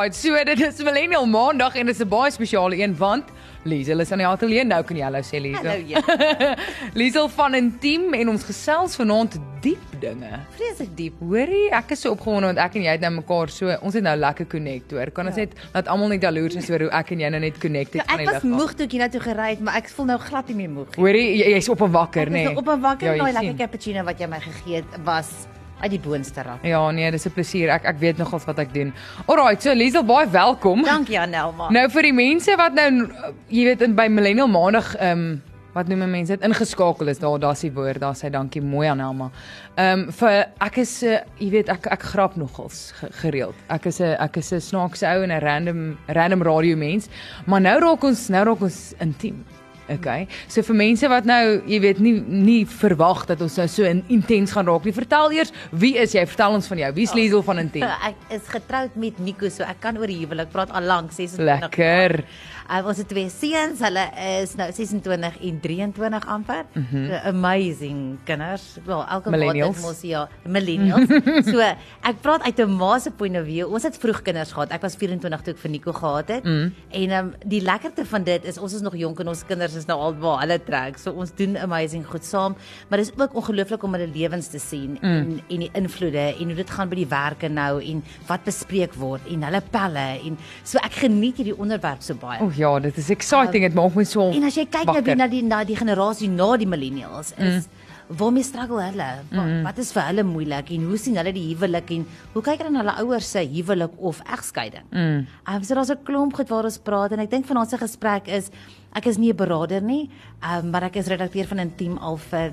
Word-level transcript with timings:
Right, 0.00 0.14
so 0.14 0.30
dit 0.46 0.60
is 0.62 0.76
Millennial 0.86 1.24
Maandag 1.26 1.74
en 1.74 1.86
dit 1.90 1.94
is 1.96 2.00
'n 2.04 2.08
baie 2.08 2.30
spesiale 2.30 2.76
een 2.78 2.92
want 2.96 3.24
Liesel 3.64 3.98
is 4.00 4.12
aan 4.12 4.18
die 4.18 4.26
ateljee 4.26 4.64
nou 4.64 4.84
kan 4.84 4.96
jy 4.96 5.02
hallo 5.02 5.18
sê 5.26 5.40
Liesel. 5.42 5.66
Hallo 5.66 5.82
ja. 5.86 6.54
Liesel 7.00 7.28
van 7.28 7.56
'n 7.56 7.78
team 7.80 8.14
en 8.14 8.28
ons 8.28 8.44
gesels 8.44 8.94
vanaand 8.96 9.38
diep 9.60 9.82
dinge. 10.00 10.38
Vreeslik 10.54 10.94
diep. 10.96 11.14
Hoorie, 11.20 11.70
ek 11.74 11.90
is 11.90 12.00
so 12.00 12.12
opgewonde 12.14 12.46
want 12.46 12.58
ek 12.58 12.74
en 12.76 12.82
jy 12.82 12.90
het 12.94 13.00
nou 13.00 13.10
mekaar 13.12 13.48
so 13.50 13.74
ons 13.82 13.94
het 13.94 14.02
nou 14.04 14.16
lekker 14.16 14.46
connect 14.46 14.90
hoor. 14.90 15.10
Kan 15.10 15.26
ons 15.26 15.34
Ja. 15.36 15.42
net 15.42 15.52
laat 15.74 15.88
almal 15.88 16.08
net 16.08 16.22
jaloers 16.22 16.54
is 16.54 16.70
oor 16.70 16.78
hoe 16.78 16.90
ek 16.90 17.10
en 17.10 17.18
jy 17.20 17.28
nou 17.30 17.40
net 17.40 17.58
connected 17.58 17.94
Ja, 17.94 18.04
van 18.06 18.18
ek 18.20 18.24
die 18.26 18.32
was 18.34 18.42
lig 18.42 18.52
af. 18.52 18.58
moeg 18.58 18.72
toe 18.74 18.84
ek 18.86 18.92
hiernatoe 18.92 19.20
gery 19.20 19.48
het, 19.50 19.60
maar 19.60 19.76
ek 19.76 19.88
voel 19.88 20.06
nou 20.06 20.18
glad 20.18 20.46
nie 20.48 20.54
meer 20.56 20.70
moeg 20.70 20.86
nie. 20.96 21.02
Hoorie, 21.04 21.36
jy- 21.38 21.50
jy's 21.58 21.68
op 21.68 21.82
'n 21.82 21.90
wakker 21.90 22.22
Ek 22.22 22.28
nê. 22.28 22.36
is 22.38 22.44
nou 22.44 22.56
op 22.56 22.68
'n 22.68 22.80
wakker 22.80 23.06
Ja, 23.06 23.12
en 23.14 23.18
daai 23.18 23.32
jy 23.32 23.40
lekker 23.40 23.66
cappuccino 23.66 24.04
wat 24.04 24.18
jy 24.20 24.26
my 24.28 24.38
gegee 24.40 24.76
het 24.76 25.02
was 25.04 25.48
uit 25.80 25.90
die 25.90 26.00
boonste 26.00 26.42
rand. 26.42 26.62
Ja, 26.62 26.90
nee, 26.90 27.10
dis 27.10 27.26
'n 27.26 27.32
plesier. 27.32 27.68
Ek 27.68 27.84
ek 27.84 27.98
weet 27.98 28.18
nogals 28.18 28.44
wat 28.44 28.58
ek 28.58 28.74
doen. 28.74 28.92
Alraight, 29.26 29.62
so 29.62 29.74
Liesel, 29.74 30.04
baie 30.04 30.28
welkom. 30.28 30.84
Dankie 30.84 31.20
Anelma. 31.20 31.70
Nou 31.70 31.88
vir 31.90 32.02
die 32.02 32.12
mense 32.12 32.56
wat 32.56 32.74
nou 32.74 33.08
jy 33.48 33.64
weet 33.64 33.82
in 33.82 33.94
by 33.94 34.08
Millennial 34.08 34.48
Maandag 34.48 34.94
ehm 34.96 35.18
um, 35.18 35.42
wat 35.78 35.88
noem 35.90 36.06
mense 36.10 36.34
dit 36.34 36.46
ingeskakel 36.46 37.10
is 37.12 37.20
daar 37.22 37.38
daar's 37.38 37.62
die 37.62 37.72
woord 37.74 38.00
daar 38.02 38.16
sê 38.18 38.30
dankie 38.32 38.62
mooi 38.64 38.88
aan 38.88 39.00
Elma. 39.00 39.30
Ehm 39.76 40.06
um, 40.06 40.12
vir 40.12 40.46
ek 40.60 40.78
is 40.82 41.02
'n 41.02 41.06
uh, 41.06 41.20
jy 41.38 41.50
weet 41.50 41.68
ek 41.68 41.86
ek 41.86 42.02
grap 42.02 42.36
nogals 42.36 42.92
ge, 42.98 43.12
gereeld. 43.20 43.54
Ek 43.68 43.86
is 43.86 44.00
'n 44.00 44.16
ek 44.18 44.36
is 44.36 44.52
'n 44.52 44.60
snaakse 44.60 45.06
ou 45.06 45.22
en 45.22 45.30
'n 45.30 45.40
random 45.40 45.98
random 46.06 46.42
radio 46.42 46.76
mens, 46.76 47.08
maar 47.46 47.60
nou 47.60 47.78
raak 47.80 48.02
ons 48.04 48.28
nou 48.28 48.44
raak 48.44 48.60
ons 48.60 48.94
intiem. 49.00 49.44
Okay. 49.88 50.26
So 50.48 50.62
vir 50.62 50.76
mense 50.76 51.08
wat 51.08 51.24
nou, 51.28 51.42
jy 51.68 51.80
weet, 51.80 52.02
nie 52.04 52.14
nie 52.28 52.60
verwag 52.68 53.24
dat 53.30 53.40
ons 53.44 53.56
nou 53.60 53.66
so 53.70 53.88
in, 53.88 54.02
intens 54.12 54.52
gaan 54.56 54.68
raak 54.68 54.84
nie. 54.84 54.94
Vertel 54.96 55.32
eers, 55.38 55.52
wie 55.70 55.94
is 56.00 56.14
jy? 56.16 56.26
Vertel 56.28 56.58
ons 56.58 56.68
van 56.68 56.82
jou. 56.84 56.92
Wie's 56.98 57.14
Liesel 57.16 57.44
van 57.46 57.62
Intiem? 57.64 57.88
Ek 58.10 58.36
is 58.36 58.46
getroud 58.52 58.96
met 59.00 59.18
Nico, 59.22 59.48
so 59.52 59.64
ek 59.66 59.80
kan 59.82 59.98
oor 60.00 60.10
die 60.10 60.20
huwelik 60.20 60.52
praat 60.52 60.72
al 60.76 60.86
lank 60.88 61.12
26 61.14 61.44
Lekker. 61.48 62.22
Uh, 62.68 62.82
ons 62.84 62.98
het 63.00 63.08
twee 63.08 63.30
seuns, 63.32 63.80
hulle 63.80 64.02
is 64.42 64.52
nou 64.58 64.66
26 64.76 65.38
en 65.48 65.60
23 65.64 66.26
amper. 66.28 66.66
Mm. 66.74 66.86
-hmm. 66.90 67.06
so, 67.06 67.20
amazing 67.30 68.00
kinders. 68.28 68.66
Wel, 68.84 69.04
elke 69.06 69.30
maand 69.30 69.80
mos 69.80 70.00
ja, 70.04 70.28
millennials. 70.44 71.08
so 71.52 71.64
ek 71.64 72.20
praat 72.20 72.44
uit 72.44 72.58
'n 72.60 72.76
ma 72.76 72.98
se 72.98 73.10
point 73.10 73.36
of 73.36 73.44
view. 73.44 73.72
Ons 73.72 73.82
het 73.82 73.96
vroeg 73.96 74.22
kinders 74.22 74.52
gehad. 74.52 74.70
Ek 74.70 74.82
was 74.82 74.96
24 74.96 75.42
toe 75.42 75.54
ek 75.54 75.60
vir 75.60 75.70
Nico 75.70 75.92
gehad 75.92 76.28
het. 76.28 76.44
Mm. 76.44 76.74
En 76.90 77.10
um, 77.10 77.32
die 77.46 77.62
lekkerte 77.62 78.04
van 78.04 78.22
dit 78.22 78.44
is 78.44 78.58
ons 78.58 78.74
is 78.74 78.80
nog 78.80 78.96
jonk 78.96 79.20
en 79.20 79.28
ons 79.28 79.44
kinders 79.46 79.77
is 79.78 79.86
nou 79.88 79.98
al 80.02 80.16
waar 80.22 80.42
hulle 80.42 80.58
trek. 80.66 80.98
So 81.00 81.14
ons 81.16 81.32
doen 81.38 81.56
amazing 81.60 82.04
goed 82.08 82.26
saam, 82.26 82.56
maar 82.88 83.02
dit 83.02 83.08
is 83.08 83.14
ook 83.16 83.36
ongelooflik 83.40 83.86
om 83.86 83.96
hulle 83.96 84.10
lewens 84.12 84.50
te 84.52 84.60
sien 84.62 84.98
mm. 85.00 85.16
en 85.22 85.40
en 85.48 85.64
die 85.64 85.70
invloede 85.78 86.26
en 86.34 86.52
hoe 86.52 86.58
dit 86.60 86.76
gaan 86.76 86.90
by 86.90 87.00
die 87.00 87.08
werke 87.10 87.50
nou 87.52 87.72
en 87.82 88.04
wat 88.28 88.44
bespreek 88.48 88.94
word 88.98 89.26
en 89.32 89.46
hulle 89.48 89.62
pelle 89.72 90.06
en 90.28 90.38
so 90.62 90.80
ek 90.84 91.02
geniet 91.04 91.40
hierdie 91.40 91.56
onderwerp 91.56 92.04
so 92.04 92.18
baie. 92.18 92.40
O 92.44 92.52
ja, 92.56 92.74
dit 92.82 92.96
is 92.98 93.10
exciting. 93.14 93.66
Dit 93.68 93.76
maak 93.78 93.96
my 93.96 94.06
so 94.08 94.30
En 94.34 94.48
as 94.48 94.58
jy 94.58 94.66
kyk 94.70 94.92
nou 94.92 95.18
na 95.18 95.28
die 95.30 95.42
na 95.46 95.64
die 95.66 95.76
generasie 95.78 96.30
na 96.32 96.54
die 96.60 96.68
millennials 96.68 97.34
is 97.36 97.66
mm. 97.66 97.86
Waarmee 98.08 98.42
struggle 98.42 98.80
hulle? 98.82 99.08
Wat, 99.28 99.44
mm. 99.44 99.62
wat 99.66 99.78
is 99.78 99.90
vir 99.92 100.06
hulle 100.08 100.24
moeilik 100.24 100.70
en 100.70 100.86
hoe 100.88 100.98
sien 101.00 101.18
hulle 101.20 101.32
die 101.36 101.44
huwelik 101.50 101.90
en 101.96 102.06
hoe 102.32 102.42
kyk 102.44 102.62
hulle 102.62 102.72
na 102.72 102.80
hulle 102.82 102.96
ouers 103.04 103.30
se 103.34 103.42
huwelik 103.52 103.98
of 103.98 104.22
egskeiding? 104.24 104.86
Mm. 104.90 105.26
Um, 105.44 105.62
so 105.62 105.74
daar's 105.74 105.90
'n 105.92 106.04
klomp 106.04 106.34
goed 106.34 106.48
waar 106.48 106.64
ons 106.64 106.78
praat 106.78 107.12
en 107.12 107.20
ek 107.20 107.30
dink 107.30 107.46
vanaand 107.46 107.70
se 107.70 107.78
gesprek 107.78 108.28
is 108.28 108.50
ek 108.94 109.06
is 109.06 109.18
nie 109.18 109.32
'n 109.32 109.36
beraader 109.36 109.82
nie, 109.82 110.10
um, 110.42 110.70
maar 110.70 110.84
ek 110.84 110.96
is 110.96 111.08
redakteur 111.08 111.46
van 111.46 111.60
'n 111.60 111.74
team 111.76 111.98
al 111.98 112.16
vir 112.16 112.52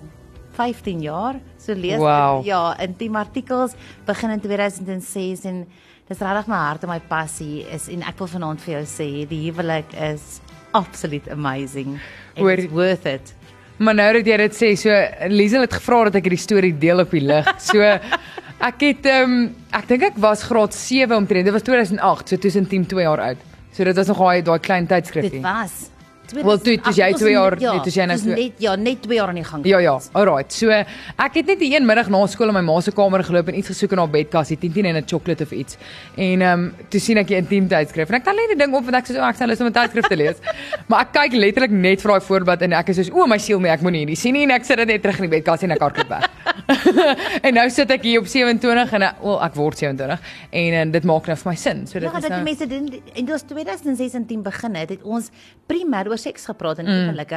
15 0.52 1.02
jaar. 1.02 1.40
So 1.58 1.74
lees 1.74 2.00
Wow. 2.00 2.44
ja, 2.46 2.76
intiem 2.80 3.16
artikels 3.16 3.76
begin 4.06 4.30
in 4.30 4.40
2006 4.40 5.46
en 5.46 5.68
dis 6.08 6.20
regtig 6.20 6.48
my 6.48 6.56
hart 6.56 6.84
en 6.84 6.90
my 6.90 7.00
passie 7.00 7.66
is 7.74 7.88
en 7.90 8.04
ek 8.04 8.18
wil 8.18 8.28
vanaand 8.28 8.62
vir 8.62 8.74
jou 8.74 8.86
sê 8.86 9.28
die 9.28 9.52
huwelik 9.52 9.94
is 9.94 10.42
absoluut 10.72 11.28
amazing. 11.32 12.00
It's 12.36 12.72
worth 12.72 13.06
it. 13.06 13.34
Maar 13.78 13.96
nou 13.98 14.12
dat 14.20 14.28
jy 14.30 14.38
dit 14.40 14.56
sê, 14.56 14.72
so 14.80 14.94
Liesel 15.32 15.66
het 15.66 15.74
gevra 15.76 16.06
dat 16.08 16.20
ek 16.22 16.30
hierdie 16.30 16.40
storie 16.40 16.74
deel 16.80 17.04
op 17.04 17.12
die 17.12 17.24
lig. 17.26 17.50
So 17.64 17.82
ek 18.70 18.86
het 18.88 19.10
ehm 19.12 19.34
um, 19.34 19.50
ek 19.76 19.90
dink 19.90 20.06
ek 20.12 20.22
was 20.24 20.46
graad 20.48 20.76
7 20.78 21.18
omtrent. 21.18 21.48
Dit 21.50 21.56
was 21.56 21.66
2008, 21.68 22.30
so 22.30 22.38
tussen 22.38 22.70
10 22.72 22.88
2 22.94 23.04
jaar 23.04 23.24
oud. 23.32 23.44
So 23.76 23.84
dit 23.84 23.98
was 24.00 24.08
nog 24.08 24.24
daai 24.24 24.46
daai 24.48 24.60
klein 24.64 24.88
tydskrifie. 24.88 25.42
Dit 25.42 25.44
was 25.44 25.95
Wel, 26.34 26.58
toe- 26.58 26.78
toe 26.82 26.94
jy 26.94 27.12
2008, 27.14 27.18
twee 27.18 27.32
jaar- 27.34 27.60
ja, 27.60 27.72
nee, 27.74 27.82
toe 27.82 27.92
jy 27.92 28.06
nou 28.06 28.18
dis 28.18 28.22
twee- 28.26 28.44
net 28.44 28.54
ja, 28.58 28.76
net 28.76 29.02
2 29.02 29.16
jaar 29.18 29.28
aan 29.28 29.36
die 29.36 29.44
gang. 29.44 29.66
Ja 29.66 29.78
ja, 29.80 30.00
alright. 30.14 30.54
So 30.54 30.70
ek 30.70 31.34
het 31.34 31.46
net 31.46 31.60
die 31.60 31.76
een 31.76 31.86
middag 31.86 32.10
na 32.10 32.26
skool 32.28 32.48
in 32.48 32.54
my 32.54 32.62
ma 32.62 32.80
se 32.82 32.92
kamer 32.92 33.24
geloop 33.24 33.48
en 33.48 33.58
iets 33.58 33.68
gesoek 33.68 33.92
in 33.92 33.98
haar 33.98 34.10
bedkas, 34.10 34.48
die 34.48 34.58
10 34.58 34.86
en 34.86 34.96
'n 34.98 35.04
chocolate 35.08 35.44
of 35.44 35.52
iets. 35.52 35.78
En 36.18 36.42
ehm 36.42 36.60
um, 36.60 36.74
toe 36.90 37.00
sien 37.00 37.18
ek 37.18 37.28
die 37.28 37.36
intiem 37.38 37.68
tydskrif 37.68 38.10
en 38.10 38.16
ek 38.16 38.24
tel 38.24 38.34
net 38.36 38.48
die 38.50 38.58
ding 38.66 38.74
op 38.74 38.84
want 38.84 38.96
ek 38.96 39.06
sê 39.08 39.14
so 39.16 39.22
ek 39.22 39.36
sal 39.36 39.48
lus 39.48 39.60
om 39.62 39.68
'n 39.68 39.72
tydskrif 39.74 40.08
te 40.08 40.16
lees. 40.16 40.36
maar 40.90 41.02
ek 41.02 41.14
kyk 41.14 41.34
letterlik 41.34 41.72
net 41.72 42.02
vir 42.02 42.12
daai 42.12 42.22
voorblad 42.22 42.62
en 42.62 42.74
ek 42.74 42.90
is 42.90 42.96
soos 42.98 43.12
o 43.12 43.28
my 43.28 43.38
siel 43.38 43.60
nee, 43.60 43.72
ek 43.72 43.82
moet 43.82 43.92
nie 43.92 44.06
hierdie 44.06 44.16
sien 44.18 44.34
nie 44.34 44.44
en 44.44 44.52
ek 44.52 44.64
sit 44.66 44.78
dit 44.78 44.88
net 44.88 45.02
terug 45.02 45.20
in 45.20 45.30
die 45.30 45.40
bedkas 45.40 45.64
en 45.64 45.72
ek 45.72 45.80
hardloop 45.80 46.10
weg. 46.10 46.30
en 47.46 47.54
nou 47.54 47.70
sit 47.70 47.92
ek 47.92 48.04
hier 48.04 48.20
op 48.20 48.28
27 48.28 48.94
en 48.94 49.00
wel 49.22 49.42
ek 49.44 49.56
word 49.56 49.78
27 49.78 50.20
en, 50.52 50.74
en 50.74 50.92
dit 50.92 51.04
maak 51.04 51.28
nou 51.28 51.36
vir 51.38 51.50
my 51.52 51.56
sin. 51.56 51.86
So 51.88 52.00
dit 52.00 52.04
Ja, 52.10 52.16
is 52.18 52.22
dat 52.22 52.24
die 52.24 52.30
nou 52.30 52.44
mense 52.44 52.68
doen 52.68 52.88
en 53.16 53.26
dit 53.26 53.30
was 53.30 53.44
2016 53.44 54.42
begin 54.44 54.76
het, 54.76 54.90
het 54.90 55.04
ons 55.04 55.30
primêr 55.68 56.08
oor 56.16 56.22
seks 56.24 56.48
gepraat 56.50 56.80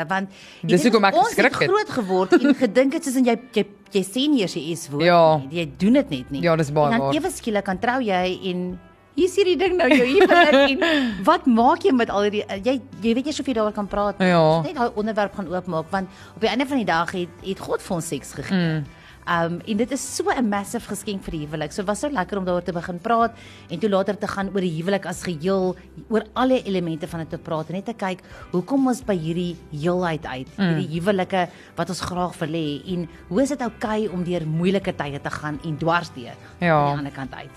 want 0.09 0.31
Mm. 0.31 0.39
die 0.63 0.71
Dis 0.77 0.83
ding 0.83 0.93
hoekom 0.93 1.05
is, 1.05 1.11
ek 1.15 1.19
ons 1.21 1.29
geskrik 1.35 1.53
het 1.53 1.61
het. 1.61 1.71
groot 1.71 1.91
geword 1.99 2.33
en 2.39 2.55
gedink 2.65 2.93
het 2.99 3.05
soos 3.05 3.17
in 3.21 3.25
jy 3.29 3.37
jy 3.55 3.65
jy 3.93 4.03
nie 4.31 4.43
eers 4.45 4.55
jy 4.55 4.65
is 4.73 4.89
woord 4.93 5.05
Ja. 5.05 5.23
nie. 5.39 5.59
Jy 5.61 5.67
doen 5.79 5.93
dit 6.01 6.11
net 6.11 6.31
nie. 6.31 6.43
Ja, 6.43 6.57
dis 6.57 6.71
baie 6.71 6.93
En 6.95 7.01
waar. 7.01 7.13
dan 7.13 7.23
ewe 7.23 7.31
skielik 7.33 7.65
kan 7.65 7.79
trou 7.79 8.01
jy 8.01 8.39
en 8.53 8.79
hier 9.19 9.27
is 9.27 9.35
hierdie 9.35 9.57
ding 9.59 9.77
nou 9.77 9.89
jou 9.91 10.07
huwelik 10.07 10.55
en 10.71 11.25
wat 11.27 11.47
maak 11.51 11.83
jy 11.83 11.91
met 11.93 12.11
al 12.11 12.23
hierdie 12.29 12.45
jy 12.63 12.81
jy 13.03 13.15
weet 13.17 13.27
jy 13.27 13.33
soveel 13.33 13.55
daaroor 13.55 13.73
kan 13.75 13.89
praat. 13.91 14.19
nie. 14.21 14.29
Ja. 14.29 14.39
Ons 14.59 14.67
Net 14.69 14.77
daai 14.77 14.91
onderwerp 14.95 15.35
gaan 15.35 15.49
oopmaak 15.51 15.91
want 15.91 16.09
op 16.37 16.41
die 16.41 16.49
einde 16.53 16.67
van 16.71 16.77
die 16.79 16.87
dag 16.87 17.11
het 17.13 17.29
het 17.43 17.59
God 17.59 17.83
vir 17.83 17.97
ons 17.97 18.07
seks 18.09 18.33
gegee. 18.39 18.55
Mm. 18.57 18.85
Um 19.29 19.61
en 19.61 19.77
dit 19.77 19.91
is 19.93 20.01
so 20.17 20.25
'n 20.31 20.49
massive 20.49 20.89
geskenk 20.89 21.23
vir 21.25 21.33
die 21.33 21.47
huwelik. 21.47 21.73
So 21.73 21.85
was 21.85 22.01
so 22.01 22.09
lekker 22.09 22.39
om 22.39 22.45
daaroor 22.45 22.65
te 22.65 22.73
begin 22.73 22.99
praat 22.99 23.33
en 23.69 23.79
toe 23.79 23.91
later 23.91 24.19
te 24.19 24.27
gaan 24.27 24.49
oor 24.49 24.61
die 24.61 24.83
huwelik 24.83 25.07
as 25.07 25.23
geheel, 25.23 25.77
oor 26.09 26.25
alle 26.35 26.63
elemente 26.65 27.07
van 27.07 27.21
dit 27.21 27.31
te 27.31 27.39
praat 27.39 27.69
en 27.69 27.75
net 27.75 27.85
te 27.85 27.95
kyk 27.95 28.23
hoe 28.53 28.63
kom 28.63 28.87
ons 28.87 29.03
by 29.05 29.17
hierdie 29.17 29.57
heelheid 29.71 30.25
uit, 30.27 30.49
mm. 30.57 30.65
hierdie 30.65 31.01
huwelike 31.01 31.49
wat 31.77 31.89
ons 31.89 32.01
graag 32.01 32.39
wil 32.39 32.49
hê 32.49 32.83
en 32.95 33.09
hoe 33.29 33.43
is 33.43 33.49
dit 33.49 33.61
oukei 33.61 34.07
okay 34.07 34.15
om 34.15 34.25
deur 34.25 34.47
moeilike 34.47 34.93
tye 34.97 35.21
te 35.21 35.31
gaan 35.31 35.59
en 35.65 35.77
dwars 35.79 36.11
deur 36.15 36.37
Ja. 36.61 36.75
aan 36.75 36.87
die 36.91 36.99
ander 36.99 37.13
kant 37.13 37.35
uit. 37.35 37.57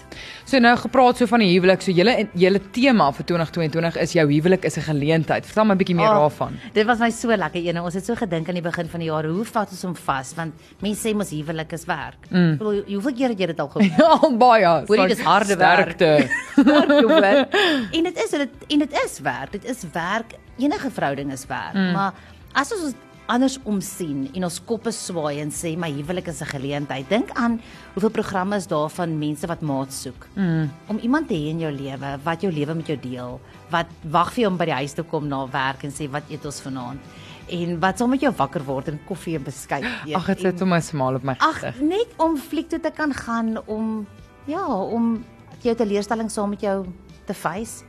So 0.52 0.60
nou 0.60 0.74
gepraat 0.76 1.16
so 1.16 1.30
van 1.32 1.40
die 1.40 1.48
huwelik. 1.54 1.80
So 1.80 1.94
julle 1.96 2.26
julle 2.36 2.60
tema 2.76 3.06
vir 3.16 3.24
2022 3.30 3.98
is 4.04 4.16
jou 4.18 4.26
huwelik 4.28 4.66
is 4.68 4.76
'n 4.78 4.84
geleentheid. 4.84 5.46
Vertel 5.46 5.66
my 5.66 5.74
'n 5.74 5.78
bietjie 5.78 5.96
meer 5.96 6.10
Oh, 6.10 6.28
daarvan. 6.28 6.60
Dit 6.74 6.86
was 6.86 7.00
my 7.00 7.10
so 7.10 7.30
lekker 7.30 7.62
een. 7.64 7.80
Ons 7.80 7.94
het 7.94 8.06
so 8.06 8.16
gedink 8.16 8.50
aan 8.50 8.56
die 8.56 8.62
begin 8.62 8.90
van 8.90 9.00
die 9.00 9.08
jaar, 9.08 9.24
hoe 9.24 9.46
vat 9.46 9.70
ons 9.70 9.82
hom 9.82 9.96
vas? 9.96 10.34
Want 10.36 10.54
mense 10.82 11.08
sê 11.08 11.16
mos 11.16 11.30
huwelik 11.30 11.72
is 11.72 11.86
werk. 11.86 12.28
Mm. 12.30 12.52
Ek 12.52 12.58
bedoel, 12.58 12.84
hoeveel 12.86 13.14
keer 13.14 13.30
het 13.30 13.40
jy 13.40 13.46
dit 13.46 13.60
al 13.60 13.68
gehoor? 13.68 13.90
Ja, 13.98 14.30
baie. 14.38 14.86
Hoorie, 14.88 15.08
dis 15.08 15.22
harde 15.22 15.56
werk. 15.56 15.92
Sterkte. 15.92 16.28
En 17.98 18.04
dit 18.04 18.18
is 18.24 18.30
dit 18.30 18.50
en 18.68 18.80
dit 18.80 18.94
is 19.06 19.20
werk. 19.20 19.52
Dit 19.52 19.66
is 19.66 19.86
werk. 19.94 20.34
Enige 20.58 20.92
verhouding 20.92 21.32
is 21.32 21.46
werk. 21.46 21.74
Mm. 21.74 21.92
Maar 21.92 22.14
as 22.54 22.74
ons 22.74 22.94
anders 23.32 23.58
omsien 23.64 24.26
en 24.36 24.46
ons 24.48 24.60
koppe 24.68 24.92
swaai 24.96 25.40
en 25.42 25.52
sê 25.56 25.74
my 25.80 25.90
huwelik 25.96 26.28
is 26.28 26.42
'n 26.42 26.52
geleentheid. 26.52 27.10
Dink 27.10 27.32
aan 27.34 27.60
hoeveel 27.94 28.12
programme 28.12 28.56
is 28.56 28.68
daar 28.68 28.90
van 28.90 29.18
mense 29.20 29.48
wat 29.48 29.62
maat 29.62 29.94
soek. 29.94 30.28
Mm. 30.36 30.70
Om 30.88 30.98
iemand 30.98 31.28
te 31.28 31.34
hê 31.34 31.50
in 31.50 31.60
jou 31.60 31.72
lewe 31.72 32.20
wat 32.24 32.42
jou 32.42 32.52
lewe 32.52 32.74
met 32.74 32.88
jou 32.88 33.00
deel, 33.00 33.40
wat 33.70 33.88
wag 34.04 34.34
vir 34.34 34.42
jou 34.42 34.52
om 34.52 34.58
by 34.58 34.66
die 34.66 34.74
huis 34.74 34.94
te 34.94 35.04
kom 35.04 35.28
na 35.28 35.48
werk 35.48 35.84
en 35.84 35.92
sê 35.92 36.10
wat 36.10 36.24
eet 36.30 36.46
ons 36.46 36.62
vanaand? 36.62 37.00
En 37.50 37.80
wat 37.80 37.98
saam 37.98 38.10
met 38.10 38.22
jou 38.22 38.34
wakker 38.38 38.64
word 38.64 38.88
en 38.88 39.00
koffie 39.08 39.36
en 39.36 39.44
beskuit 39.44 39.84
eet. 39.84 40.16
Ag, 40.16 40.26
dit 40.26 40.40
sit 40.40 40.60
sommer 40.60 40.78
'n 40.78 40.82
smaal 40.82 41.16
op 41.16 41.24
my 41.24 41.36
Ag, 41.40 41.60
gesig. 41.60 41.82
net 41.82 42.08
om 42.18 42.38
fliek 42.38 42.70
toe 42.70 42.80
te 42.80 42.92
kan 42.92 43.14
gaan 43.14 43.68
om 43.68 44.08
ja, 44.46 44.66
om 44.68 45.24
jou 45.62 45.76
teleurstelling 45.76 46.32
saam 46.32 46.50
met 46.50 46.62
jou 46.62 46.86
te 47.26 47.34
face. 47.34 47.84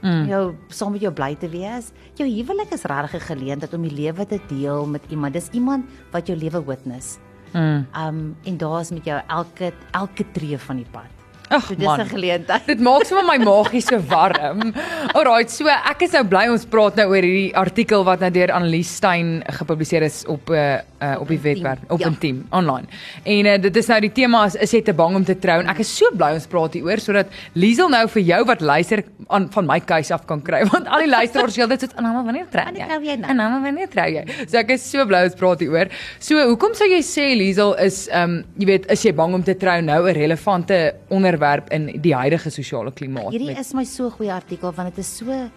Mm. 0.00 0.28
Jou 0.30 0.54
saam 0.68 0.92
met 0.92 1.02
jou 1.02 1.12
bly 1.12 1.34
te 1.34 1.48
wees. 1.48 1.92
Jou 2.14 2.28
huwelik 2.28 2.72
is 2.72 2.86
regtig 2.86 3.14
'n 3.14 3.26
geleentheid 3.34 3.74
om 3.74 3.82
die 3.82 3.94
lewe 3.94 4.26
te 4.26 4.40
deel 4.48 4.86
met 4.86 5.02
iemand. 5.10 5.32
Dis 5.32 5.48
iemand 5.52 5.84
wat 6.10 6.26
jou 6.26 6.38
lewe 6.38 6.64
witness. 6.64 7.18
Mm. 7.52 7.86
Um 7.96 8.36
en 8.44 8.56
daar's 8.56 8.90
met 8.90 9.04
jou 9.04 9.20
elke 9.26 9.72
elke 9.90 10.24
tree 10.32 10.58
van 10.58 10.76
die 10.76 10.86
pad. 10.90 11.17
Ag 11.48 11.68
So 11.68 11.74
dis 11.74 11.86
man. 11.86 12.00
'n 12.00 12.08
geleentheid. 12.08 12.66
Dit 12.66 12.80
maak 12.80 13.04
sommer 13.04 13.24
my 13.24 13.38
maagie 13.44 13.80
so 13.82 13.98
warm. 14.10 14.72
Alraight, 15.14 15.50
so 15.50 15.66
ek 15.68 16.02
is 16.02 16.12
nou 16.12 16.24
bly 16.24 16.48
ons 16.52 16.64
praat 16.64 16.96
nou 16.96 17.08
oor 17.08 17.22
hierdie 17.22 17.54
artikel 17.56 18.04
wat 18.04 18.20
nou 18.20 18.30
deur 18.30 18.52
Annelies 18.52 18.90
Stein 18.96 19.42
gepubliseer 19.60 20.02
is 20.02 20.24
op 20.28 20.50
'n 20.50 20.54
uh, 20.54 20.78
uh, 21.02 21.20
op 21.20 21.28
die 21.28 21.38
webwerf, 21.40 21.78
op 21.88 22.00
ja. 22.00 22.08
'n 22.08 22.18
team 22.18 22.46
online. 22.50 22.86
En 23.24 23.46
uh, 23.46 23.56
dit 23.62 23.76
is 23.76 23.86
nou 23.86 24.00
die 24.00 24.12
tema 24.12 24.44
is 24.46 24.54
is 24.54 24.70
jy 24.70 24.82
te 24.82 24.92
bang 24.92 25.14
om 25.16 25.24
te 25.24 25.38
trou 25.38 25.60
en 25.60 25.68
ek 25.68 25.78
is 25.78 25.96
so 25.96 26.10
bly 26.12 26.32
ons 26.34 26.46
praat 26.46 26.72
hieroor 26.74 26.98
sodat 26.98 27.26
Liesel 27.54 27.88
nou 27.88 28.08
vir 28.08 28.22
jou 28.22 28.44
wat 28.44 28.60
luister 28.60 29.04
aan 29.28 29.48
van 29.52 29.66
my 29.66 29.80
keuse 29.80 30.14
af 30.14 30.26
kan 30.26 30.42
kry 30.42 30.64
want 30.72 30.86
al 30.86 30.98
die 30.98 31.08
luisteraars 31.08 31.54
dit 31.54 31.82
is 31.82 31.94
aan 31.96 32.04
hom 32.04 32.24
wanneer 32.24 32.46
trou 32.50 32.64
Wanneer 32.64 32.82
jy? 32.82 32.88
trou 32.88 33.04
jy 33.04 33.16
nou? 33.16 33.30
En 33.30 33.36
dan 33.36 33.62
wanneer 33.62 33.88
trou 33.88 34.08
jy? 34.08 34.24
So 34.48 34.58
ek 34.58 34.70
is 34.70 34.90
so 34.90 35.06
bly 35.06 35.24
ons 35.24 35.34
praat 35.34 35.60
hieroor. 35.60 35.88
So 36.18 36.34
hoekom 36.34 36.74
sou 36.74 36.88
jy 36.88 37.02
sê 37.02 37.34
Liesel 37.36 37.74
is 37.78 38.08
ehm 38.08 38.38
um, 38.38 38.44
jy 38.58 38.66
weet 38.66 38.90
is 38.90 39.02
jy 39.04 39.12
bang 39.12 39.34
om 39.34 39.42
te 39.42 39.54
trou 39.54 39.80
nou 39.80 40.08
'n 40.08 40.14
relevante 40.14 40.94
onderwerp 41.08 41.37
onderwerp 41.38 41.70
in 41.72 42.00
die 42.02 42.14
huidige 42.14 42.50
sosiale 42.50 42.92
klimaat. 42.92 43.30
Hierdie 43.32 43.52
met- 43.54 43.58
is 43.58 43.72
my 43.74 43.84
so 43.84 44.10
goeie 44.10 44.32
artikel 44.32 44.72
want 44.72 44.94
dit 44.94 44.98
is 45.04 45.16
so 45.16 45.50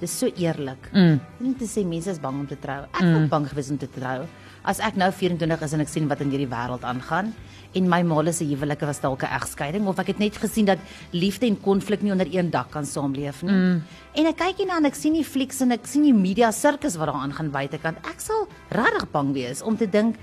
dis 0.00 0.18
so 0.18 0.26
eerlik. 0.36 0.90
Mm. 0.92 1.20
Om 1.40 1.56
te 1.56 1.64
sê 1.64 1.84
mense 1.86 2.10
is 2.10 2.18
bang 2.18 2.40
om 2.40 2.46
te 2.46 2.56
trou. 2.58 2.82
Ek 2.92 3.00
was 3.00 3.28
bang 3.28 3.46
gewees 3.48 3.70
om 3.70 3.78
te 3.78 3.88
trou. 3.88 4.26
As 4.64 4.78
ek 4.80 4.96
nou 4.96 5.10
24 5.10 5.62
is 5.62 5.72
en 5.72 5.80
ek 5.80 5.88
sien 5.88 6.08
wat 6.08 6.20
in 6.20 6.30
hierdie 6.30 6.48
wêreld 6.48 6.82
aangaan 6.82 7.32
en 7.74 7.88
my 7.88 8.02
maale 8.02 8.32
se 8.32 8.44
huwelike 8.44 8.84
was 8.84 9.00
dalk 9.00 9.22
'n 9.22 9.32
egskeiding 9.40 9.86
of 9.86 9.98
ek 9.98 10.06
het 10.08 10.18
net 10.18 10.36
gesien 10.36 10.66
dat 10.66 10.78
liefde 11.12 11.46
en 11.46 11.56
konflik 11.60 12.02
nie 12.02 12.12
onder 12.12 12.26
een 12.30 12.50
dak 12.50 12.70
kan 12.70 12.84
saamleef 12.84 13.42
nie. 13.42 13.52
Mm. 13.52 13.82
En 14.14 14.26
ek 14.26 14.36
kyk 14.36 14.56
hierna 14.56 14.76
en 14.76 14.84
ek 14.84 14.94
sien 14.94 15.12
die 15.14 15.24
flieks 15.24 15.60
en 15.62 15.72
ek 15.72 15.86
sien 15.86 16.02
die 16.02 16.12
media 16.12 16.50
sirkus 16.50 16.96
wat 16.96 17.06
daar 17.06 17.22
aangaan 17.22 17.50
buitekant. 17.50 17.96
Ek 18.06 18.20
sal 18.20 18.46
regtig 18.70 19.10
bang 19.10 19.32
wees 19.32 19.62
om 19.62 19.76
te 19.76 19.86
dink 19.86 20.16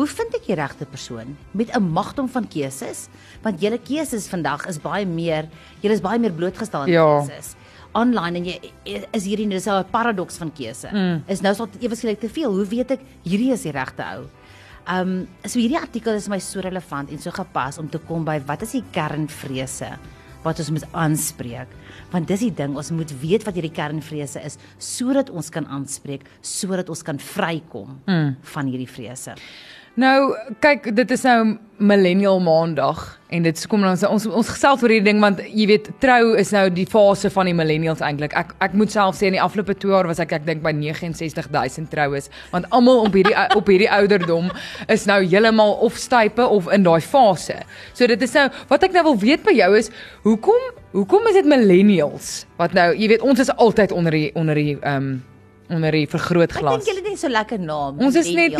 Hoe 0.00 0.08
vind 0.08 0.32
ek 0.32 0.46
die 0.48 0.56
regte 0.56 0.86
persoon 0.88 1.34
met 1.52 1.68
'n 1.76 1.92
magdom 1.92 2.28
van 2.28 2.48
keuses? 2.48 3.08
Want 3.44 3.60
julle 3.60 3.76
keuses 3.76 4.28
vandag 4.32 4.64
is 4.66 4.78
baie 4.80 5.04
meer, 5.04 5.44
julle 5.82 5.92
is 5.92 6.00
baie 6.00 6.18
meer 6.18 6.32
blootgestel 6.32 6.80
aan 6.80 6.88
Ja. 6.88 7.20
keuses. 7.20 7.54
Online 7.92 8.38
en 8.38 8.44
jy 8.44 8.72
is 9.12 9.24
hierdie 9.26 9.48
dis 9.48 9.66
'n 9.66 9.84
paradoks 9.90 10.38
van 10.38 10.50
keuse. 10.52 10.88
Mm. 10.90 11.24
Is 11.28 11.42
nou 11.42 11.54
sal 11.54 11.68
ewe 11.80 11.94
skielik 11.94 12.20
te 12.20 12.30
veel. 12.30 12.50
Hoe 12.50 12.64
weet 12.64 12.90
ek 12.90 13.00
hierdie 13.24 13.52
is 13.52 13.62
die 13.62 13.72
regte 13.72 14.02
ou? 14.02 14.24
Um 14.88 15.28
so 15.44 15.58
hierdie 15.58 15.78
artikel 15.78 16.14
is 16.14 16.28
my 16.28 16.38
so 16.38 16.60
relevant 16.60 17.10
en 17.10 17.18
so 17.18 17.30
gepas 17.30 17.78
om 17.78 17.90
te 17.90 17.98
kom 17.98 18.24
by 18.24 18.40
wat 18.46 18.62
is 18.62 18.72
die 18.72 18.84
kernvrese 18.92 19.98
wat 20.42 20.58
ons 20.58 20.70
moet 20.70 20.86
aanspreek. 20.92 21.68
Want 22.10 22.28
dis 22.28 22.40
die 22.40 22.54
ding, 22.54 22.76
ons 22.76 22.90
moet 22.90 23.12
weet 23.20 23.44
wat 23.44 23.54
hierdie 23.54 23.74
kernvrese 23.76 24.40
is 24.42 24.56
sodat 24.78 25.30
ons 25.30 25.50
kan 25.50 25.66
aanspreek, 25.66 26.24
sodat 26.40 26.88
ons 26.88 27.02
kan 27.02 27.18
vrykom 27.18 28.00
mm. 28.06 28.36
van 28.54 28.66
hierdie 28.66 28.88
vrese. 28.88 29.34
Nou, 29.98 30.34
kyk, 30.62 30.92
dit 30.94 31.10
is 31.10 31.24
nou 31.26 31.56
millennial 31.80 32.38
maandag 32.44 33.00
en 33.32 33.42
dit 33.46 33.60
kom 33.70 33.82
ons 33.88 34.02
ons 34.04 34.26
ons 34.28 34.50
gesels 34.52 34.82
oor 34.84 34.92
hierdie 34.92 35.06
ding 35.08 35.20
want 35.22 35.40
jy 35.48 35.64
weet 35.70 35.88
trou 36.02 36.34
is 36.38 36.50
nou 36.54 36.66
die 36.74 36.84
fase 36.86 37.30
van 37.32 37.48
die 37.48 37.54
millennials 37.56 38.02
eintlik. 38.04 38.34
Ek 38.38 38.52
ek 38.62 38.76
moet 38.78 38.92
self 38.92 39.16
sê 39.18 39.30
in 39.30 39.38
die 39.38 39.42
afgelope 39.42 39.74
2 39.80 39.94
jaar 39.94 40.06
was 40.10 40.20
ek 40.22 40.34
ek 40.36 40.44
dink 40.46 40.62
by 40.62 40.74
69000 40.76 41.88
troues 41.90 42.28
want 42.52 42.68
almal 42.76 43.06
op 43.06 43.16
hierdie 43.16 43.34
op 43.56 43.72
hierdie 43.72 43.88
ouderdom 43.96 44.52
is 44.92 45.08
nou 45.10 45.22
heeltemal 45.24 45.74
of 45.86 45.98
stype 45.98 46.44
of 46.44 46.68
in 46.70 46.84
daai 46.86 47.00
fase. 47.00 47.56
So 47.94 48.06
dit 48.06 48.22
is 48.28 48.36
nou 48.36 48.46
wat 48.70 48.86
ek 48.86 48.94
nou 48.94 49.08
wil 49.10 49.18
weet 49.24 49.42
by 49.48 49.56
jou 49.56 49.72
is 49.80 49.90
hoekom 50.28 50.70
hoekom 50.92 51.32
is 51.32 51.40
dit 51.40 51.50
millennials 51.50 52.44
wat 52.60 52.76
nou 52.76 52.92
jy 52.92 53.10
weet 53.14 53.26
ons 53.26 53.42
is 53.42 53.50
altyd 53.56 53.96
onder 53.96 54.14
die 54.14 54.30
onder 54.36 54.54
die 54.54 54.76
ehm 54.76 55.10
um, 55.10 55.10
onder 55.70 55.92
die 55.92 56.02
Ek 56.02 56.10
vergrootglas. 56.10 56.84
dink 56.84 56.88
julle 56.90 57.02
het 57.02 57.08
net 57.10 57.18
so 57.22 57.28
lekker 57.28 57.58
naam. 57.60 57.98
Ons 58.00 58.16
is 58.16 58.28
net. 58.34 58.56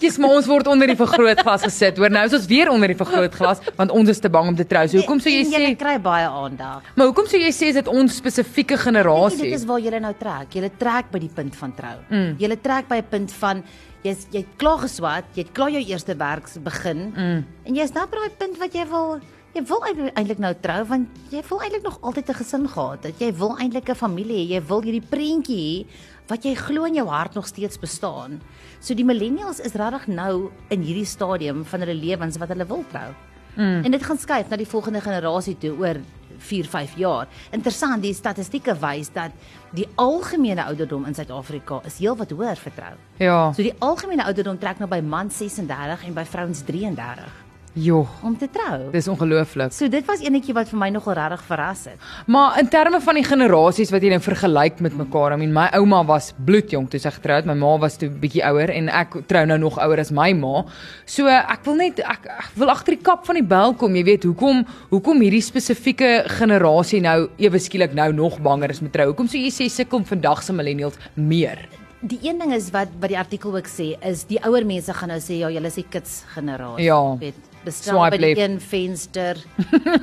Jesus, 0.00 0.18
maar 0.22 0.30
ons 0.38 0.46
word 0.46 0.66
onder 0.66 0.86
die 0.86 0.96
vergrootglas 0.96 1.62
gesit. 1.68 1.98
Hoor 1.98 2.10
nou 2.10 2.24
is 2.26 2.32
ons 2.34 2.46
weer 2.46 2.70
onder 2.72 2.88
die 2.88 2.96
vergrootglas 2.98 3.60
want 3.76 3.90
ons 3.90 4.08
is 4.08 4.18
te 4.20 4.28
bang 4.28 4.48
om 4.48 4.56
te 4.56 4.64
trou. 4.64 4.86
So 4.88 4.98
hoekom 4.98 5.20
sou 5.20 5.32
jy 5.32 5.44
sê 5.44 5.52
julle 5.58 5.76
kry 5.76 5.96
baie 6.02 6.26
aandag? 6.28 6.82
Maar 6.96 7.06
hoekom 7.12 7.26
sou 7.26 7.40
jy 7.40 7.52
sê 7.52 7.68
is 7.72 7.74
dit 7.80 7.88
ons 7.88 8.16
spesifieke 8.16 8.74
jy, 8.76 8.82
generasie? 8.88 9.42
Dit 9.50 9.60
is 9.60 9.64
waar 9.68 9.80
julle 9.80 10.00
nou 10.00 10.14
trek. 10.18 10.48
Julle 10.54 10.70
trek 10.78 11.10
by 11.12 11.18
die 11.18 11.32
punt 11.34 11.54
van 11.56 11.74
trou. 11.74 11.96
Mm. 12.10 12.36
Julle 12.38 12.56
trek 12.60 12.88
by 12.88 12.96
'n 13.02 13.08
punt 13.10 13.32
van 13.32 13.62
jy's 14.04 14.26
jy't 14.30 14.46
klaar 14.58 14.78
geswat, 14.78 15.24
jy't 15.34 15.52
klaar 15.52 15.70
jou 15.70 15.82
eerste 15.82 16.14
werk 16.16 16.46
begin 16.62 17.12
Mm. 17.16 17.44
en 17.66 17.74
jy's 17.74 17.92
nou 17.94 18.06
by 18.06 18.16
daai 18.16 18.30
punt 18.38 18.58
wat 18.58 18.72
jy 18.72 18.84
wil 18.90 19.20
jy 19.56 19.62
wil 19.64 19.84
eintlik 19.88 20.40
nou 20.42 20.52
trou 20.60 20.80
want 20.90 21.20
jy 21.32 21.40
wil 21.48 21.62
eintlik 21.64 21.84
nog 21.86 21.96
altyd 22.02 22.28
'n 22.28 22.40
gesin 22.40 22.68
gehad 22.68 23.04
het. 23.04 23.20
Jy 23.20 23.32
wil 23.32 23.56
eintlik 23.56 23.88
'n 23.88 23.94
familie 23.94 24.36
hê. 24.36 24.48
Jy 24.54 24.60
wil 24.68 24.82
hierdie 24.82 25.08
prentjie 25.08 25.56
hê 25.56 25.86
wat 26.28 26.44
jy 26.44 26.54
glo 26.54 26.84
in 26.84 26.94
jou 26.94 27.08
hart 27.08 27.34
nog 27.34 27.46
steeds 27.46 27.78
bestaan. 27.78 28.40
So 28.80 28.94
die 28.94 29.04
millennials 29.04 29.60
is 29.60 29.72
regtig 29.72 30.08
nou 30.08 30.50
in 30.68 30.82
hierdie 30.82 31.06
stadium 31.06 31.64
van 31.64 31.80
hulle 31.80 31.94
lewens 31.94 32.36
wat 32.38 32.48
hulle 32.48 32.66
wil 32.66 32.84
trou. 32.90 33.14
Mm. 33.56 33.84
En 33.84 33.90
dit 33.90 34.02
gaan 34.02 34.18
skuif 34.18 34.48
na 34.48 34.56
die 34.56 34.66
volgende 34.66 35.00
generasie 35.00 35.56
toe 35.58 35.78
oor 35.78 35.96
4, 36.38 36.66
5 36.66 36.96
jaar. 36.96 37.26
Interessant, 37.50 38.02
die 38.02 38.12
statistieke 38.12 38.74
wys 38.74 39.08
dat 39.12 39.30
die 39.72 39.88
algemene 39.94 40.64
ouderdom 40.64 41.06
in 41.06 41.14
Suid-Afrika 41.14 41.80
is 41.84 41.98
heelwat 41.98 42.30
hoër 42.30 42.56
vir 42.56 42.72
trou. 42.74 42.94
Ja. 43.18 43.52
So 43.52 43.62
die 43.62 43.74
algemene 43.78 44.24
ouderdom 44.24 44.58
trek 44.58 44.78
nou 44.78 44.88
by 44.88 45.00
man 45.00 45.30
36 45.30 46.04
en 46.04 46.14
by 46.14 46.24
vrouens 46.24 46.62
33 46.62 47.45
Jo, 47.76 48.06
om 48.24 48.32
te 48.40 48.46
trou. 48.48 48.90
dis 48.92 49.08
ongelooflik. 49.08 49.72
So 49.76 49.88
dit 49.92 50.04
was 50.08 50.22
enetjie 50.24 50.54
wat 50.56 50.70
vir 50.72 50.78
my 50.80 50.88
nogal 50.94 51.12
regtig 51.18 51.42
verras 51.44 51.82
het. 51.90 52.06
Maar 52.26 52.58
in 52.62 52.68
terme 52.72 53.00
van 53.04 53.18
die 53.18 53.24
generasies 53.26 53.90
wat 53.92 54.02
jy 54.02 54.14
nou 54.14 54.20
vergelyk 54.24 54.80
met 54.80 54.96
mekaar, 54.96 55.34
I 55.34 55.36
mean 55.42 55.52
my 55.52 55.66
ouma 55.76 56.00
was 56.08 56.30
bloedjonk 56.46 56.88
toe 56.90 57.00
sy 57.02 57.10
getroud, 57.12 57.44
my 57.44 57.52
ma 57.58 57.74
was 57.82 57.98
toe 58.00 58.08
bietjie 58.08 58.40
ouer 58.48 58.72
en 58.72 58.88
ek 58.88 59.18
trou 59.28 59.44
nou 59.44 59.58
nog 59.60 59.76
ouer 59.84 60.00
as 60.00 60.10
my 60.10 60.30
ma. 60.32 60.64
So 61.04 61.28
ek 61.28 61.66
wil 61.68 61.76
net 61.82 62.00
ek, 62.00 62.24
ek 62.32 62.56
wil 62.56 62.72
agter 62.72 62.96
die 62.96 63.04
kap 63.04 63.26
van 63.28 63.36
die 63.42 63.44
bel 63.44 63.74
kom, 63.76 63.96
jy 63.96 64.04
weet, 64.08 64.24
hoekom 64.24 64.64
hoekom 64.94 65.20
hierdie 65.20 65.44
spesifieke 65.44 66.24
generasie 66.38 67.02
nou 67.04 67.28
ewe 67.36 67.60
skielik 67.60 67.92
nou 67.92 68.08
nog 68.16 68.38
banger 68.40 68.72
is 68.72 68.80
met 68.80 68.94
trou. 68.96 69.10
Hoekom 69.12 69.28
sou 69.28 69.36
jy 69.40 69.52
sê 69.52 69.68
sukkel 69.68 70.00
vandag 70.08 70.40
se 70.42 70.56
millennials 70.56 70.96
meer? 71.14 71.66
Die 72.06 72.18
een 72.22 72.38
ding 72.38 72.52
is 72.54 72.70
wat 72.72 72.88
wat 73.00 73.12
die 73.12 73.18
artikel 73.18 73.52
ook 73.56 73.68
sê 73.68 73.92
is 74.06 74.24
die 74.28 74.40
ouer 74.46 74.64
mense 74.64 74.92
gaan 74.96 75.12
nou 75.12 75.20
sê 75.20 75.40
ja, 75.42 75.50
julle 75.52 75.68
is 75.68 75.78
die 75.80 75.86
kids 75.90 76.22
generasie. 76.34 76.86
Ja. 76.88 77.00
Weet, 77.20 77.52
bestel 77.66 77.98
by 78.12 78.18
die 78.22 78.32
een 78.38 78.56
venster, 78.62 79.40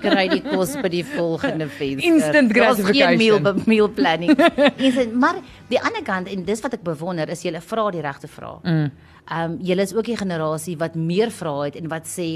kry 0.04 0.26
die 0.32 0.42
kos 0.46 0.76
by 0.82 0.92
die 0.92 1.04
volgende 1.08 1.70
venster. 1.72 2.08
Instant 2.10 2.52
gratification. 2.56 3.16
Geen 3.16 3.22
meal 3.22 3.64
meal 3.70 3.90
planning. 3.90 4.36
Instant, 4.88 5.16
maar 5.20 5.40
die 5.72 5.80
ander 5.82 6.04
kant 6.06 6.30
en 6.32 6.44
dis 6.48 6.64
wat 6.66 6.78
ek 6.78 6.84
bewonder 6.86 7.32
is 7.34 7.46
julle 7.46 7.64
vra 7.64 7.88
die 7.96 8.04
regte 8.06 8.30
vrae. 8.32 8.60
Mm. 8.64 8.92
Ehm 9.24 9.54
um, 9.54 9.56
julle 9.64 9.88
is 9.88 9.96
ook 9.96 10.10
die 10.12 10.20
generasie 10.20 10.76
wat 10.82 11.00
meer 11.00 11.32
vrae 11.32 11.70
het 11.70 11.80
en 11.80 11.88
wat 11.92 12.10
sê 12.10 12.28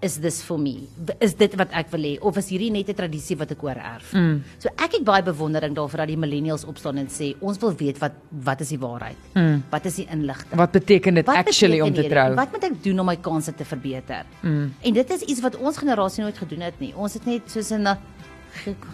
is 0.00 0.18
this 0.20 0.42
for 0.42 0.58
me? 0.58 0.88
Is 1.20 1.34
dit 1.36 1.54
wat 1.60 1.72
ek 1.76 1.90
wil 1.92 2.04
hê 2.08 2.12
of 2.24 2.36
is 2.40 2.48
hierdie 2.52 2.70
net 2.72 2.88
'n 2.88 2.96
tradisie 2.96 3.36
wat 3.36 3.50
ek 3.52 3.62
oorerf? 3.62 4.12
Mm. 4.12 4.42
So 4.58 4.68
ek 4.76 4.92
het 4.96 5.04
baie 5.04 5.22
bewondering 5.22 5.74
daarvoor 5.74 5.98
dat 6.04 6.08
die 6.08 6.16
millennials 6.16 6.64
opstaan 6.64 6.98
en 6.98 7.06
sê 7.06 7.34
ons 7.40 7.58
wil 7.58 7.74
weet 7.76 7.98
wat 7.98 8.12
wat 8.30 8.60
is 8.60 8.68
die 8.68 8.78
waarheid? 8.78 9.16
Mm. 9.34 9.62
Wat 9.70 9.84
is 9.84 9.96
die 9.96 10.06
inligting? 10.10 10.56
Wat 10.56 10.72
beteken 10.72 11.14
dit 11.14 11.26
actually 11.28 11.80
om 11.80 11.92
te 11.92 12.08
trou? 12.08 12.34
Wat 12.34 12.52
moet 12.52 12.64
ek 12.64 12.82
doen 12.82 13.00
om 13.00 13.06
my 13.06 13.16
kanse 13.16 13.54
te 13.54 13.64
verbeter? 13.64 14.24
Mm. 14.42 14.72
En 14.80 14.92
dit 14.92 15.10
is 15.10 15.20
iets 15.20 15.40
wat 15.40 15.56
ons 15.56 15.76
generasie 15.76 16.22
nooit 16.22 16.38
gedoen 16.38 16.60
het 16.60 16.80
nie. 16.80 16.92
Ons 16.96 17.14
het 17.14 17.26
net 17.26 17.42
soos 17.50 17.70
'n 17.70 17.96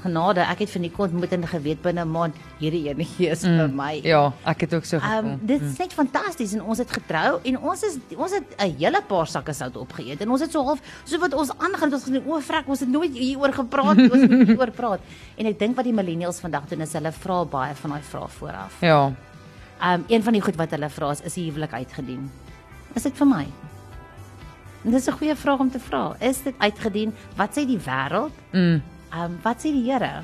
genade, 0.03 0.41
ek 0.41 0.59
het 0.59 0.71
vir 0.71 0.81
Nicole 0.81 1.13
moet 1.13 1.33
in 1.33 1.47
geweet 1.47 1.83
binne 1.83 2.05
'n 2.05 2.11
maand 2.11 2.35
hierdie 2.59 2.89
enetjie 2.89 3.29
is 3.31 3.43
vir 3.43 3.69
my. 3.69 4.01
Ja, 4.05 4.33
ek 4.45 4.61
het 4.61 4.75
ook 4.75 4.85
so 4.85 4.99
gevoel. 4.99 5.17
Ehm 5.19 5.27
um, 5.27 5.41
dit 5.47 5.63
is 5.63 5.79
net 5.79 5.93
fantasties 5.93 6.53
en 6.55 6.63
ons 6.63 6.79
het 6.79 6.91
getrou 6.91 7.41
en 7.43 7.59
ons 7.59 7.83
is 7.83 7.99
ons 8.17 8.33
het 8.33 8.45
'n 8.59 8.77
hele 8.79 9.03
paar 9.09 9.27
sakke 9.27 9.53
sout 9.53 9.77
opgeëet 9.77 10.21
en 10.21 10.31
ons 10.31 10.41
het 10.41 10.53
so 10.53 10.65
half 10.65 10.81
so 11.05 11.19
wat 11.19 11.35
ons 11.35 11.51
aangaan 11.59 11.91
het 11.91 11.95
ons 11.95 12.05
gesê 12.09 12.23
o, 12.27 12.41
frek, 12.41 12.69
ons 12.69 12.81
het 12.81 12.89
nooit 12.89 13.13
hieroor 13.13 13.53
gepraat, 13.53 13.97
nie, 13.97 14.11
ons 14.13 14.29
moet 14.29 14.47
hieroor 14.53 14.71
praat. 14.71 15.01
En 15.37 15.47
ek 15.47 15.59
dink 15.59 15.77
wat 15.77 15.85
die 15.85 15.93
millennials 15.95 16.41
vandag 16.41 16.67
doen 16.69 16.81
is 16.81 16.93
hulle 16.93 17.13
vra 17.13 17.45
baie 17.45 17.75
van 17.75 17.91
daai 17.91 18.03
vrae 18.03 18.29
vooraf. 18.29 18.77
ja. 18.81 19.13
Um, 19.77 20.05
een 20.09 20.23
van 20.23 20.33
die 20.33 20.41
goed 20.41 20.57
wat 20.57 20.71
hulle 20.71 20.89
vra 20.89 21.11
is 21.11 21.21
is 21.21 21.35
die 21.35 21.51
huwelik 21.51 21.73
uitgedien. 21.73 22.31
Is 22.95 23.03
dit 23.03 23.13
vir 23.17 23.27
my? 23.27 23.47
En 24.85 24.91
dis 24.91 25.07
'n 25.07 25.13
goeie 25.13 25.35
vraag 25.37 25.59
om 25.59 25.71
te 25.71 25.79
vra. 25.79 26.17
Is 26.21 26.43
dit 26.43 26.55
uitgedien? 26.59 27.13
Wat 27.37 27.51
sê 27.59 27.67
die 27.67 27.79
wêreld? 27.79 28.33
Mm. 28.53 28.83
Ehm 29.17 29.33
um, 29.33 29.37
wat 29.43 29.63
sê 29.65 29.71
die 29.73 29.87
Here? 29.89 30.21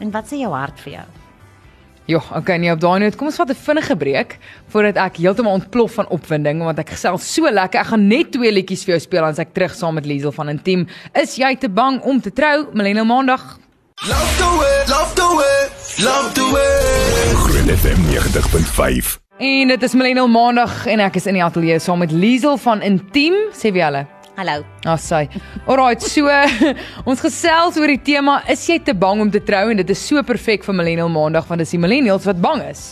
En 0.00 0.10
wat 0.10 0.24
sê 0.30 0.38
jou 0.40 0.48
hart 0.54 0.78
vir 0.80 0.92
jou? 0.92 1.06
Ja, 2.08 2.20
okay, 2.38 2.56
nee, 2.56 2.70
op 2.72 2.80
daai 2.80 3.02
noot, 3.02 3.16
kom 3.18 3.28
ons 3.28 3.36
vat 3.36 3.50
'n 3.50 3.58
vinnige 3.66 3.96
breek 3.96 4.38
voordat 4.72 4.96
ek 4.96 5.18
heeltemal 5.20 5.58
ontplof 5.58 5.98
van 5.98 6.08
opwinding 6.08 6.62
want 6.64 6.78
ek 6.78 6.94
gesels 6.94 7.26
so 7.34 7.50
lekker. 7.50 7.80
Ek 7.80 7.86
gaan 7.86 8.08
net 8.08 8.32
twee 8.32 8.52
liedjies 8.52 8.84
vir 8.84 8.94
jou 8.94 9.00
speel 9.00 9.24
as 9.24 9.38
ek 9.38 9.52
terug 9.52 9.74
saam 9.74 9.94
met 9.94 10.06
Liesel 10.06 10.32
van 10.32 10.48
Intiem. 10.48 10.86
Is 11.12 11.36
jy 11.36 11.56
te 11.56 11.68
bang 11.68 12.00
om 12.02 12.20
te 12.20 12.32
trou? 12.32 12.68
Millennial 12.72 13.04
Maandag. 13.04 13.58
Love 14.08 14.32
the 14.38 14.50
way, 14.60 14.76
love 14.88 15.12
the 15.14 15.28
way, 15.36 15.58
love 16.04 16.32
the 16.32 16.46
way. 16.54 17.34
Groot 17.34 17.68
FM 17.78 18.00
90.5. 18.08 19.18
En 19.38 19.68
dit 19.68 19.82
is 19.82 19.94
Millennial 19.94 20.28
Maandag 20.28 20.86
en 20.86 21.00
ek 21.00 21.16
is 21.16 21.26
in 21.26 21.34
die 21.34 21.44
ateljee 21.44 21.78
saam 21.78 21.98
met 21.98 22.12
Liesel 22.12 22.56
van 22.56 22.80
Intiem. 22.82 23.34
Sê 23.52 23.72
wie 23.72 23.84
hulle? 23.84 24.15
Hallo. 24.36 24.60
Ah, 24.84 24.98
sy. 25.00 25.22
Alraight, 25.64 26.02
so 26.04 26.28
ons 27.08 27.22
gesels 27.24 27.78
oor 27.80 27.88
die 27.88 28.02
tema 28.04 28.42
is 28.52 28.66
jy 28.68 28.76
te 28.84 28.92
bang 28.92 29.22
om 29.24 29.30
te 29.32 29.40
trou 29.40 29.70
en 29.72 29.80
dit 29.80 29.92
is 29.94 30.02
so 30.10 30.20
perfek 30.28 30.66
vir 30.66 30.76
Millennial 30.76 31.08
Maandag 31.08 31.48
want 31.48 31.64
dis 31.64 31.72
die 31.72 31.80
millennials 31.80 32.28
wat 32.28 32.42
bang 32.44 32.60
is. 32.66 32.84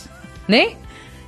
Né? 0.48 0.62
Nee? 0.62 0.72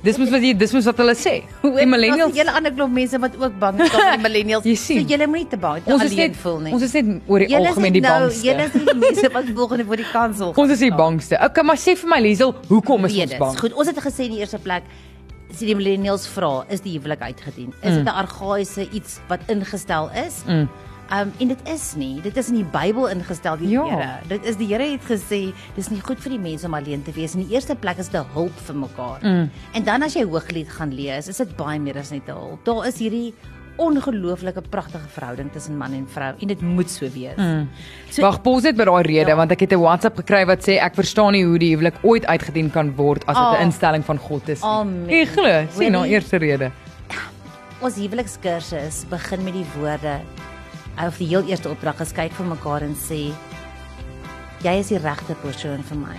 Dis 0.07 0.17
moet 0.21 0.29
wat 0.29 0.43
jy 0.45 0.53
dis 0.57 0.73
moet 0.73 0.85
wat 0.87 0.99
hulle 1.01 1.13
sê. 1.17 1.33
Die 1.61 1.85
millennials 1.89 2.31
Daar's 2.31 2.33
'n 2.33 2.39
hele 2.41 2.53
ander 2.57 2.73
klomp 2.73 2.93
mense 2.93 3.19
wat 3.21 3.33
ook 3.37 3.59
bang 3.59 3.81
is 3.81 3.93
om 3.93 4.05
die 4.13 4.23
millennials. 4.27 4.65
Jy 4.65 4.75
sien. 4.75 5.01
So 5.01 5.13
julle 5.13 5.27
moenie 5.27 5.49
te 5.53 5.57
bang 5.57 5.83
te 5.83 5.93
ons 5.93 6.01
alleen 6.01 6.17
net 6.17 6.37
voel 6.41 6.59
nie. 6.65 6.73
ons 6.73 6.85
is 6.87 6.93
net 6.97 7.05
oor 7.27 7.39
die 7.39 7.49
Julle 7.53 7.67
algemeen 7.67 7.93
die 7.93 8.01
nou, 8.01 8.13
bangste. 8.19 8.47
Julle 8.47 8.63
is 8.65 8.71
die 8.73 8.95
mense 9.05 9.31
wat 9.33 9.51
volgende 9.53 9.85
voor 9.85 10.01
die 10.01 10.11
kansel. 10.11 10.53
Ons 10.63 10.71
is 10.71 10.79
die 10.79 10.93
bangste. 10.93 11.37
Okay, 11.49 11.63
maar 11.63 11.77
sê 11.77 11.93
vir 11.97 12.09
my 12.09 12.19
Liesel, 12.25 12.55
hoekom 12.69 13.05
is 13.05 13.11
ons 13.11 13.21
Redes. 13.21 13.37
bang? 13.37 13.59
Goed, 13.59 13.73
ons 13.73 13.87
het 13.87 14.01
gesê 14.05 14.29
in 14.29 14.37
die 14.37 14.41
eerste 14.41 14.57
plek 14.57 14.83
as 15.51 15.59
die 15.59 15.75
millennials 15.75 16.27
vra, 16.27 16.65
is 16.69 16.81
die 16.81 16.97
huwelik 16.97 17.21
uitgedien? 17.21 17.73
Is 17.81 17.95
dit 17.95 18.05
'n 18.05 18.07
argaïese 18.23 18.89
iets 18.91 19.19
wat 19.27 19.39
ingestel 19.47 20.09
is? 20.11 20.43
Mm. 20.45 20.69
Um 21.07 21.31
en 21.39 21.47
dit 21.47 21.61
is 21.71 21.95
nie. 21.95 22.21
Dit 22.21 22.37
is 22.37 22.49
in 22.49 22.55
die 22.55 22.67
Bybel 22.71 23.07
ingestel 23.07 23.57
die 23.57 23.69
Ja. 23.69 23.85
Here. 23.85 24.27
Dit 24.27 24.45
is 24.45 24.57
die 24.57 24.67
Here 24.67 24.83
het 24.83 25.05
gesê 25.07 25.53
dis 25.75 25.89
nie 25.89 26.01
goed 26.01 26.19
vir 26.19 26.31
die 26.31 26.39
mense 26.39 26.65
om 26.65 26.73
alleen 26.73 27.03
te 27.03 27.11
wees. 27.11 27.35
In 27.35 27.45
die 27.45 27.53
eerste 27.55 27.75
plek 27.75 27.97
is 27.97 28.09
dit 28.09 28.21
'n 28.21 28.27
hulp 28.33 28.57
vir 28.65 28.75
mekaar. 28.75 29.19
Mm. 29.23 29.49
En 29.73 29.83
dan 29.83 30.03
as 30.03 30.13
jy 30.13 30.23
Hooglied 30.23 30.69
gaan 30.69 30.93
lees, 30.93 31.27
is 31.27 31.37
dit 31.37 31.55
baie 31.55 31.79
meer 31.79 31.97
as 31.97 32.11
net 32.11 32.27
'n 32.27 32.31
hulp. 32.31 32.65
Daar 32.65 32.87
is 32.87 32.97
hierdie 32.97 33.33
ongelooflike 33.77 34.61
pragtige 34.69 35.07
verhouding 35.13 35.51
tussen 35.51 35.77
man 35.77 35.93
en 35.93 36.07
vrou 36.09 36.33
en 36.39 36.47
dit 36.47 36.61
moet 36.61 36.89
so 36.89 37.07
wees. 37.13 37.35
Mm. 37.37 37.67
So, 38.09 38.21
Wag, 38.21 38.41
pos 38.41 38.63
net 38.63 38.75
by 38.77 38.85
daai 38.85 39.03
rede 39.03 39.29
Ja. 39.29 39.35
want 39.35 39.51
ek 39.51 39.59
het 39.59 39.71
'n 39.73 39.79
WhatsApp 39.81 40.17
gekry 40.17 40.45
wat 40.45 40.59
sê 40.67 40.77
ek 40.81 40.95
verstaan 40.95 41.31
nie 41.33 41.43
hoe 41.45 41.57
die 41.59 41.75
huwelik 41.75 41.95
ooit 42.03 42.25
uitgedien 42.25 42.71
kan 42.71 42.95
word 42.95 43.23
as 43.27 43.35
dit 43.35 43.43
'n 43.45 43.55
Oh. 43.55 43.61
instelling 43.61 44.03
van 44.05 44.17
God 44.17 44.49
is. 44.49 44.61
Ek 44.63 45.27
glo, 45.29 45.65
sien 45.71 45.91
nou 45.91 46.03
Really? 46.03 46.13
eerste 46.13 46.37
rede. 46.37 46.71
Ons 47.81 47.95
huwelikskursus 47.95 49.05
begin 49.09 49.43
met 49.43 49.53
die 49.53 49.65
woorde 49.79 50.19
of 51.07 51.17
die 51.17 51.27
heel 51.27 51.43
eerste 51.47 51.69
opdrag 51.69 51.99
is 52.01 52.11
kyk 52.11 52.31
vir 52.31 52.45
mekaar 52.45 52.81
en 52.81 52.95
sê 52.95 53.31
jy 54.63 54.79
is 54.79 54.87
die 54.87 54.97
regte 54.97 55.35
persoon 55.43 55.83
vir 55.83 55.97
my. 55.97 56.15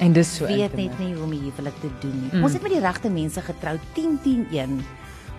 En 0.00 0.12
dis 0.12 0.36
so 0.36 0.46
weet 0.46 0.72
intieme. 0.72 0.88
net 0.90 0.98
nie 0.98 1.14
hoe 1.14 1.22
om 1.24 1.30
die 1.30 1.40
huwelik 1.40 1.74
te 1.80 1.88
doen 2.00 2.20
nie. 2.22 2.30
Mm. 2.38 2.44
Ons 2.44 2.52
het 2.52 2.62
met 2.62 2.72
die 2.72 2.80
regte 2.80 3.10
mense 3.10 3.40
getrou 3.40 3.78
10 3.94 4.18
10 4.22 4.46
1. 4.52 4.84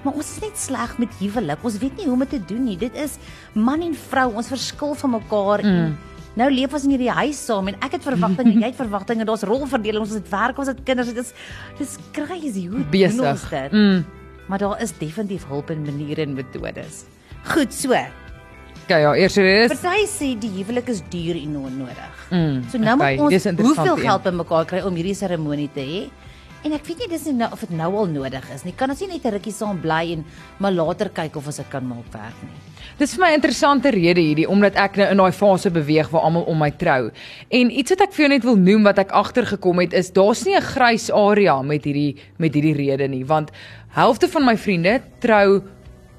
Maar 0.04 0.14
ons 0.14 0.28
is 0.36 0.44
net 0.44 0.60
sleg 0.60 0.94
met 1.02 1.16
huwelik. 1.20 1.64
Ons 1.68 1.80
weet 1.82 1.98
nie 1.98 2.06
hoe 2.08 2.16
om 2.16 2.24
dit 2.24 2.32
te 2.38 2.40
doen 2.54 2.64
nie. 2.70 2.78
Dit 2.80 2.96
is 2.96 3.18
man 3.54 3.84
en 3.84 3.96
vrou, 4.10 4.30
ons 4.40 4.52
verskil 4.54 4.96
van 5.02 5.16
mekaar 5.18 5.66
mm. 5.66 5.74
en 5.74 5.98
nou 6.40 6.48
leef 6.54 6.74
ons 6.78 6.86
in 6.88 6.94
hierdie 6.96 7.12
huis 7.12 7.42
saam 7.50 7.68
en 7.72 7.76
ek 7.84 7.98
het 7.98 8.06
verwagtinge, 8.06 8.56
jy 8.62 8.70
het 8.70 8.80
verwagtinge, 8.80 9.28
daar's 9.28 9.44
rolverdeling, 9.50 10.06
ons 10.06 10.16
het 10.16 10.32
werk, 10.32 10.62
ons 10.62 10.72
het 10.72 10.80
kinders. 10.88 11.12
Dit 11.12 11.26
is 11.26 11.34
dis 11.82 11.98
crazy 12.16 12.68
hoe 12.72 12.86
Besig. 12.94 13.20
ons 13.26 13.50
dit. 13.52 13.76
Mm. 13.76 14.02
Maar 14.50 14.64
daar 14.64 14.82
is 14.82 14.96
definitief 14.98 15.46
hulp 15.52 15.70
en 15.70 15.84
maniere 15.86 16.26
en 16.26 16.34
metodes. 16.34 17.04
Goed 17.54 17.74
so. 17.74 17.94
Okay, 18.90 19.02
ja, 19.02 19.12
rede 19.14 19.70
is 19.70 19.82
Party 19.84 20.06
sê 20.10 20.32
die 20.42 20.50
huwelik 20.50 20.88
is 20.90 21.04
duur 21.14 21.38
en 21.38 21.58
onnodig. 21.60 22.22
Mm, 22.32 22.64
so 22.72 22.80
nou 22.82 22.96
okay, 22.98 23.20
moet 23.20 23.36
ons 23.36 23.62
hoeveel 23.62 24.00
geld 24.02 24.24
bymekaar 24.26 24.66
kry 24.66 24.80
om 24.82 24.96
hierdie 24.98 25.14
seremonie 25.14 25.70
te 25.76 25.84
hê? 25.86 26.00
En 26.66 26.74
ek 26.76 26.86
weet 26.90 26.98
nie 27.00 27.08
dis 27.08 27.26
nie 27.26 27.34
nou 27.40 27.48
of 27.54 27.60
dit 27.64 27.70
nou 27.72 27.96
al 27.96 28.06
nodig 28.12 28.44
is 28.54 28.64
nie. 28.66 28.74
Kan 28.76 28.90
ons 28.90 29.00
nie 29.00 29.08
net 29.08 29.26
'n 29.26 29.32
rukkie 29.32 29.54
saam 29.54 29.80
bly 29.80 30.12
en 30.14 30.26
maar 30.60 30.72
later 30.72 31.10
kyk 31.10 31.36
of 31.38 31.46
ons 31.48 31.56
dit 31.58 31.70
kan 31.70 31.88
maak 31.88 32.12
werk 32.12 32.36
nie. 32.44 32.60
Dis 32.98 33.14
vir 33.16 33.20
my 33.26 33.30
'n 33.32 33.36
interessante 33.40 33.90
rede 33.92 34.20
hierdie 34.20 34.48
omdat 34.50 34.76
ek 34.76 34.98
nou 34.98 35.08
in 35.12 35.18
daai 35.18 35.32
fase 35.32 35.70
beweeg 35.72 36.10
waar 36.12 36.22
almal 36.24 36.44
om 36.44 36.58
my 36.60 36.72
trou. 36.72 37.12
En 37.50 37.72
iets 37.72 37.90
wat 37.92 38.02
ek 38.02 38.14
vir 38.14 38.26
jou 38.26 38.30
net 38.30 38.44
wil 38.44 38.56
noem 38.58 38.84
wat 38.84 38.98
ek 39.00 39.12
agtergekom 39.12 39.80
het 39.80 39.94
is 39.94 40.12
daar's 40.12 40.46
nie 40.46 40.56
'n 40.56 40.62
grys 40.62 41.10
area 41.12 41.62
met 41.62 41.84
hierdie 41.86 42.16
met 42.38 42.54
hierdie 42.54 42.76
rede 42.76 43.08
nie 43.08 43.24
want 43.26 43.52
helfte 43.96 44.28
van 44.28 44.44
my 44.46 44.58
vriende 44.58 45.02
trou 45.22 45.62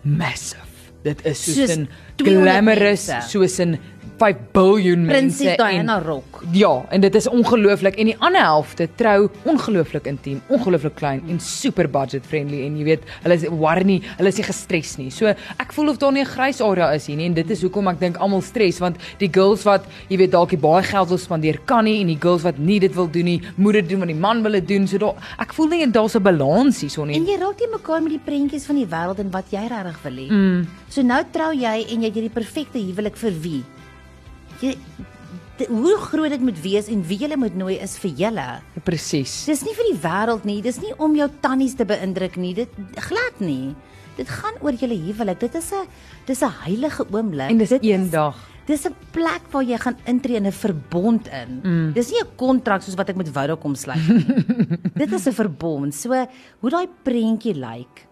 massive. 0.05 0.67
Dit 1.03 1.25
is 1.25 1.39
soos, 1.45 1.55
Soos 1.57 1.87
200 2.17 2.43
glamorous 2.43 3.07
mense. 3.09 3.29
soos 3.31 3.59
in 3.59 3.79
5 4.21 4.41
biljoen 4.53 5.07
mense 5.09 5.41
Prinses 5.41 5.57
Diana 5.57 5.97
rok. 6.03 6.43
Ja, 6.53 6.73
en 6.93 7.01
dit 7.01 7.15
is 7.17 7.29
ongelooflik 7.29 7.97
en 8.01 8.11
die 8.11 8.17
ander 8.21 8.43
helfte 8.45 8.89
trou 9.01 9.31
ongelooflik 9.49 10.09
intiem, 10.11 10.43
ongelooflik 10.53 10.95
klein 10.99 11.23
en 11.33 11.41
super 11.41 11.89
budget 11.89 12.27
friendly 12.29 12.61
en 12.67 12.77
jy 12.77 12.85
weet, 12.91 13.07
hulle 13.25 13.39
is 13.39 13.47
worry 13.49 13.87
nie, 13.89 13.99
hulle 14.19 14.33
is 14.33 14.41
nie 14.41 14.47
gestres 14.47 14.97
nie. 15.01 15.09
So 15.15 15.33
ek 15.33 15.73
voel 15.77 15.95
of 15.95 16.01
daar 16.03 16.13
nie 16.13 16.25
'n 16.25 16.33
grys 16.35 16.61
area 16.61 16.93
is 16.95 17.07
hier 17.07 17.17
nie 17.17 17.27
en 17.27 17.35
dit 17.35 17.51
is 17.51 17.63
hoekom 17.63 17.89
ek 17.89 18.01
dink 18.01 18.17
almal 18.19 18.43
stres 18.43 18.81
want 18.81 18.97
die 19.19 19.31
girls 19.33 19.65
wat 19.65 19.87
jy 20.09 20.19
weet 20.19 20.33
dalk 20.33 20.53
baie 20.61 20.83
geld 20.83 21.09
wil 21.09 21.19
spandeer 21.19 21.59
kan 21.65 21.85
nie 21.85 22.01
en 22.01 22.07
die 22.09 22.21
girls 22.21 22.43
wat 22.43 22.59
nie 22.59 22.79
dit 22.81 22.95
wil 22.95 23.09
doen 23.09 23.25
nie, 23.25 23.41
moet 23.57 23.73
dit 23.73 23.89
doen 23.89 23.99
want 24.01 24.13
die 24.13 24.21
man 24.21 24.43
wil 24.43 24.53
dit 24.53 24.69
doen. 24.69 24.87
So 24.87 24.99
daar 24.99 25.15
ek 25.39 25.55
voel 25.55 25.69
nie 25.69 25.87
daar's 25.87 26.17
'n 26.17 26.23
balans 26.23 26.81
hier 26.81 26.91
so 26.91 27.05
nie. 27.05 27.17
En 27.17 27.27
jy 27.27 27.39
raak 27.39 27.59
nie 27.59 27.73
mekaar 27.73 28.03
met 28.03 28.13
die 28.13 28.25
prentjies 28.25 28.67
van 28.67 28.77
die 28.77 28.87
wêreld 28.87 29.19
en 29.19 29.31
wat 29.31 29.51
jy 29.51 29.67
regtig 29.69 30.03
wil 30.03 30.13
hê. 30.13 30.29
Mm. 30.31 30.67
So 30.89 31.03
nou 31.03 31.23
trou 31.33 31.53
jy 31.53 31.87
en 31.89 32.01
jy 32.03 32.07
het 32.07 32.15
hierdie 32.15 32.35
perfekte 32.35 32.79
huwelik 32.79 33.17
vir 33.17 33.33
wie? 33.41 33.65
Jy 34.61 34.77
di- 35.59 35.67
hoe 35.69 35.97
groot 35.99 36.31
dit 36.31 36.41
moet 36.41 36.61
wees 36.63 36.89
en 36.89 37.03
wie 37.07 37.19
jy 37.19 37.37
moet 37.37 37.55
nooi 37.57 37.77
is 37.81 37.99
vir 37.99 38.11
julle. 38.11 38.61
Presies. 38.85 39.45
Dis 39.47 39.63
nie 39.65 39.75
vir 39.75 39.85
die 39.93 39.99
wêreld 40.03 40.45
nie, 40.45 40.61
dis 40.63 40.81
nie 40.81 40.93
om 40.99 41.15
jou 41.17 41.29
tannies 41.41 41.75
te 41.75 41.85
beïndruk 41.85 42.37
nie. 42.37 42.55
Dit 42.55 42.69
glad 42.97 43.41
nie. 43.41 43.75
Dit 44.17 44.29
gaan 44.29 44.55
oor 44.61 44.73
julle 44.73 44.97
huwelik. 44.97 45.39
Dit 45.41 45.55
is 45.55 45.73
'n 45.73 45.87
dis 46.27 46.43
'n 46.43 46.51
heilige 46.65 47.07
oomblik. 47.11 47.51
En 47.51 47.59
dis 47.59 47.69
dit 47.69 47.85
een 47.85 48.05
is- 48.05 48.11
dag. 48.11 48.37
Dis 48.67 48.85
'n 48.87 48.95
plek 49.13 49.43
waar 49.51 49.63
jy 49.65 49.77
gaan 49.79 49.97
intree 50.07 50.37
in 50.37 50.47
'n 50.47 50.53
verbond 50.53 51.27
in. 51.29 51.61
Mm. 51.63 51.93
Dis 51.93 52.11
nie 52.11 52.21
'n 52.21 52.37
kontrak 52.37 52.83
soos 52.83 52.95
wat 52.95 53.09
ek 53.09 53.17
met 53.17 53.29
Vodacom 53.29 53.75
sluit 53.75 54.09
nie. 54.09 54.25
Dit 54.95 55.13
is 55.13 55.27
'n 55.27 55.33
verbond. 55.33 55.95
So 55.95 56.09
hoe 56.61 56.71
daai 56.71 56.87
prentjie 57.03 57.55
lyk 57.55 58.07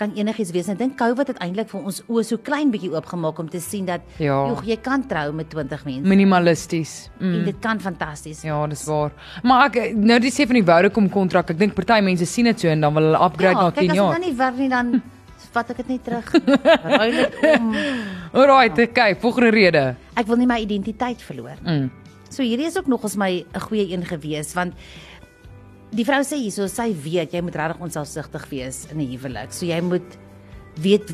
kan 0.00 0.14
enigiets 0.16 0.50
wees. 0.54 0.68
En 0.70 0.78
Ek 0.78 0.78
dink 0.80 0.96
COVID 1.00 1.28
het 1.34 1.40
eintlik 1.44 1.68
vir 1.72 1.84
ons 1.90 2.00
oë 2.08 2.24
so 2.24 2.40
klein 2.46 2.70
bietjie 2.72 2.90
oopgemaak 2.94 3.38
om 3.42 3.48
te 3.52 3.60
sien 3.60 3.84
dat 3.88 4.00
Ja. 4.18 4.38
joh, 4.48 4.62
jy 4.64 4.76
kan 4.80 5.04
trou 5.06 5.32
met 5.36 5.50
20 5.52 5.84
mense. 5.84 6.08
Minimalisties. 6.08 7.10
Mm. 7.18 7.34
En 7.34 7.44
dit 7.44 7.58
kan 7.60 7.80
fantasties. 7.80 8.42
Ja, 8.42 8.66
dis 8.66 8.84
waar. 8.88 9.12
Maar 9.42 9.66
ek 9.68 9.94
nou 9.96 10.18
dis 10.20 10.34
sê 10.34 10.46
van 10.48 10.56
die 10.60 10.64
Vodacom 10.64 11.08
kontrak, 11.12 11.50
ek 11.50 11.58
dink 11.58 11.74
party 11.74 12.00
mense 12.04 12.26
sien 12.26 12.44
dit 12.48 12.60
so 12.60 12.68
en 12.68 12.80
dan 12.80 12.94
wil 12.94 13.10
hulle 13.10 13.24
upgrade 13.24 13.54
na 13.60 13.68
ja, 13.68 13.70
10 13.70 13.88
kyk, 13.88 13.96
jaar. 13.96 14.08
As 14.08 14.14
dit 14.14 14.20
dan 14.20 14.28
nie 14.30 14.36
werk 14.38 14.56
nie 14.56 14.68
dan 14.68 15.02
vat 15.54 15.70
ek 15.70 15.76
dit 15.82 15.88
net 15.88 16.04
terug. 16.04 16.32
Ruil 16.84 17.12
dit 17.12 17.38
om. 17.54 17.70
Alright, 18.32 18.78
okay, 18.78 19.14
volgende 19.18 19.50
rede. 19.50 19.84
Ek 20.14 20.26
wil 20.30 20.36
nie 20.40 20.46
my 20.46 20.60
identiteit 20.62 21.22
verloor. 21.26 21.58
Mm. 21.66 21.90
So 22.30 22.46
hierdie 22.46 22.68
is 22.70 22.78
ook 22.78 22.86
nog 22.86 23.02
ons 23.02 23.16
my 23.18 23.44
'n 23.44 23.60
goeie 23.60 23.90
een 23.92 24.04
gewees 24.06 24.54
want 24.54 24.74
die 25.90 26.06
vrou 26.06 26.20
sê 26.26 26.38
hierso 26.38 26.68
sy 26.70 26.90
weet 26.94 27.34
jy 27.34 27.42
moet 27.42 27.56
regtig 27.58 27.82
onselfsugtig 27.82 28.46
wees 28.50 28.86
in 28.90 29.00
'n 29.00 29.10
huwelik. 29.12 29.52
So 29.52 29.66
jy 29.66 29.80
moet 29.80 30.18
weet 30.78 31.12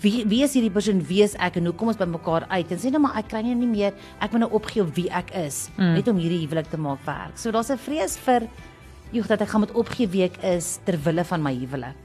wie 0.00 0.24
wie 0.26 0.42
is 0.44 0.54
hierdie 0.54 0.72
persoon 0.72 1.02
wie 1.08 1.22
is 1.22 1.34
ek 1.40 1.56
en 1.56 1.66
hoe 1.66 1.74
kom 1.74 1.88
ons 1.88 1.98
by 2.00 2.06
mekaar 2.08 2.46
uit 2.48 2.70
en 2.72 2.78
sê 2.78 2.90
nou 2.90 3.00
maar 3.00 3.16
ek 3.18 3.28
kry 3.28 3.42
nou 3.42 3.54
nie 3.54 3.66
meer 3.66 3.92
ek 4.20 4.32
moet 4.32 4.40
nou 4.40 4.52
opgee 4.52 4.82
op 4.82 4.94
wie 4.94 5.10
ek 5.10 5.34
is 5.34 5.68
mm. 5.76 5.94
net 5.94 6.08
om 6.08 6.16
hierdie 6.16 6.44
huwelik 6.46 6.70
te 6.70 6.76
maak 6.76 7.04
werk. 7.06 7.36
So 7.38 7.50
daar's 7.50 7.70
'n 7.70 7.78
vrees 7.78 8.16
vir 8.16 8.48
joh 9.12 9.26
dat 9.26 9.40
ek 9.40 9.48
gaan 9.48 9.60
moet 9.60 9.74
opgee 9.74 10.08
wie 10.08 10.24
ek 10.24 10.42
is 10.42 10.78
ter 10.84 10.96
wille 11.04 11.24
van 11.24 11.42
my 11.42 11.54
huwelik. 11.54 11.96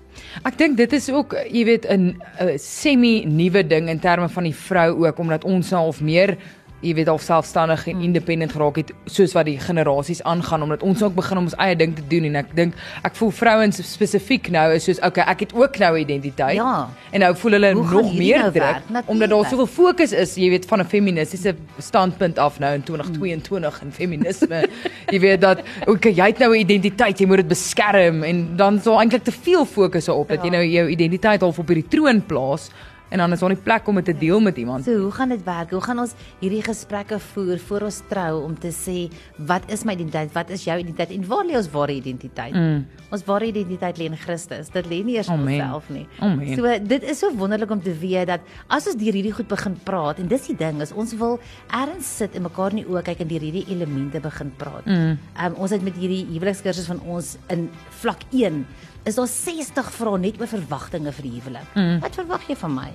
Ek 0.43 0.57
dink 0.59 0.77
dit 0.77 0.93
is 0.93 1.09
ook, 1.09 1.33
jy 1.47 1.63
weet, 1.65 1.85
'n 1.85 2.19
'n 2.39 2.57
semi 2.57 3.25
nuwe 3.25 3.63
ding 3.63 3.89
in 3.89 3.99
terme 3.99 4.29
van 4.29 4.43
die 4.43 4.55
vrou 4.55 5.05
ook 5.05 5.19
omdat 5.19 5.43
ons 5.43 5.73
of 5.73 6.01
meer 6.01 6.37
jy 6.81 6.93
weet 6.93 7.07
al 7.09 7.17
selfstandig 7.19 7.87
en 7.87 8.01
independent 8.01 8.51
geraak 8.51 8.75
het 8.75 8.93
soos 9.05 9.33
wat 9.33 9.45
die 9.45 9.59
generasies 9.59 10.23
aangaan 10.23 10.61
omdat 10.63 10.83
ons 10.83 11.03
ook 11.03 11.15
begin 11.15 11.37
om 11.37 11.43
ons 11.43 11.55
eie 11.55 11.75
ding 11.75 11.95
te 11.95 12.01
doen 12.07 12.23
en 12.23 12.35
ek 12.35 12.55
dink 12.55 12.73
ek 13.03 13.15
voel 13.15 13.31
vrouens 13.31 13.81
spesifiek 13.91 14.49
nou 14.49 14.73
is 14.73 14.83
soos 14.83 14.99
okay 15.03 15.23
ek 15.27 15.39
het 15.39 15.53
ook 15.53 15.77
nou 15.77 15.95
'n 15.97 16.01
identiteit 16.01 16.55
Ja. 16.55 16.89
en 17.11 17.19
nou 17.19 17.35
voel 17.35 17.51
hulle 17.51 17.73
Hoe 17.73 17.83
nog 17.91 18.13
meer 18.17 18.37
nou 18.39 18.51
druk 18.51 18.63
werk? 18.63 19.03
omdat 19.09 19.29
daar 19.29 19.45
soveel 19.45 19.67
fokus 19.67 20.11
is 20.11 20.35
jy 20.35 20.49
weet 20.49 20.65
van 20.65 20.79
'n 20.79 20.85
feministiese 20.85 21.55
standpunt 21.77 22.37
af 22.39 22.59
nou 22.59 22.73
in 22.73 22.83
2022 22.83 23.81
en 23.81 23.91
feminisme 23.91 24.63
jy 25.13 25.19
weet 25.19 25.41
dat 25.41 25.59
okay 25.87 26.11
jy 26.13 26.25
het 26.27 26.39
nou 26.39 26.51
'n 26.55 26.59
identiteit 26.59 27.19
jy 27.19 27.25
moet 27.27 27.37
dit 27.37 27.47
beskerm 27.47 28.23
en 28.23 28.55
dan 28.55 28.75
is 28.77 28.83
daar 28.83 28.99
eintlik 28.99 29.23
te 29.23 29.31
veel 29.31 29.65
fokus 29.65 30.07
op 30.09 30.27
dat 30.29 30.37
jy 30.43 30.45
Ja. 30.45 30.51
nou 30.51 30.65
jou 30.65 30.87
identiteit 30.89 31.41
half 31.41 31.59
op 31.59 31.67
hierdie 31.67 31.87
troon 31.87 32.21
plaas 32.25 32.69
en 33.09 33.17
dan 33.17 33.33
is 33.33 33.39
daar 33.39 33.53
nie 33.53 33.61
plek 33.63 33.87
om 33.87 33.95
dit 33.95 34.05
te 34.05 34.17
deel 34.17 34.39
met 34.39 34.57
iemand 34.57 34.85
So 34.85 34.97
hoe 34.97 35.11
gaan 35.11 35.29
dit 35.29 35.43
werk? 35.43 35.71
Hoe 35.71 35.81
gaan 35.81 35.99
ons 35.99 36.13
hierdie 36.39 36.61
gesprekke 36.65 37.19
voer 37.19 37.59
voor 37.59 37.87
ons 37.89 38.01
trou 38.09 38.43
om 38.43 38.55
te 38.59 38.71
sê 38.73 39.09
wat 39.49 39.65
is 39.71 39.83
my 39.85 39.93
identiteit? 39.97 40.31
Wat 40.33 40.49
is 40.49 40.63
jou 40.67 40.77
identiteit? 40.79 41.11
En 41.15 41.25
waar 41.27 41.45
lê 41.45 41.57
ons 41.57 41.69
ware 41.73 41.93
identiteit? 41.93 42.55
Mm. 42.55 42.85
Ons 43.13 43.25
ware 43.27 43.49
identiteit 43.49 43.99
lê 43.99 44.09
in 44.09 44.17
Christus. 44.17 44.71
Dit 44.73 44.89
lê 44.89 45.01
nie 45.05 45.17
eers 45.17 45.29
in 45.31 45.41
onsself 45.41 45.89
nie. 45.93 46.05
Amen. 46.19 46.53
So 46.57 46.75
dit 46.89 47.03
is 47.03 47.21
so 47.21 47.33
wonderlik 47.37 47.71
om 47.71 47.81
te 47.83 47.93
weet 48.01 48.29
dat 48.31 48.45
as 48.67 48.87
ons 48.89 48.99
deur 48.99 49.17
hierdie 49.17 49.33
goed 49.35 49.49
begin 49.51 49.77
praat 49.85 50.21
en 50.21 50.29
dis 50.31 50.49
die 50.51 50.57
ding 50.59 50.81
is 50.85 50.93
ons 50.93 51.15
wil 51.19 51.39
ergens 51.67 52.09
sit 52.21 52.35
en 52.37 52.45
mekaar 52.47 52.75
in 52.75 52.83
die 52.83 52.89
oë 52.89 53.03
kyk 53.11 53.23
en 53.25 53.31
deur 53.31 53.45
hierdie 53.47 53.65
elemente 53.73 54.21
begin 54.23 54.53
praat. 54.61 54.85
Mm. 54.89 55.17
Um, 55.45 55.57
ons 55.65 55.73
het 55.75 55.85
met 55.85 55.97
hierdie 55.99 56.23
huwelikskursus 56.33 56.89
van 56.91 57.01
ons 57.07 57.35
in 57.53 57.67
vlak 58.01 58.25
1 58.31 58.63
is 59.07 59.15
daar 59.15 59.27
60 59.27 59.91
vrae 59.95 60.19
net 60.19 60.39
oor 60.41 60.47
verwagtinge 60.47 61.11
vir 61.15 61.27
die 61.27 61.35
huwelik. 61.39 61.73
Mm. 61.75 61.99
Wat 62.03 62.15
verwag 62.19 62.47
jy 62.49 62.55
van 62.59 62.75
my? 62.75 62.89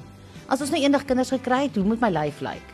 As 0.52 0.60
ons 0.60 0.72
nou 0.74 0.80
eendag 0.82 1.06
kinders 1.08 1.32
gekry 1.32 1.64
het, 1.68 1.76
hoe 1.76 1.86
moet 1.88 2.02
my 2.02 2.10
lyf 2.12 2.42
lyk? 2.44 2.72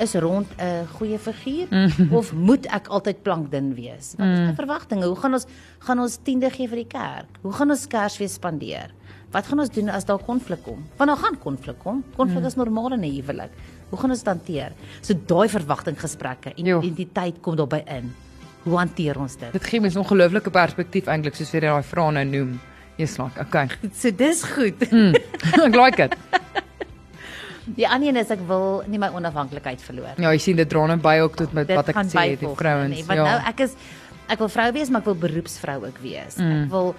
Is 0.00 0.14
rond 0.14 0.48
'n 0.58 0.86
goeie 0.96 1.18
figuur 1.18 1.68
mm. 1.70 2.12
of 2.18 2.32
moet 2.32 2.66
ek 2.66 2.88
altyd 2.88 3.22
plankdun 3.22 3.74
wees? 3.74 4.14
Wat 4.18 4.26
is 4.26 4.40
my 4.48 4.54
verwagtinge? 4.56 5.06
Hoe 5.06 5.16
gaan 5.16 5.34
ons 5.34 5.46
gaan 5.78 5.98
ons 6.00 6.18
tiende 6.24 6.50
gee 6.50 6.66
vir 6.68 6.76
die 6.82 6.88
kerk? 6.88 7.38
Hoe 7.42 7.52
gaan 7.52 7.70
ons 7.70 7.86
Kersfees 7.86 8.34
spandeer? 8.34 8.90
Wat 9.30 9.46
gaan 9.46 9.60
ons 9.60 9.70
doen 9.70 9.88
as 9.88 10.04
daar 10.04 10.18
konflik 10.18 10.62
kom? 10.64 10.82
Want 10.96 11.08
daar 11.08 11.20
gaan 11.20 11.38
konflik 11.38 11.78
kom. 11.78 12.02
Konflik 12.16 12.40
mm. 12.40 12.46
is 12.46 12.56
normaal 12.56 12.92
in 12.92 13.04
'n 13.04 13.14
huwelik. 13.20 13.52
Hoe 13.90 13.98
gaan 13.98 14.10
ons 14.10 14.18
dit 14.18 14.28
hanteer? 14.28 14.72
So 15.00 15.14
daai 15.14 15.48
verwagtinggesprekke 15.48 16.54
en 16.56 16.64
Jo. 16.64 16.80
identiteit 16.80 17.40
kom 17.40 17.56
daarbey 17.56 17.84
in. 17.86 18.12
Hoe 18.64 18.76
hanteer 18.76 19.18
ons 19.18 19.36
dit? 19.36 19.52
dit 19.52 19.64
gee 19.64 19.80
mens 19.80 19.94
'n 19.94 19.98
ongelooflike 19.98 20.50
perspektief 20.50 21.06
eintlik 21.06 21.34
soos 21.34 21.52
jy 21.52 21.60
daai 21.60 21.82
vrae 21.82 22.12
nou 22.12 22.24
noem 22.24 22.60
jy's 23.02 23.18
like 23.20 23.40
okay 23.42 23.68
So 24.00 24.10
dis 24.10 24.44
goed. 24.54 24.78
mm. 24.90 25.14
ek 25.66 25.76
like 25.76 25.96
dit 26.06 26.16
Die 27.78 27.86
ander 27.86 28.08
een 28.10 28.16
is 28.18 28.30
ek 28.34 28.40
wil 28.48 28.82
nie 28.90 28.98
my 28.98 29.08
onafhanklikheid 29.14 29.82
verloor. 29.84 30.16
ja 30.18 30.32
jy 30.34 30.40
sien 30.42 30.56
dit 30.58 30.68
dra 30.68 30.86
nou 30.90 30.98
by 31.02 31.18
ook 31.22 31.36
tot 31.38 31.52
met 31.54 31.68
Dit 31.70 31.78
wat 31.78 31.92
ek 31.92 32.00
sê 32.10 32.24
die 32.40 32.54
vrouens 32.58 32.94
nee, 32.96 33.04
want 33.06 33.20
ja 33.22 33.26
nou 33.28 33.42
ek 33.52 33.66
is 33.68 33.76
ek 34.32 34.40
wil 34.40 34.48
vrou 34.48 34.70
wees, 34.72 34.88
maar 34.90 35.02
ek 35.02 35.08
wil 35.10 35.18
beroepsvrou 35.20 35.78
ook 35.84 35.98
wees. 36.00 36.38
Mm. 36.40 36.62
Ek 36.64 36.70
wil 36.72 36.94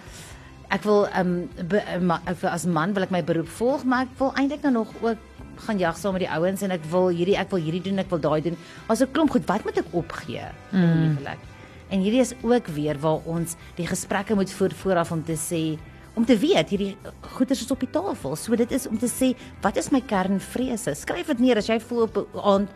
ek 0.74 0.84
wil 0.88 1.04
um 1.20 1.32
be, 1.70 1.80
ma, 2.02 2.20
ek 2.30 2.38
wil, 2.42 2.50
as 2.52 2.66
man 2.66 2.94
wil 2.94 3.06
ek 3.06 3.14
my 3.14 3.22
beroep 3.26 3.50
volg, 3.60 3.86
maar 3.90 4.06
ek 4.08 4.14
wil 4.20 4.34
eintlik 4.38 4.66
nou 4.68 4.74
nog 4.82 4.92
ook 5.02 5.18
gaan 5.66 5.80
jag 5.82 5.98
saam 5.98 6.14
met 6.18 6.26
die 6.26 6.30
ouens 6.34 6.62
en 6.66 6.74
ek 6.76 6.86
wil 6.92 7.10
hierdie 7.14 7.38
ek 7.40 7.50
wil 7.54 7.62
hierdie 7.62 7.82
doen, 7.88 8.02
ek 8.04 8.10
wil 8.14 8.22
daai 8.22 8.42
doen. 8.50 8.58
As 8.90 9.02
'n 9.02 9.12
klomp 9.14 9.32
goed, 9.34 9.46
wat 9.50 9.66
moet 9.66 9.78
ek 9.78 9.90
opgee 9.94 10.46
in 10.74 10.82
die 10.82 11.10
huwelik? 11.16 11.42
En 11.90 12.00
hierdie 12.02 12.22
is 12.22 12.34
ook 12.42 12.68
weer 12.74 12.98
waar 13.00 13.22
ons 13.26 13.56
die 13.78 13.88
gesprekke 13.88 14.36
moet 14.36 14.52
voer 14.52 14.74
vooraf 14.74 15.12
om 15.12 15.24
te 15.24 15.38
sê 15.38 15.78
om 16.16 16.26
te 16.26 16.38
weet 16.38 16.70
hierdie 16.70 16.96
goeders 17.36 17.62
is 17.62 17.72
op 17.72 17.80
die 17.80 17.90
tafel. 17.90 18.36
So 18.36 18.56
dit 18.56 18.72
is 18.72 18.88
om 18.88 18.98
te 18.98 19.08
sê 19.08 19.34
wat 19.62 19.78
is 19.78 19.92
my 19.92 20.02
kernvrese? 20.02 20.94
Skryf 20.96 21.28
dit 21.28 21.40
neer 21.40 21.58
as 21.58 21.68
jy 21.68 21.80
voel 21.80 22.04
op 22.04 22.18
'n 22.18 22.40
aand 22.40 22.70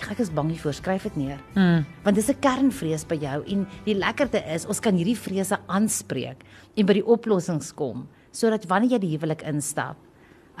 "Ja, 0.00 0.10
ek 0.10 0.18
is 0.20 0.30
bang 0.30 0.50
hiervoor, 0.50 0.72
skryf 0.72 1.02
dit 1.02 1.16
neer. 1.16 1.38
Mm. 1.54 1.84
Want 2.04 2.16
dis 2.16 2.28
'n 2.30 2.40
kernvrees 2.40 3.04
by 3.06 3.14
jou 3.16 3.44
en 3.46 3.66
die 3.84 3.94
lekkerte 3.94 4.42
is 4.54 4.66
ons 4.66 4.80
kan 4.80 4.94
hierdie 4.94 5.16
vrese 5.16 5.58
aanspreek 5.68 6.36
en 6.76 6.86
by 6.86 6.92
die 6.94 7.06
oplossings 7.06 7.72
kom 7.74 8.08
sodat 8.32 8.64
wanneer 8.66 8.90
jy 8.90 8.98
die 8.98 9.18
huwelik 9.18 9.42
instap, 9.42 9.96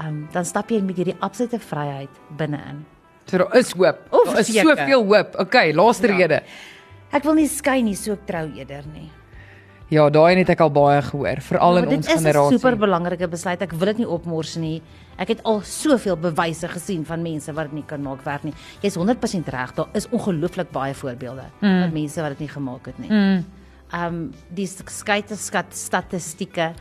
um, 0.04 0.28
dan 0.32 0.44
stap 0.44 0.68
jy 0.70 0.80
met 0.82 0.96
hierdie 0.96 1.16
absolute 1.20 1.58
vryheid 1.58 2.08
binne-in. 2.36 2.84
So 3.26 3.38
daar 3.38 3.56
is 3.56 3.72
hoop. 3.72 3.98
O, 4.10 4.24
Daar 4.24 4.38
is 4.40 4.46
soveel 4.52 5.04
hoop. 5.06 5.36
Okay, 5.38 5.72
laaste 5.72 6.08
Ja. 6.08 6.16
rede. 6.16 6.42
Ek 7.12 7.22
wil 7.24 7.34
nie 7.34 7.46
skei 7.48 7.82
nie, 7.82 7.94
so 7.94 8.12
ek 8.12 8.26
trou 8.26 8.50
eerder 8.56 8.82
nie. 8.92 9.10
Ja, 9.90 10.04
daai 10.10 10.38
het 10.38 10.52
ek 10.52 10.60
al 10.62 10.70
baie 10.70 11.00
gehoor, 11.02 11.40
veral 11.42 11.80
in 11.80 11.84
Maar 11.84 11.96
ons 11.96 12.06
dit 12.06 12.14
is 12.14 12.20
'n 12.20 12.24
generasie. 12.24 12.58
super 12.58 12.76
belangrike 12.78 13.28
besluit. 13.28 13.62
Ek 13.62 13.72
wil 13.72 13.86
dit 13.86 13.98
nie 13.98 14.08
opmors 14.08 14.56
nie. 14.56 14.82
Ek 15.18 15.28
het 15.28 15.42
al 15.42 15.60
soveel 15.60 16.16
bewyse 16.16 16.68
gesien 16.68 17.04
van 17.04 17.22
mense 17.22 17.52
wat 17.52 17.64
dit 17.64 17.72
nie 17.72 17.84
kan 17.86 18.02
maak 18.02 18.22
werk 18.24 18.44
nie. 18.44 18.54
Jy's 18.80 18.96
100% 18.96 19.48
reg. 19.48 19.74
Daar 19.74 19.88
is 19.92 20.08
ongelooflik 20.08 20.70
baie 20.70 20.94
voorbeelde 20.94 21.44
mm. 21.60 21.80
van 21.80 21.92
mense 21.92 22.20
wat 22.20 22.30
dit 22.30 22.38
nie 22.38 22.48
gemaak 22.48 22.86
het 22.86 22.98
nie. 22.98 23.10
Mm. 23.10 23.44
Um 23.92 24.32
die 24.48 24.66
skeite 24.66 25.36
skat 25.36 25.74
statistieke 25.74 26.72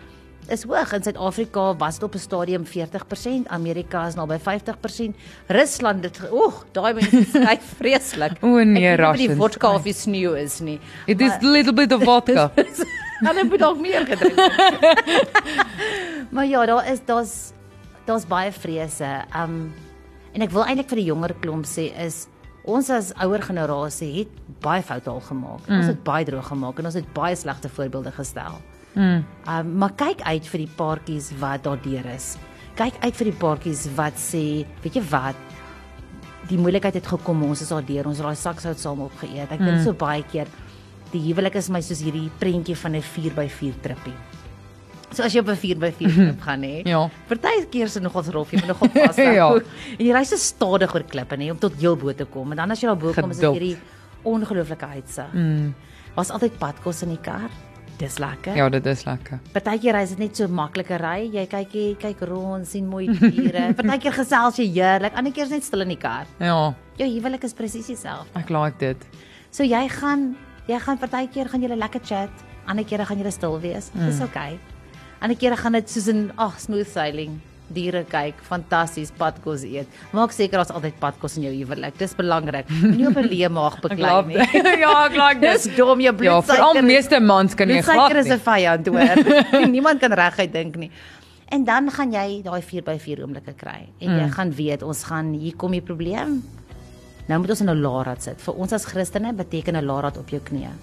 is 0.52 0.64
hoog. 0.64 0.94
In 0.94 1.04
Suid-Afrika 1.04 1.76
was 1.78 2.00
dit 2.00 2.04
op 2.04 2.14
'n 2.14 2.18
stadium 2.20 2.66
40%, 2.66 3.48
Amerika 3.48 4.08
is 4.08 4.16
nou 4.16 4.28
by 4.28 4.38
50%. 4.38 5.16
Rusland 5.48 6.02
dit 6.02 6.20
oeg, 6.32 6.66
daai 6.72 6.94
mense 6.94 7.24
skei 7.34 7.58
vreeslik. 7.78 8.38
O, 8.42 8.64
nee, 8.64 8.98
wat 8.98 9.18
die 9.18 9.28
Russians, 9.28 9.38
vodka 9.38 9.74
of 9.74 9.84
die 9.84 9.94
sneeu 9.94 10.34
is 10.38 10.60
nie. 10.60 10.80
It 11.06 11.22
is 11.22 11.32
a 11.32 11.40
little 11.42 11.74
bit 11.74 11.92
of 11.92 12.04
vodka. 12.04 12.52
Hulle 13.28 13.44
moet 13.44 13.60
dalk 13.60 13.80
meer 13.80 14.06
gedrink. 14.08 14.40
maar 16.34 16.46
ja, 16.46 16.66
daar 16.66 16.92
is 16.92 17.00
daar's 17.06 17.52
daar's 18.06 18.26
baie 18.26 18.52
vrese. 18.52 19.26
Um 19.36 19.74
en 20.34 20.42
ek 20.46 20.52
wil 20.52 20.64
eintlik 20.64 20.90
vir 20.90 21.02
die 21.02 21.10
jonger 21.10 21.34
klomp 21.42 21.66
sê 21.66 21.90
is 22.06 22.28
ons 22.70 22.90
as 22.94 23.12
ouer 23.24 23.42
generasie 23.42 24.12
het 24.20 24.34
baie 24.64 24.84
foute 24.86 25.10
al 25.10 25.22
gemaak. 25.26 25.68
Mm. 25.68 25.78
Ons 25.82 25.88
het 25.92 26.04
baie 26.04 26.26
droog 26.26 26.48
gemaak 26.48 26.80
en 26.80 26.86
ons 26.86 27.00
het 27.00 27.14
baie 27.14 27.36
slegte 27.36 27.70
voorbeelde 27.70 28.12
gestel. 28.12 28.60
Mm. 28.96 29.24
Um 29.48 29.74
maar 29.82 29.94
kyk 29.98 30.22
uit 30.22 30.48
vir 30.54 30.66
die 30.66 30.72
paartjies 30.78 31.32
wat 31.40 31.64
daardeur 31.64 32.06
is. 32.16 32.38
Kyk 32.80 32.94
uit 33.04 33.16
vir 33.16 33.32
die 33.32 33.40
paartjies 33.40 33.86
wat 33.96 34.16
sê, 34.16 34.66
weet 34.84 34.96
jy 34.96 35.04
wat, 35.12 35.36
die 36.50 36.58
moeilikheid 36.58 36.96
het 36.98 37.08
gekom, 37.08 37.44
ons 37.44 37.62
is 37.62 37.70
daardeur, 37.70 38.08
ons 38.10 38.18
het 38.18 38.26
daai 38.26 38.40
saksout 38.40 38.80
saam 38.80 39.04
opgeëet. 39.06 39.52
Ek 39.52 39.62
dink 39.62 39.84
so 39.84 39.94
baie 39.94 40.24
keer 40.32 40.50
die 41.14 41.22
huwelik 41.28 41.58
is 41.58 41.70
my 41.74 41.82
soos 41.82 42.02
hierdie 42.06 42.30
prentjie 42.42 42.76
van 42.78 42.96
'n 42.96 43.02
4x4 43.02 43.82
trippie. 43.82 44.18
So 45.12 45.24
as 45.24 45.34
jy 45.34 45.42
op 45.42 45.50
'n 45.50 45.58
4x4 45.58 46.14
trip 46.14 46.42
gaan 46.42 46.64
hè. 46.64 46.82
Ja. 46.86 47.10
Partykeer 47.28 47.86
is 47.86 47.98
nogals 48.00 48.28
rof, 48.28 48.52
jy 48.52 48.60
moet 48.60 48.68
nogal 48.68 48.90
vashou. 48.90 49.34
Ja. 49.40 49.50
En 49.98 50.06
jy 50.06 50.14
ry 50.14 50.24
so 50.24 50.38
stadig 50.38 50.94
oor 50.94 51.04
klippe 51.04 51.36
nê 51.36 51.50
om 51.52 51.58
tot 51.58 51.74
heel 51.80 51.98
bo 51.98 52.14
te 52.14 52.26
kom. 52.26 52.52
En 52.52 52.58
dan 52.58 52.72
as 52.72 52.82
jy 52.82 52.88
daar 52.88 52.98
bo 52.98 53.14
kom 53.14 53.32
is 53.32 53.38
dit 53.38 53.52
hierdie 53.52 53.78
ongelooflike 54.24 54.86
uitsig. 54.86 55.34
Mm. 55.34 55.74
Was 56.16 56.30
altyd 56.30 56.58
padkos 56.60 57.02
in 57.04 57.10
die 57.10 57.22
kar. 57.22 57.50
Dis 58.00 58.16
lekker. 58.18 58.56
Ja, 58.56 58.70
dit 58.72 58.86
is 58.88 59.02
lekker. 59.04 59.40
Partykeer 59.52 59.98
is 60.02 60.10
dit 60.16 60.20
net 60.24 60.38
so 60.40 60.48
maklike 60.48 60.96
ry. 61.02 61.26
Jy 61.34 61.44
kyk 61.52 61.74
hier, 61.76 61.96
kyk 62.00 62.22
rond, 62.30 62.68
sien 62.68 62.86
mooi 62.88 63.10
diere. 63.12 63.74
Partykeer 63.80 64.16
gesels 64.16 64.60
jy 64.62 64.70
heerlik, 64.78 65.18
ander 65.20 65.34
keer 65.36 65.50
is 65.50 65.52
net 65.52 65.64
stil 65.68 65.84
in 65.84 65.92
die 65.92 66.00
kar. 66.00 66.30
Ja, 66.40 66.74
Jou 67.00 67.08
huwelik 67.08 67.44
is 67.48 67.54
presies 67.56 67.88
dieselfde. 67.92 68.32
ek 68.40 68.50
like 68.56 68.80
dit. 68.80 69.04
So 69.52 69.64
jy 69.68 69.84
gaan 69.90 70.36
jy 70.68 70.80
gaan 70.80 70.98
partykeer 71.02 71.48
gaan 71.50 71.62
julle 71.64 71.76
lekker 71.80 72.02
chat, 72.06 72.32
ander 72.68 72.86
kere 72.86 73.06
gaan 73.06 73.18
julle 73.18 73.32
stil 73.32 73.60
wees. 73.60 73.92
Mm. 73.96 74.06
Dis 74.06 74.20
okay. 74.22 74.58
Ander 75.20 75.36
kere 75.40 75.58
gaan 75.60 75.74
dit 75.74 75.90
soos 75.90 76.08
'n 76.08 76.32
ag 76.38 76.60
smooth 76.60 76.88
sailing. 76.88 77.40
Diere 77.72 78.04
kyk, 78.10 78.34
fantasties 78.42 79.12
padkos 79.18 79.64
eet. 79.64 79.88
Maak 80.12 80.32
seker 80.32 80.58
daar's 80.58 80.72
altyd 80.72 80.94
padkos 81.00 81.38
in 81.38 81.44
jou 81.44 81.54
huwelik. 81.54 81.98
Dis 81.98 82.14
belangrik. 82.16 82.70
Nie 82.98 83.08
op 83.08 83.18
'n 83.18 83.28
leë 83.30 83.50
maag 83.52 83.76
Ek 83.76 83.82
beklei 83.82 84.26
nie. 84.26 84.38
ja, 84.84 85.06
ek 85.06 85.14
like 85.16 85.40
Dis 85.48 85.64
dit. 85.64 85.78
dom 85.78 86.00
jou 86.00 86.14
Ja, 86.14 86.18
bloedsuiker. 86.18 86.56
veral 86.56 86.82
meeste 86.84 87.20
mans 87.20 87.54
kan 87.56 87.70
jy 87.70 87.82
glad 87.82 88.10
Bloedsuiker 88.12 88.18
is 88.18 88.26
'n 88.26 88.30
nie. 88.30 88.44
vyand 88.50 88.88
hoor. 88.88 89.68
Niemand 89.70 90.00
kan 90.00 90.12
reguit 90.14 90.52
dink 90.54 90.76
nie. 90.76 90.92
En 91.52 91.64
dan 91.66 91.90
gaan 91.92 92.12
jy 92.12 92.42
daai 92.44 92.62
4x4 92.62 93.22
oomblikke 93.22 93.54
kry 93.58 93.90
en 94.00 94.10
jy 94.18 94.26
Mm. 94.26 94.32
gaan 94.32 94.52
weet 94.52 94.84
ons 94.84 95.04
gaan 95.04 95.34
hier 95.34 95.56
kom 95.56 95.72
die 95.72 95.82
probleem. 95.82 96.44
Nou 97.28 97.40
moet 97.40 97.50
ons 97.50 97.62
in 97.62 97.70
'n 97.70 97.82
laarad 97.82 98.22
sit. 98.24 98.42
Vir 98.42 98.54
ons 98.56 98.74
as 98.74 98.86
Christene 98.86 99.34
beteken 99.34 99.76
'n 99.76 99.86
laarad 99.86 100.18
op 100.18 100.30
jou 100.30 100.42
knieë. 100.42 100.74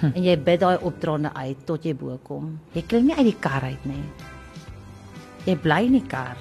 Hm. 0.00 0.12
En 0.14 0.22
jy 0.22 0.36
bid 0.36 0.60
daai 0.60 0.78
opdraande 0.82 1.30
uit 1.34 1.56
tot 1.66 1.82
jy 1.84 1.92
bo 1.94 2.18
kom. 2.22 2.58
Jy 2.74 2.82
klim 2.86 3.06
nie 3.06 3.14
uit 3.16 3.24
die 3.26 3.36
kar 3.40 3.62
uit 3.62 3.84
nie. 3.84 4.02
Jy 5.46 5.56
bly 5.56 5.84
in 5.86 5.92
die 5.92 6.06
kar 6.08 6.36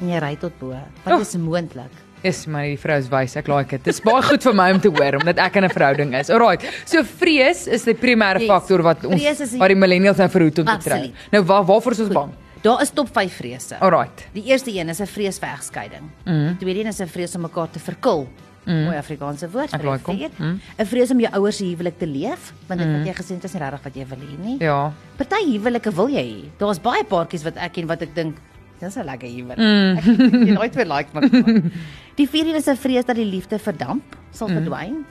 en 0.00 0.08
jy 0.08 0.18
ry 0.20 0.36
tot 0.36 0.52
bo. 0.60 0.70
Wat 1.04 1.14
Oh. 1.14 1.20
is 1.20 1.36
moontlik? 1.36 1.90
Is 2.22 2.46
maar 2.46 2.62
die 2.66 2.76
vrou 2.76 2.98
is 2.98 3.08
wys, 3.08 3.36
ek 3.36 3.46
like 3.48 3.70
dit. 3.70 3.84
Dis 3.84 4.00
baie 4.00 4.22
goed 4.22 4.42
vir 4.42 4.52
my 4.54 4.72
om 4.72 4.80
te 4.80 4.88
hoor 4.88 5.14
omdat 5.20 5.38
ek 5.38 5.56
in 5.56 5.64
'n 5.64 5.68
verhouding 5.70 6.14
is. 6.14 6.30
Alraight. 6.30 6.64
So 6.84 7.02
vrees 7.04 7.66
is 7.68 7.84
die 7.84 7.94
primêre 7.94 8.40
Yes. 8.40 8.48
faktor 8.48 8.82
wat 8.82 9.04
ons 9.04 9.14
die- 9.22 9.58
wat 9.58 9.68
die 9.68 9.76
millennials 9.76 10.16
nou 10.18 10.28
verhoed 10.28 10.58
om 10.58 10.64
te 10.66 10.78
trou. 10.78 10.98
Absoluut. 10.98 11.14
Nou 11.32 11.42
waar 11.44 11.64
waarvoor 11.64 11.92
is 11.92 12.00
ons 12.00 12.08
bang? 12.12 12.32
Daar 12.62 12.82
is 12.82 12.90
top 12.90 13.08
5 13.12 13.32
vrese. 13.32 13.76
Alraight. 13.80 14.26
Die 14.34 14.42
eerste 14.44 14.70
een 14.72 14.88
is 14.88 15.00
'n 15.00 15.06
vrees 15.06 15.38
vir 15.38 15.48
egskeiding. 15.48 16.10
Mhm. 16.26 16.46
Die 16.48 16.56
tweede 16.58 16.80
een 16.80 16.86
is 16.88 17.00
'n 17.00 17.06
vrees 17.06 17.34
om 17.36 17.42
mekaar 17.42 17.70
te 17.70 17.78
verkil. 17.78 18.26
Mhm. 18.68 18.84
Mooi 18.84 18.96
Afrikaanse 18.96 19.48
woord 19.50 19.70
vir 19.70 19.90
like. 19.90 20.30
Mhm. 20.38 20.58
'n 20.78 20.86
Vrees 20.86 21.10
om 21.10 21.20
jou 21.20 21.30
ouers 21.32 21.56
se 21.56 21.64
huwelik 21.64 21.98
te 21.98 22.06
leef, 22.06 22.52
want 22.68 22.80
dit 22.80 22.88
Mhm. 22.88 22.98
wat 22.98 23.06
jy 23.06 23.14
gesien 23.14 23.36
het 23.36 23.44
is 23.44 23.52
nie 23.54 23.60
regtig 23.62 23.82
wat 23.84 23.94
jy 23.96 24.06
wil 24.06 24.18
hê 24.18 24.38
nie. 24.44 24.56
Ja. 24.60 24.92
Party 25.16 25.58
huwelike 25.58 25.90
wil 25.94 26.08
jy 26.08 26.22
hê. 26.24 26.44
Daar's 26.58 26.78
baie 26.80 27.04
paartjies 27.04 27.44
wat 27.44 27.56
ek 27.56 27.72
ken 27.72 27.86
wat 27.86 28.02
ek 28.02 28.14
dink 28.14 28.36
dis 28.80 28.96
'n 28.96 29.04
lekker 29.04 29.28
huwelik. 29.28 29.58
Mm. 29.58 29.96
Ek 29.98 30.04
jy 30.48 30.52
nooit 30.54 30.74
weer 30.74 30.86
like 30.86 31.08
mekaar. 31.14 31.62
Die 32.16 32.26
vierde 32.28 32.56
is 32.56 32.66
'n 32.68 32.76
vrees 32.76 33.04
dat 33.04 33.16
die 33.16 33.24
liefde 33.24 33.58
verdamp, 33.58 34.16
sal 34.32 34.48
Mhm. 34.48 34.56
verdwyn. 34.64 35.04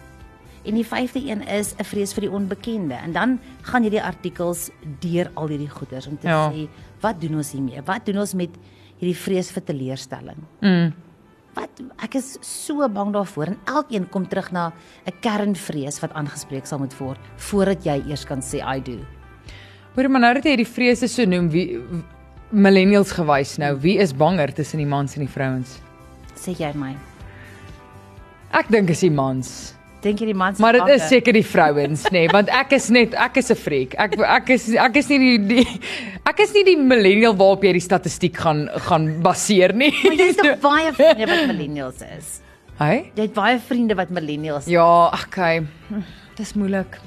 En 0.65 0.73
die 0.75 0.83
vyfde 0.85 1.19
een 1.29 1.41
is 1.47 1.73
'n 1.79 1.83
vrees 1.83 2.13
vir 2.13 2.21
die 2.21 2.31
onbekende. 2.31 2.93
En 3.03 3.11
dan 3.13 3.39
gaan 3.63 3.81
hierdie 3.83 4.03
artikels 4.03 4.69
deur 4.99 5.31
al 5.35 5.47
hierdie 5.47 5.69
goeders 5.69 6.07
om 6.07 6.17
te 6.19 6.27
Ja. 6.27 6.51
sê 6.51 6.67
wat 7.01 7.21
doen 7.21 7.35
ons 7.35 7.51
hiermee? 7.51 7.81
Wat 7.85 8.05
doen 8.05 8.17
ons 8.19 8.33
met 8.33 8.49
hierdie 8.99 9.15
vrees 9.15 9.49
vir 9.51 9.63
teleurstelling? 9.63 10.37
Mm. 10.61 10.93
Wat 11.57 11.81
ek 12.05 12.19
is 12.19 12.35
so 12.45 12.85
bang 12.93 13.13
daarvoor 13.15 13.53
en 13.53 13.59
elkeen 13.65 14.05
kom 14.13 14.27
terug 14.29 14.51
na 14.53 14.71
'n 15.05 15.13
kernvrees 15.21 15.99
wat 16.01 16.13
aangespreek 16.13 16.67
sal 16.67 16.79
moet 16.79 16.93
word 16.99 17.19
voordat 17.37 17.85
jy 17.85 18.03
eers 18.09 18.25
kan 18.25 18.41
sê 18.41 18.61
I 18.61 18.79
do. 18.79 18.99
Hoor 19.95 20.09
maar 20.09 20.21
nou 20.21 20.33
dat 20.33 20.45
jy 20.45 20.55
die 20.55 20.65
vrese 20.65 21.07
so 21.07 21.25
noem, 21.25 21.49
wie 21.49 21.79
millennials 22.51 23.11
gewys 23.11 23.57
nou, 23.57 23.75
wie 23.81 23.97
is 23.97 24.13
banger 24.13 24.53
tussen 24.53 24.77
die 24.77 24.85
mans 24.85 25.15
en 25.15 25.25
die 25.25 25.33
vrouens? 25.33 25.79
Sê 26.35 26.53
jy 26.53 26.73
my. 26.75 26.95
Ek 28.53 28.69
dink 28.69 28.89
is 28.89 28.99
die 28.99 29.11
mans. 29.11 29.76
Dink 30.01 30.21
jy 30.21 30.27
die 30.29 30.37
man 30.37 30.53
se 30.53 30.61
Maar 30.61 30.77
dit 30.77 30.91
is 30.93 31.07
seker 31.09 31.33
die 31.33 31.45
vrouens, 31.45 32.03
nê, 32.11 32.27
nee, 32.27 32.29
want 32.29 32.51
ek 32.53 32.75
is 32.77 32.89
net 32.93 33.15
ek 33.17 33.39
is 33.41 33.49
'n 33.51 33.57
freak. 33.57 33.95
Ek 33.97 34.13
ek 34.19 34.49
is 34.53 34.69
ek 34.75 34.97
is 35.01 35.09
nie 35.09 35.19
die, 35.19 35.37
die 35.55 35.79
ek 36.25 36.39
is 36.39 36.53
nie 36.53 36.63
die 36.63 36.77
millennial 36.77 37.33
waarop 37.33 37.63
jy 37.63 37.73
die 37.73 37.81
statistiek 37.81 38.37
gaan 38.37 38.67
gaan 38.89 39.21
baseer 39.25 39.73
nie. 39.73 39.91
Maar 40.03 40.13
jy 40.13 40.27
het 40.27 40.37
tog 40.45 40.61
baie 40.61 40.93
vriende 40.93 41.25
wat 41.25 41.47
millennials 41.47 42.01
is. 42.17 42.41
Hey? 42.77 43.11
Jy 43.15 43.25
het 43.25 43.33
baie 43.33 43.59
vriende 43.59 43.95
wat 43.97 44.09
millennials 44.13 44.67
is. 44.67 44.71
Ja, 44.71 45.09
okay. 45.09 45.65
Dis 46.37 46.53
moeilik. 46.53 46.99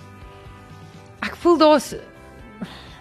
Ek 1.23 1.37
voel 1.37 1.59
daar's 1.59 1.95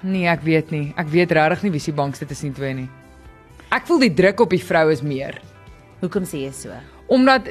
Nee, 0.02 0.30
ek 0.32 0.46
weet 0.46 0.70
nie. 0.72 0.94
Ek 0.96 1.10
weet 1.12 1.34
regtig 1.36 1.66
nie 1.66 1.74
wie 1.74 1.82
se 1.84 1.92
bangste 1.92 2.26
tussen 2.26 2.54
die 2.54 2.56
twee 2.56 2.74
nie. 2.74 2.88
Ek 3.76 3.84
voel 3.90 4.06
die 4.06 4.14
druk 4.16 4.46
op 4.46 4.54
die 4.54 4.62
vrou 4.64 4.86
is 4.94 5.02
meer. 5.04 5.42
Hoekom 6.00 6.24
sê 6.24 6.46
jy 6.46 6.54
so? 6.56 6.78
Omdat 7.12 7.50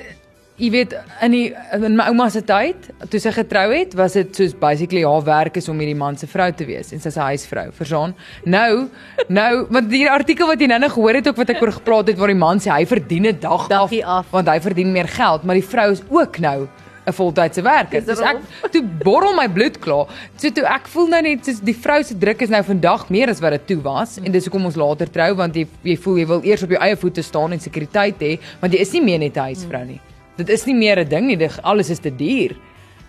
jy 0.58 0.70
weet 0.74 0.94
in 1.22 1.34
die 1.34 1.44
in 1.76 1.96
my 1.98 2.08
ouma 2.10 2.28
se 2.34 2.42
tyd, 2.46 2.88
toe 3.10 3.20
sy 3.22 3.32
getrou 3.36 3.66
het, 3.72 3.94
was 3.98 4.16
dit 4.18 4.40
soos 4.40 4.56
basically 4.58 5.04
haar 5.06 5.22
werk 5.26 5.58
is 5.60 5.70
om 5.70 5.78
hierdie 5.78 5.98
man 5.98 6.18
se 6.18 6.26
vrou 6.30 6.48
te 6.52 6.66
wees 6.68 6.92
en 6.92 7.00
sy's 7.00 7.16
'n 7.16 7.30
huisvrou, 7.30 7.68
verstaan? 7.72 8.14
Nou, 8.44 8.88
nou 9.28 9.66
want 9.70 9.90
die 9.90 10.08
artikel 10.10 10.46
wat 10.46 10.60
jy 10.60 10.66
nou-nou 10.66 10.90
gehoor 10.90 11.14
het 11.14 11.28
ook 11.28 11.36
wat 11.36 11.50
ek 11.50 11.62
oor 11.62 11.72
gepraat 11.72 12.08
het 12.08 12.18
waar 12.18 12.34
die 12.34 12.42
man 12.46 12.58
sê 12.58 12.70
hy 12.70 12.84
verdien 12.84 13.26
'n 13.26 13.40
dag 13.40 13.70
af, 13.70 13.92
af 13.92 14.26
want 14.30 14.48
hy 14.48 14.60
verdien 14.60 14.92
meer 14.92 15.08
geld, 15.08 15.44
maar 15.44 15.54
die 15.54 15.64
vrou 15.64 15.92
is 15.92 16.02
ook 16.10 16.38
nou 16.38 16.68
'n 17.08 17.12
voltydse 17.12 17.62
werker. 17.62 18.04
Dus 18.04 18.20
ek 18.20 18.40
toe 18.70 18.82
borrel 18.82 19.34
my 19.34 19.48
bloed 19.48 19.78
klaar. 19.78 20.06
So 20.36 20.50
toe 20.50 20.64
ek 20.64 20.88
voel 20.88 21.08
nou 21.08 21.22
net 21.22 21.44
soos 21.44 21.60
die 21.60 21.76
vrou 21.76 22.02
se 22.02 22.18
druk 22.18 22.42
is 22.42 22.52
nou 22.52 22.62
vandag 22.62 23.08
meer 23.08 23.32
as 23.32 23.40
wat 23.40 23.56
dit 23.56 23.66
toe 23.66 23.80
was 23.82 24.18
en 24.18 24.32
dis 24.32 24.44
hoekom 24.44 24.68
ons 24.70 24.76
later 24.76 25.10
trou 25.10 25.34
want 25.34 25.54
jy 25.54 25.66
jy 25.84 25.96
voel 25.96 26.18
jy 26.18 26.26
wil 26.26 26.44
eers 26.44 26.62
op 26.62 26.70
jou 26.70 26.82
eie 26.82 26.96
voete 26.96 27.22
staan 27.22 27.52
en 27.52 27.60
sekuriteit 27.60 28.20
hê 28.20 28.38
want 28.60 28.72
jy 28.72 28.80
is 28.80 28.92
nie 28.92 29.02
meer 29.02 29.18
net 29.18 29.36
'n 29.36 29.48
huisvrou 29.52 29.84
nie. 29.84 30.00
Dit 30.38 30.48
is 30.54 30.64
nie 30.66 30.74
meer 30.74 31.00
'n 31.00 31.08
ding 31.08 31.26
nie, 31.26 31.36
dit 31.36 31.62
alles 31.62 31.90
is 31.90 31.98
te 31.98 32.10
duur. 32.14 32.54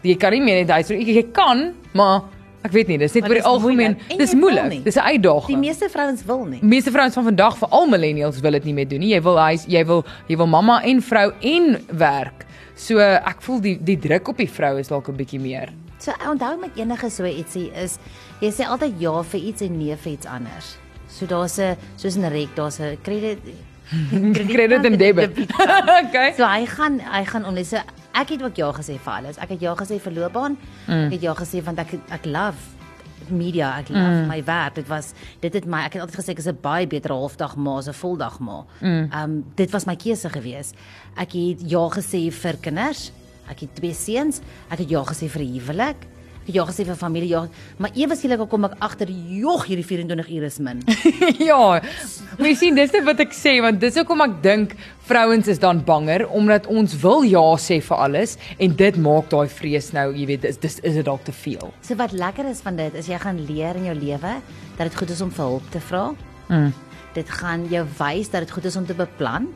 Jy 0.01 0.15
kan 0.15 0.31
nie 0.31 0.41
meer 0.41 0.65
net 0.65 0.69
huisvrou 0.69 0.97
jy, 0.97 1.13
jy 1.13 1.31
kan, 1.31 1.75
maar 1.93 2.23
ek 2.63 2.71
weet 2.71 2.87
nie, 2.87 2.97
dis 2.97 3.13
net 3.13 3.23
oor 3.23 3.35
die 3.35 3.43
algemeen, 3.43 3.97
dis 4.17 4.33
moeilik. 4.33 4.83
Dis 4.83 4.95
'n 4.95 4.99
uitdaging. 4.99 5.47
Die 5.47 5.57
meeste 5.57 5.89
vrouens 5.89 6.25
wil 6.25 6.45
nie. 6.45 6.59
Meeste 6.61 6.91
vrouens 6.91 7.13
van 7.13 7.23
vandag, 7.23 7.57
veral 7.57 7.87
millennials, 7.87 8.39
wil 8.39 8.51
dit 8.51 8.63
nie 8.63 8.73
meer 8.73 8.87
doen 8.87 8.99
nie. 8.99 9.13
Jy 9.13 9.21
wil 9.21 9.37
huis, 9.37 9.65
jy 9.67 9.85
wil 9.85 10.05
jy 10.27 10.37
wil 10.37 10.47
mamma 10.47 10.81
en 10.83 11.01
vrou 11.01 11.31
en 11.41 11.77
werk. 11.91 12.45
So 12.75 12.97
ek 12.99 13.41
voel 13.41 13.59
die 13.61 13.77
die 13.83 13.97
druk 13.99 14.27
op 14.27 14.37
die 14.37 14.49
vrou 14.49 14.79
is 14.79 14.87
dalk 14.87 15.09
'n 15.09 15.15
bietjie 15.15 15.39
meer. 15.39 15.69
So 15.99 16.11
onthou 16.31 16.57
met 16.59 16.71
enige 16.75 17.09
so 17.09 17.23
ietsie 17.25 17.71
is 17.75 17.99
jy 18.41 18.49
sê 18.49 18.65
altyd 18.65 18.99
ja 18.99 19.21
vir 19.21 19.39
iets 19.39 19.61
en 19.61 19.77
nee 19.77 19.95
vir 19.95 20.11
iets 20.13 20.25
anders. 20.25 20.77
So 21.07 21.25
daar's 21.25 21.59
'n 21.59 21.75
soos 21.95 22.15
'n 22.17 22.31
rek, 22.31 22.55
daar's 22.55 22.79
'n 22.79 22.97
credit 23.03 23.37
Credit 24.47 24.85
en 24.85 24.97
debit. 24.97 25.39
okay. 26.01 26.33
So 26.37 26.45
hy 26.45 26.65
gaan 26.69 26.99
hy 26.99 27.23
gaan 27.25 27.45
only 27.45 27.63
so 27.65 27.81
ek 28.17 28.35
het 28.35 28.43
ook 28.43 28.59
ja 28.59 28.71
gesê 28.75 28.97
vir 28.97 29.13
alles. 29.13 29.39
Ek 29.41 29.55
het 29.55 29.63
ja 29.63 29.75
gesê 29.77 29.99
vir 30.01 30.13
loopbaan. 30.13 30.57
Mm. 30.87 31.07
Ek 31.07 31.15
het 31.17 31.25
ja 31.25 31.33
gesê 31.37 31.63
want 31.65 31.81
ek 31.81 31.95
ek 32.13 32.29
love 32.29 32.77
media, 33.29 33.75
ek 33.77 33.91
love 33.93 34.23
mm. 34.23 34.29
my 34.29 34.39
werk. 34.45 34.77
Dit 34.79 34.89
was 34.89 35.13
dit 35.41 35.53
het 35.53 35.65
my 35.69 35.83
ek 35.87 35.97
het 35.97 36.05
altyd 36.05 36.21
gesê 36.21 36.35
ek 36.35 36.43
is 36.43 36.49
'n 36.49 36.61
baie 36.61 36.87
beter 36.87 37.13
halfdag 37.13 37.55
ma 37.57 37.77
as 37.77 37.89
'n 37.89 37.97
voldag 37.97 38.39
ma. 38.39 38.65
Ehm 38.81 38.89
mm. 38.89 39.09
um, 39.13 39.43
dit 39.55 39.71
was 39.71 39.85
my 39.85 39.95
keuse 39.95 40.29
gewees. 40.29 40.73
Ek 41.17 41.33
het 41.33 41.61
ja 41.65 41.85
gesê 41.89 42.29
vir 42.31 42.57
kinders. 42.61 43.11
Ek 43.49 43.65
het 43.65 43.75
twee 43.75 43.93
seuns. 43.93 44.41
Ek 44.69 44.79
het 44.79 44.89
ja 44.89 45.03
gesê 45.03 45.29
vir 45.29 45.41
'n 45.41 45.53
huwelik. 45.57 46.18
Ja 46.49 46.63
gesê 46.65 46.85
vir 46.87 46.97
familie 46.97 47.29
ja, 47.29 47.43
maar 47.77 47.93
ewe 47.93 48.15
skielik 48.17 48.41
kom 48.49 48.65
ek 48.65 48.77
agter 48.81 49.09
jog 49.11 49.67
hierdie 49.69 49.85
24 49.85 50.31
ure 50.33 50.49
is 50.49 50.57
min. 50.65 50.81
ja. 51.49 51.79
Jy 52.41 52.53
sien 52.57 52.79
dis 52.79 52.93
net 52.95 53.05
wat 53.05 53.21
ek 53.21 53.35
sê 53.37 53.59
want 53.61 53.81
dis 53.81 53.99
hoekom 53.99 54.25
ek 54.25 54.39
dink 54.45 54.73
vrouens 55.09 55.49
is 55.51 55.61
dan 55.61 55.83
banger 55.85 56.25
omdat 56.25 56.65
ons 56.69 56.95
wil 57.03 57.25
ja 57.27 57.45
sê 57.61 57.79
vir 57.85 58.03
alles 58.07 58.35
en 58.57 58.75
dit 58.81 58.99
maak 59.01 59.29
daai 59.29 59.47
vrees 59.49 59.91
nou, 59.93 60.09
jy 60.15 60.25
weet, 60.33 60.45
dis 60.47 60.61
dis 60.65 60.79
is 60.81 60.99
dit 60.99 61.05
dalk 61.05 61.25
te 61.27 61.35
veel. 61.45 61.73
So 61.85 61.97
wat 62.01 62.15
lekker 62.17 62.49
is 62.49 62.63
van 62.65 62.79
dit 62.79 62.97
is 62.97 63.09
jy 63.09 63.21
gaan 63.21 63.41
leer 63.49 63.77
in 63.77 63.89
jou 63.91 63.97
lewe 64.01 64.37
dat 64.77 64.87
dit 64.87 65.01
goed 65.01 65.13
is 65.13 65.21
om 65.25 65.33
vir 65.33 65.45
hulp 65.45 65.73
te 65.73 65.81
vra. 65.91 66.05
Mm. 66.49 66.71
Dit 67.13 67.29
gaan 67.41 67.65
jou 67.69 67.85
wys 67.99 68.29
dat 68.33 68.45
dit 68.45 68.57
goed 68.57 68.65
is 68.69 68.77
om 68.79 68.85
te 68.89 68.97
beplan. 68.97 69.49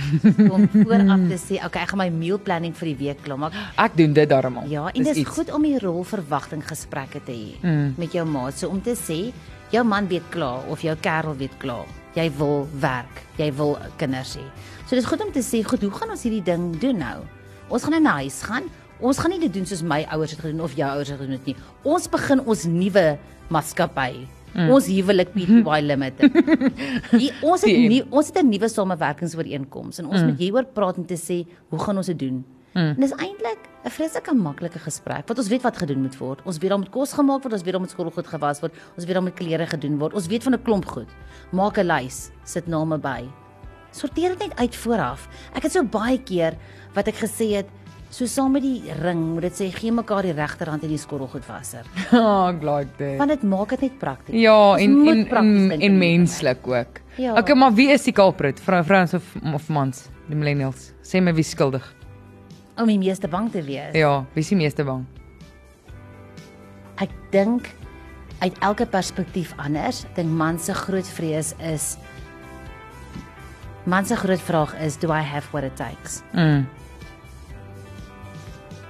om 0.54 0.68
vooraf 0.72 1.24
te 1.28 1.38
sê, 1.38 1.58
okay, 1.64 1.82
ek 1.82 1.92
gaan 1.92 1.98
my 2.02 2.08
meal 2.10 2.38
planning 2.38 2.74
vir 2.74 2.88
die 2.92 2.96
week 3.04 3.22
klaarmaak. 3.26 3.52
Ek 3.76 3.96
doen 3.96 4.12
dit 4.16 4.28
darmal. 4.28 4.66
Ja, 4.70 4.86
en 4.92 5.02
dit 5.04 5.12
is 5.12 5.22
iets. 5.24 5.30
goed 5.36 5.52
om 5.52 5.62
die 5.62 5.78
rolverwagting 5.82 6.62
gesprekke 6.68 7.20
te 7.24 7.32
hê 7.32 7.56
Mm. 7.62 7.94
met 7.98 8.12
jou 8.12 8.24
maat. 8.26 8.58
So 8.58 8.68
om 8.68 8.80
te 8.82 8.94
sê, 8.96 9.32
jou 9.70 9.84
man 9.84 10.08
weet 10.08 10.24
klaar 10.30 10.64
of 10.68 10.80
jou 10.82 10.96
kerel 11.00 11.36
weet 11.36 11.56
klaar. 11.58 11.86
Jy 12.14 12.30
wil 12.36 12.66
werk, 12.80 13.22
jy 13.38 13.52
wil 13.56 13.78
kinders 13.96 14.36
hê. 14.36 14.44
So 14.86 14.96
dis 14.96 15.04
goed 15.08 15.20
om 15.24 15.32
te 15.32 15.40
sê, 15.40 15.62
goed, 15.64 15.80
hoe 15.82 15.90
gaan 15.90 16.10
ons 16.10 16.22
hierdie 16.22 16.42
ding 16.44 16.78
doen 16.80 16.98
nou? 16.98 17.22
Ons 17.68 17.82
gaan 17.84 17.92
nou 17.96 18.02
na 18.02 18.18
huis 18.20 18.42
gaan. 18.42 18.64
Ons 19.00 19.18
gaan 19.18 19.30
nie 19.30 19.40
dit 19.40 19.52
doen 19.52 19.64
soos 19.66 19.82
my 19.82 20.02
ouers 20.12 20.30
het 20.30 20.40
gedoen 20.40 20.60
of 20.60 20.74
jou 20.76 20.88
ouers 20.90 21.08
het 21.08 21.18
gedoen 21.18 21.38
het 21.38 21.46
nie. 21.46 21.56
Ons 21.82 22.08
begin 22.08 22.40
ons 22.44 22.64
nuwe 22.68 23.18
maatskappy. 23.50 24.26
Mm. 24.52 24.70
Ons 24.70 24.86
huwelik 24.86 25.32
PTY 25.32 25.80
Limited. 25.90 26.34
Hier, 27.10 27.36
ons 27.40 27.62
het 27.64 27.76
nie 27.92 28.02
ons 28.10 28.26
het 28.26 28.38
'n 28.42 28.48
nuwe 28.48 28.68
samewerkingsooreenkoms 28.68 29.98
en 29.98 30.06
ons 30.06 30.20
mm. 30.20 30.26
moet 30.28 30.38
hieroor 30.38 30.64
praat 30.64 30.98
om 30.98 31.06
te 31.06 31.16
sê 31.16 31.44
hoe 31.68 31.78
gaan 31.78 31.96
ons 31.96 32.06
dit 32.06 32.18
doen? 32.18 32.44
Mm. 32.72 32.94
En 32.96 33.00
dis 33.00 33.12
eintlik 33.16 33.68
'n 33.84 33.90
vreeslike 33.90 34.34
maklike 34.34 34.78
gesprek 34.78 35.26
want 35.26 35.38
ons 35.38 35.48
weet 35.48 35.62
wat 35.62 35.76
gedoen 35.76 36.02
moet 36.02 36.16
word. 36.16 36.40
Ons 36.44 36.58
weet 36.58 36.70
daar 36.70 36.78
moet 36.78 36.90
kos 36.90 37.12
gemaak 37.12 37.42
word, 37.42 37.52
ons 37.52 37.62
weet 37.62 37.72
daar 37.72 37.80
moet 37.80 37.90
skoolgoed 37.90 38.26
gewas 38.26 38.60
word, 38.60 38.72
ons 38.96 39.04
weet 39.04 39.14
daar 39.14 39.22
moet 39.22 39.34
klere 39.34 39.66
gedoen 39.66 39.98
word. 39.98 40.14
Ons 40.14 40.26
weet 40.26 40.42
van 40.42 40.54
'n 40.54 40.62
klomp 40.62 40.86
goed. 40.86 41.08
Maak 41.52 41.78
'n 41.78 41.86
lys, 41.86 42.30
sit 42.44 42.66
name 42.66 42.98
by. 42.98 43.28
Sorteer 43.90 44.28
dit 44.36 44.48
net 44.48 44.58
uit 44.58 44.76
vooraf. 44.76 45.28
Ek 45.54 45.62
het 45.62 45.72
so 45.72 45.84
baie 45.84 46.18
keer 46.18 46.56
wat 46.94 47.08
ek 47.08 47.14
gesê 47.14 47.56
het, 47.56 47.68
so 48.12 48.28
saam 48.28 48.52
met 48.52 48.64
die 48.64 48.92
ring, 49.00 49.22
moet 49.34 49.48
dit 49.48 49.56
sê 49.56 49.70
gee 49.72 49.92
mekaar 49.94 50.26
die 50.28 50.34
regterhand 50.36 50.84
en 50.84 50.92
die 50.92 51.00
skottelgoedwasser. 51.00 51.88
Ja, 52.12 52.26
ek 52.52 52.60
like 52.66 52.98
dit. 52.98 53.16
Want 53.20 53.32
dit 53.32 53.46
maak 53.48 53.72
dit 53.72 53.86
net 53.88 53.96
prakties. 54.02 54.36
Ja, 54.36 54.76
en 54.76 55.00
en 55.08 55.24
en, 55.40 55.80
en 55.80 55.98
menslik 55.98 56.68
ook. 56.68 57.00
Ja. 57.16 57.38
Okay, 57.40 57.56
maar 57.56 57.72
wie 57.76 57.88
is 57.92 58.04
die 58.04 58.14
culprit? 58.16 58.60
Vrou 58.60 58.84
vrouens 58.84 59.16
of 59.16 59.34
of 59.54 59.68
mans? 59.68 60.06
Die 60.28 60.36
millennials. 60.36 60.92
Sê 61.02 61.20
my 61.24 61.34
wie 61.34 61.44
skuldig. 61.44 61.84
om 62.80 62.88
die 62.88 62.98
meeste 62.98 63.28
bang 63.28 63.50
te 63.52 63.62
wees. 63.62 63.94
Ja, 63.96 64.24
wie 64.34 64.42
is 64.42 64.50
die 64.52 64.58
meeste 64.58 64.84
bang? 64.86 65.04
Ek 67.02 67.12
dink 67.32 67.68
uit 68.42 68.56
elke 68.64 68.86
perspektief 68.88 69.52
anders. 69.60 70.04
Ek 70.08 70.16
dink 70.22 70.32
man 70.38 70.58
se 70.60 70.74
groot 70.76 71.08
vrees 71.18 71.52
is 71.60 71.96
man 73.84 74.06
se 74.06 74.16
groot 74.16 74.40
vraag 74.40 74.76
is 74.82 74.96
do 75.02 75.10
I 75.10 75.22
have 75.26 75.50
what 75.52 75.66
it 75.66 75.76
takes? 75.76 76.22
Mm. 76.32 76.66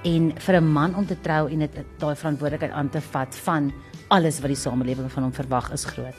En 0.03 0.31
vir 0.37 0.55
'n 0.61 0.67
man 0.71 0.95
om 0.95 1.05
te 1.05 1.19
trou 1.21 1.49
en 1.51 1.59
dit 1.59 1.71
daai 1.97 2.15
verantwoordelikheid 2.15 2.71
aan 2.71 2.89
te 2.89 3.01
vat 3.01 3.35
van 3.35 3.71
alles 4.07 4.39
wat 4.39 4.47
die 4.47 4.55
samelewing 4.57 5.11
van 5.11 5.23
hom 5.23 5.33
verwag 5.33 5.71
is 5.71 5.85
groot. 5.85 6.15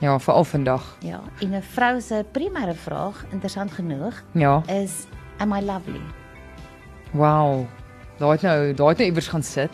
Ja, 0.00 0.18
veral 0.18 0.44
vandag. 0.44 0.96
Ja, 1.00 1.20
en 1.40 1.50
'n 1.54 1.62
vrou 1.62 2.00
se 2.00 2.24
primêre 2.32 2.74
vraag, 2.74 3.24
interessant 3.30 3.72
genoeg, 3.72 4.14
Ja. 4.32 4.62
is 4.66 5.06
am 5.38 5.52
I 5.52 5.60
lovely? 5.60 6.00
Wow. 7.12 7.66
Daai 8.18 8.32
het 8.32 8.42
nou, 8.42 8.74
daai 8.74 8.88
het 8.88 8.98
nou 8.98 9.08
iewers 9.08 9.28
gaan 9.28 9.42
sit. 9.42 9.70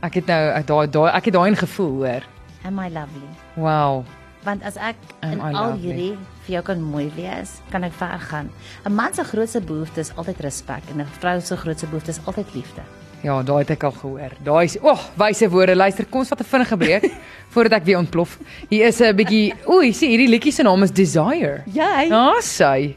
Ek 0.00 0.14
het 0.14 0.26
nou 0.26 0.62
daai 0.64 0.88
daai 0.90 1.12
ek 1.12 1.24
het 1.24 1.34
daai 1.34 1.50
in 1.50 1.56
gevoel, 1.56 2.04
hoor. 2.06 2.22
Am 2.64 2.78
I 2.78 2.88
lovely? 2.88 3.28
Wow. 3.54 4.04
Want 4.44 4.60
as 4.62 4.76
ek 4.76 4.98
in 5.24 5.40
I 5.40 5.54
al 5.56 5.78
hierdie 5.80 6.12
vir 6.44 6.58
jou 6.58 6.62
kan 6.66 6.82
mooi 6.84 7.06
wees, 7.16 7.62
kan 7.72 7.84
ek 7.86 7.94
ver 7.96 8.20
gaan. 8.28 8.50
'n 8.84 8.92
Man 8.92 9.14
se 9.14 9.24
grootste 9.24 9.60
behoefte 9.60 10.00
is 10.00 10.12
altyd 10.16 10.40
respek 10.44 10.82
en 10.92 11.00
'n 11.00 11.08
vrou 11.20 11.40
se 11.40 11.56
grootste 11.56 11.86
behoefte 11.86 12.10
is 12.10 12.20
altyd 12.26 12.54
liefde. 12.54 12.82
Ja, 13.22 13.42
daai 13.42 13.58
het 13.64 13.70
ek 13.70 13.84
al 13.84 13.92
gehoor. 13.92 14.30
Daai 14.44 14.64
is, 14.64 14.76
o, 14.82 14.90
oh, 14.90 15.00
wyse 15.16 15.48
woorde. 15.48 15.74
Luister, 15.74 16.04
kom 16.04 16.20
ons 16.20 16.28
vat 16.28 16.40
'n 16.40 16.44
vinnige 16.44 16.76
breek 16.76 17.12
voordat 17.54 17.72
ek 17.80 17.84
weer 17.84 17.98
ontplof. 17.98 18.38
Hier 18.68 18.86
is 18.86 19.00
'n 19.00 19.16
bietjie, 19.16 19.54
oei, 19.66 19.92
sien 19.92 20.10
hierdie 20.10 20.28
liedjie 20.28 20.52
se 20.52 20.62
naam 20.62 20.82
is 20.82 20.90
Desire. 20.90 21.62
Jy 21.66 22.08
Ja, 22.08 22.34
sy. 22.40 22.96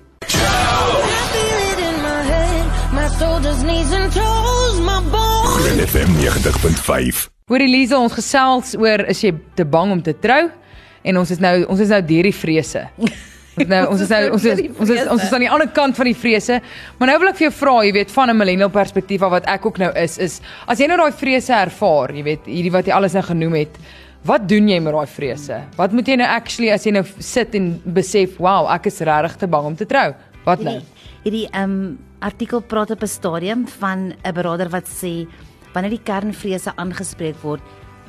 Groot 5.57 5.79
FM 5.89 6.11
90.5. 6.19 7.29
Hoor 7.47 7.59
Elise, 7.59 7.97
ons 7.97 8.13
gesels 8.13 8.75
oor 8.75 9.05
is 9.07 9.21
jy 9.23 9.31
te 9.55 9.63
bang 9.63 9.91
om 9.91 10.01
te 10.03 10.13
trou? 10.19 10.49
En 11.07 11.17
ons 11.21 11.31
is 11.31 11.41
nou 11.43 11.55
ons 11.71 11.81
is 11.83 11.91
nou 11.93 12.01
deur 12.09 12.27
die 12.27 12.35
vrese. 12.35 12.87
Ons 12.97 13.69
nou 13.71 13.83
ons 13.91 14.01
is 14.03 14.11
nou 14.11 14.23
ons 14.35 14.47
is 14.51 14.63
ons 14.69 14.91
is 14.93 15.05
ons 15.13 15.23
is 15.23 15.31
aan 15.33 15.45
die 15.45 15.51
ander 15.53 15.69
kant 15.75 15.97
van 15.97 16.09
die 16.09 16.17
vrese. 16.17 16.59
Maar 16.99 17.13
nou 17.13 17.19
wil 17.23 17.31
ek 17.31 17.39
vir 17.39 17.47
jou 17.47 17.53
vra, 17.61 17.77
jy 17.87 17.93
weet, 17.95 18.11
van 18.13 18.33
'n 18.33 18.37
millennial 18.37 18.73
perspektief 18.73 19.23
af 19.25 19.33
wat 19.37 19.47
ek 19.49 19.65
ook 19.65 19.79
nou 19.83 19.91
is, 19.95 20.17
is 20.17 20.41
as 20.67 20.79
jy 20.79 20.89
nou 20.91 20.99
daai 20.99 21.15
vrese 21.15 21.53
ervaar, 21.55 22.13
jy 22.13 22.23
weet, 22.23 22.45
hierdie 22.45 22.73
wat 22.75 22.87
jy 22.87 22.93
alles 22.93 23.15
nou 23.17 23.23
genoem 23.23 23.55
het, 23.63 23.79
wat 24.27 24.47
doen 24.49 24.69
jy 24.69 24.79
met 24.83 24.93
daai 24.93 25.07
vrese? 25.07 25.61
Wat 25.77 25.91
moet 25.91 26.07
jy 26.07 26.17
nou 26.19 26.27
actually 26.27 26.71
as 26.71 26.85
jy 26.85 26.91
nou 26.91 27.05
sit 27.19 27.55
en 27.55 27.81
besef, 27.85 28.37
wow, 28.37 28.67
ek 28.73 28.91
is 28.91 28.99
regtig 28.99 29.37
te 29.37 29.47
bang 29.47 29.65
om 29.65 29.75
te 29.75 29.85
trou? 29.85 30.13
Wat 30.45 30.59
nou? 30.63 30.77
hierdie 30.77 30.85
hierdie 31.23 31.47
um 31.63 31.97
artikel 32.19 32.61
praat 32.61 32.91
op 32.91 33.03
'n 33.03 33.07
stadium 33.07 33.67
van 33.79 34.13
'n 34.23 34.33
beraader 34.33 34.69
wat 34.69 34.85
sê 34.85 35.27
wanneer 35.73 35.91
die 35.91 36.03
kernvrese 36.03 36.73
aangespreek 36.75 37.37
word, 37.43 37.61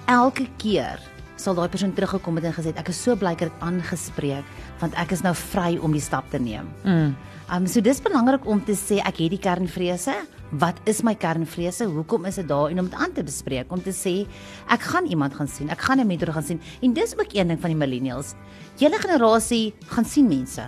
elke 0.06 0.46
keer 0.56 0.98
sal 1.38 1.54
daai 1.54 1.68
persoon 1.70 1.92
teruggekom 1.94 2.36
het 2.40 2.44
en 2.50 2.52
gesê 2.56 2.72
ek 2.76 2.88
is 2.92 2.98
so 3.04 3.14
bly 3.16 3.32
ek 3.36 3.40
het 3.46 3.52
dit 3.52 3.62
aangespreek 3.62 4.44
want 4.80 4.94
ek 4.98 5.12
is 5.16 5.22
nou 5.22 5.34
vry 5.34 5.76
om 5.82 5.92
die 5.94 6.02
stap 6.02 6.28
te 6.30 6.38
neem. 6.38 6.66
Mm. 6.84 7.14
Um 7.54 7.66
so 7.66 7.80
dis 7.80 8.00
belangrik 8.04 8.44
om 8.46 8.60
te 8.60 8.74
sê 8.76 8.98
ek 9.00 9.22
het 9.24 9.30
die 9.30 9.38
kernvrese. 9.40 10.14
Wat 10.60 10.76
is 10.88 11.02
my 11.04 11.14
kernvrese? 11.14 11.84
Hoekom 11.88 12.24
is 12.28 12.36
dit 12.40 12.48
daar 12.48 12.70
en 12.72 12.80
om 12.80 12.88
dit 12.88 12.98
aan 12.98 13.12
te 13.12 13.22
bespreek 13.24 13.70
om 13.72 13.80
te 13.82 13.92
sê 13.92 14.26
ek 14.68 14.80
gaan 14.82 15.06
iemand 15.06 15.34
gaan 15.34 15.48
sien. 15.48 15.70
Ek 15.70 15.80
gaan 15.80 16.00
'n 16.00 16.06
mentor 16.06 16.32
gaan 16.32 16.42
sien. 16.42 16.60
En 16.82 16.92
dis 16.92 17.14
ook 17.18 17.32
een 17.32 17.48
ding 17.48 17.60
van 17.60 17.70
die 17.70 17.76
millennials. 17.78 18.34
Julle 18.76 18.98
generasie 18.98 19.74
gaan 19.86 20.04
sien 20.04 20.28
mense. 20.28 20.66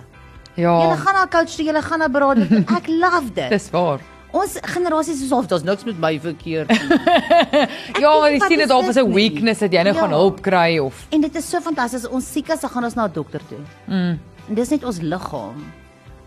Ja, 0.55 0.81
Julle 0.83 0.97
gaan 0.97 1.13
na 1.15 1.27
coach 1.27 1.55
toe, 1.55 1.65
julle 1.65 1.81
gaan 1.81 1.99
na 1.99 2.07
beraader. 2.09 2.47
toe. 2.47 2.63
Ek 2.77 2.87
love 2.87 3.31
dit. 3.33 3.49
dis 3.49 3.69
waar. 3.71 3.99
Ons 4.31 4.57
generasie 4.63 5.13
is 5.13 5.27
so 5.27 5.41
daar's 5.43 5.63
niks 5.63 5.83
met 5.83 5.97
my 5.99 6.19
verkeerd. 6.19 6.71
Ja, 8.01 8.11
weet 8.21 8.21
maar 8.21 8.31
nie 8.31 8.39
jy 8.39 8.47
sien 8.47 8.57
dit 8.63 8.71
al 8.71 8.83
as 8.87 8.95
'n 8.97 9.05
nie. 9.07 9.13
weakness 9.15 9.59
dat 9.59 9.71
jy 9.73 9.83
nou 9.83 9.93
Ja. 9.95 9.99
gaan 10.01 10.09
hulp 10.15 10.41
kry 10.41 10.77
of 10.79 11.05
en 11.11 11.21
dit 11.21 11.35
is 11.35 11.49
so 11.49 11.59
fantasties. 11.59 12.07
Ons 12.07 12.31
siek 12.31 12.47
is, 12.49 12.59
dan 12.59 12.69
gaan 12.69 12.83
ons 12.83 12.95
na 12.95 13.05
'n 13.07 13.11
dokter 13.13 13.41
toe. 13.49 13.59
mm, 13.87 14.19
En 14.49 14.55
dis 14.55 14.69
net 14.69 14.83
ons 14.83 14.99
liggaam. 15.01 15.59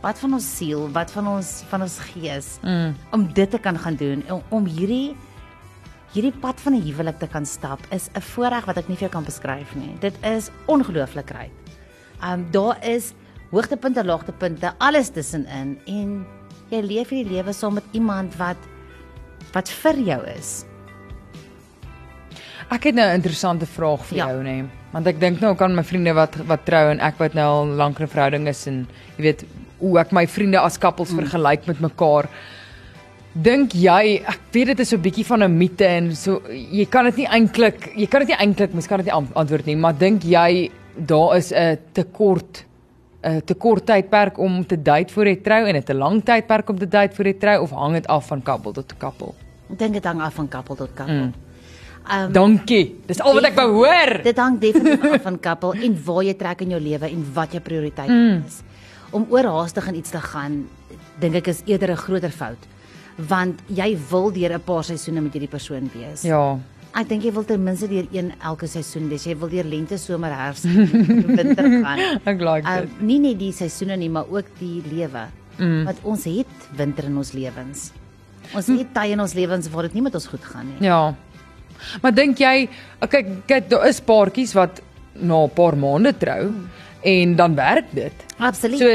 Wat 0.03 0.19
van 0.19 0.33
ons 0.35 0.57
siel, 0.57 0.89
wat 0.93 1.11
van 1.11 1.27
ons 1.29 1.63
van 1.69 1.83
ons 1.83 1.99
gees 1.99 2.59
mm. 2.63 2.95
om 3.13 3.33
dit 3.33 3.51
te 3.51 3.59
kan 3.59 3.79
gaan 3.79 3.97
doen 3.97 4.23
om, 4.31 4.43
om 4.51 4.65
hierdie 4.67 5.17
hierdie 6.13 6.33
pad 6.41 6.61
van 6.61 6.75
'n 6.75 6.83
huwelik 6.83 7.19
te 7.19 7.27
kan 7.27 7.47
stap 7.47 7.81
is 7.91 8.09
'n 8.15 8.21
voorreg 8.21 8.65
wat 8.67 8.77
ek 8.77 8.89
nie 8.89 8.97
vir 8.97 9.09
jou 9.09 9.13
kan 9.13 9.25
beskryf 9.25 9.75
nie. 9.75 9.97
Dit 10.01 10.15
is 10.23 10.51
ongelooflik 10.67 11.31
ryk. 11.31 11.51
Um 12.23 12.47
daar 12.51 12.77
is 12.85 13.13
hoogtepunte, 13.51 14.05
laagtepunte, 14.05 14.73
alles 14.79 15.09
tussenin 15.11 15.79
en 15.87 16.27
jy 16.75 16.83
leef 16.83 17.11
hierdie 17.15 17.37
lewe 17.39 17.53
saam 17.53 17.75
met 17.81 17.85
iemand 17.97 18.37
wat 18.41 18.57
wat 19.55 19.69
vir 19.83 19.99
jou 20.03 20.21
is. 20.35 20.65
Ek 22.73 22.85
het 22.89 22.95
nou 22.97 23.07
'n 23.07 23.15
interessante 23.21 23.67
vraag 23.67 24.05
vir 24.07 24.17
Ja. 24.19 24.27
jou 24.29 24.43
nê. 24.43 24.65
Want 24.93 25.07
ek 25.07 25.21
dink 25.21 25.41
nou 25.41 25.55
aan 25.59 25.75
my 25.75 25.83
vriende 25.83 26.15
wat 26.15 26.35
wat 26.47 26.65
trou 26.65 26.91
en 26.91 27.01
ek 27.01 27.19
wat 27.19 27.35
nou 27.35 27.45
al 27.47 27.67
lank 27.67 28.01
'n 28.01 28.07
verhouding 28.07 28.49
is 28.49 28.67
en 28.67 28.87
jy 29.19 29.23
weet 29.23 29.45
hoe 29.81 29.99
ek 30.01 30.13
my 30.13 30.27
vriende 30.27 30.59
as 30.59 30.79
koppels 30.79 31.11
mm. 31.13 31.19
vergelyk 31.21 31.67
met 31.67 31.81
mekaar. 31.81 32.29
Dink 33.35 33.73
jy, 33.73 34.23
ek 34.27 34.39
weet 34.53 34.67
dit 34.67 34.81
is 34.81 34.89
so 34.89 34.97
'n 34.97 35.03
bietjie 35.03 35.25
van 35.27 35.43
'n 35.43 35.59
mite 35.59 35.85
en 35.87 36.15
so 36.15 36.41
jy 36.49 36.87
kan 36.87 37.05
dit 37.05 37.17
nie 37.17 37.27
eintlik 37.27 37.93
jy 37.97 38.07
kan 38.07 38.21
dit 38.21 38.29
nie 38.29 38.37
eintlik, 38.47 38.73
mens 38.73 38.87
kan 38.87 38.99
dit 38.99 39.07
nie 39.07 39.15
an- 39.15 39.29
antwoord 39.35 39.67
nie, 39.67 39.77
maar 39.77 39.93
dink 39.99 40.23
jy 40.23 40.71
daar 40.97 41.37
is 41.37 41.53
'n 41.53 41.79
tekort 41.93 42.65
'n 43.25 43.41
tekort 43.45 43.87
tydperk 43.87 44.39
om 44.39 44.67
te 44.67 44.77
date 44.77 45.13
voor 45.13 45.27
jy 45.27 45.37
trou 45.37 45.67
en 45.67 45.77
'n 45.77 45.83
te 45.83 45.95
lang 45.95 46.23
tydperk 46.25 46.69
om 46.69 46.79
te 46.79 46.89
date 46.89 47.15
voor 47.15 47.27
jy 47.27 47.39
trou 47.39 47.63
of 47.63 47.71
hang 47.71 47.93
dit 47.93 48.07
af 48.07 48.27
van 48.27 48.43
koppel 48.43 48.73
tot 48.73 48.97
koppel? 48.99 49.35
Ek 49.71 49.79
dink 49.79 49.93
dit 49.93 50.05
hang 50.05 50.21
af 50.21 50.35
van 50.35 50.49
koppel 50.49 50.77
tot 50.77 50.95
koppel. 50.95 51.15
Mm. 51.15 51.33
Um 52.05 52.33
Dankie. 52.33 53.01
Dis 53.07 53.21
al 53.21 53.35
wat 53.35 53.45
ek 53.45 53.55
wou 53.57 53.71
hoor. 53.81 54.23
Dit 54.23 54.37
hang 54.37 54.59
definitief 54.61 55.05
af 55.09 55.23
van 55.23 55.41
koppel 55.41 55.73
en 55.73 55.97
waar 56.05 56.23
jy 56.23 56.35
trek 56.35 56.61
in 56.61 56.71
jou 56.71 56.81
lewe 56.81 57.09
en 57.09 57.25
wat 57.35 57.53
jou 57.53 57.63
prioriteit 57.65 58.09
mm. 58.09 58.43
is. 58.47 58.61
Om 59.11 59.27
oorhaastig 59.31 59.89
in 59.89 59.95
iets 59.95 60.11
te 60.11 60.21
gaan, 60.21 60.69
dink 61.21 61.35
ek 61.35 61.49
is 61.49 61.63
eerder 61.65 61.91
'n 61.93 61.97
groter 61.97 62.31
fout. 62.31 62.69
Want 63.17 63.61
jy 63.69 63.97
wil 64.11 64.33
deur 64.33 64.53
'n 64.53 64.61
paar 64.61 64.85
seisoene 64.85 65.21
met 65.21 65.33
hierdie 65.33 65.49
persoon 65.49 65.91
wees. 65.95 66.23
Ja. 66.23 66.59
Ek 66.95 67.09
dink 67.09 67.25
jy 67.27 67.33
wil 67.35 67.45
ten 67.45 67.63
minste 67.65 67.89
deur 67.91 68.07
een 68.15 68.33
elke 68.41 68.67
seisoen 68.71 69.09
wees. 69.11 69.25
Jy 69.27 69.35
wil 69.41 69.49
deur 69.51 69.65
lente, 69.67 69.99
somer, 69.99 70.31
herfs 70.31 70.65
en 70.65 70.77
winter 71.41 71.67
gaan. 71.83 72.03
Ek 72.25 72.41
like 72.41 72.69
Uh, 72.71 72.81
dit. 72.85 73.01
nie 73.03 73.19
net 73.19 73.39
die 73.41 73.53
seisoene 73.53 73.97
nie, 73.97 74.09
maar 74.09 74.31
ook 74.31 74.47
die 74.61 74.81
lewe. 74.93 75.25
Mm. 75.59 75.85
Want 75.89 75.99
ons 76.05 76.25
het 76.25 76.69
winter 76.79 77.05
in 77.11 77.17
ons 77.17 77.33
lewens. 77.33 77.89
Ons 78.55 78.67
het 78.67 78.93
tye 78.95 79.13
in 79.17 79.21
ons 79.21 79.35
lewens 79.35 79.69
waar 79.73 79.83
dit 79.89 79.95
nie 79.95 80.03
met 80.07 80.15
ons 80.15 80.27
goed 80.27 80.45
gaan 80.45 80.67
nie. 80.71 80.87
Ja. 80.87 81.15
Maar 82.03 82.15
dink 82.15 82.39
jy, 82.39 82.69
kyk, 83.11 83.27
kyk 83.51 83.69
daar 83.73 83.89
is 83.89 84.01
paartjies 84.01 84.55
wat 84.55 84.81
na 85.15 85.45
'n 85.47 85.51
paar 85.55 85.77
maande 85.77 86.13
trou 86.19 86.53
en 87.03 87.35
dan 87.37 87.55
werk 87.55 87.91
dit. 87.95 88.13
Absoluut. 88.39 88.79
So 88.79 88.89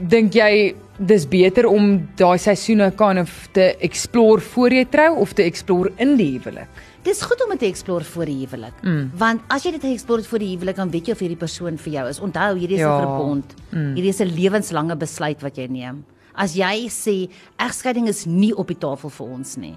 dink 0.00 0.32
jy 0.34 0.74
dis 0.98 1.26
beter 1.28 1.66
om 1.68 2.08
daai 2.16 2.38
seisoene 2.38 2.90
kind 2.96 3.18
of 3.18 3.48
te 3.52 3.76
explore 3.80 4.40
voor 4.40 4.70
jy 4.72 4.84
trou 4.90 5.16
of 5.20 5.32
te 5.34 5.42
explore 5.42 5.92
in 5.98 6.16
die 6.16 6.38
huwelik? 6.38 6.68
Dis 7.06 7.22
goed 7.22 7.42
om 7.44 7.52
dit 7.54 7.60
te 7.62 7.68
explore 7.70 8.04
voor 8.04 8.26
die 8.26 8.40
huwelik. 8.42 8.74
Mm. 8.82 9.10
Want 9.20 9.42
as 9.54 9.62
jy 9.66 9.70
dit 9.76 9.84
explore 9.92 10.24
voor 10.26 10.42
die 10.42 10.48
huwelik, 10.56 10.76
dan 10.80 10.90
weet 10.90 11.06
jy 11.06 11.14
of 11.14 11.22
hierdie 11.22 11.38
persoon 11.38 11.78
vir 11.78 11.92
jou 11.92 12.04
is. 12.10 12.18
Onthou, 12.24 12.48
hierdie 12.58 12.78
is 12.80 12.82
'n 12.82 12.88
Ja. 12.88 12.98
verbond. 12.98 13.54
Mm. 13.70 13.94
Hierdie 13.94 14.08
is 14.14 14.20
'n 14.20 14.34
lewenslange 14.34 14.96
besluit 14.96 15.40
wat 15.42 15.56
jy 15.56 15.66
neem. 15.68 16.04
As 16.34 16.54
jy 16.54 16.88
sê 16.88 17.30
egskeiding 17.58 18.08
is 18.08 18.26
nie 18.26 18.52
op 18.56 18.66
die 18.66 18.78
tafel 18.78 19.08
vir 19.10 19.26
ons 19.26 19.56
nie, 19.56 19.76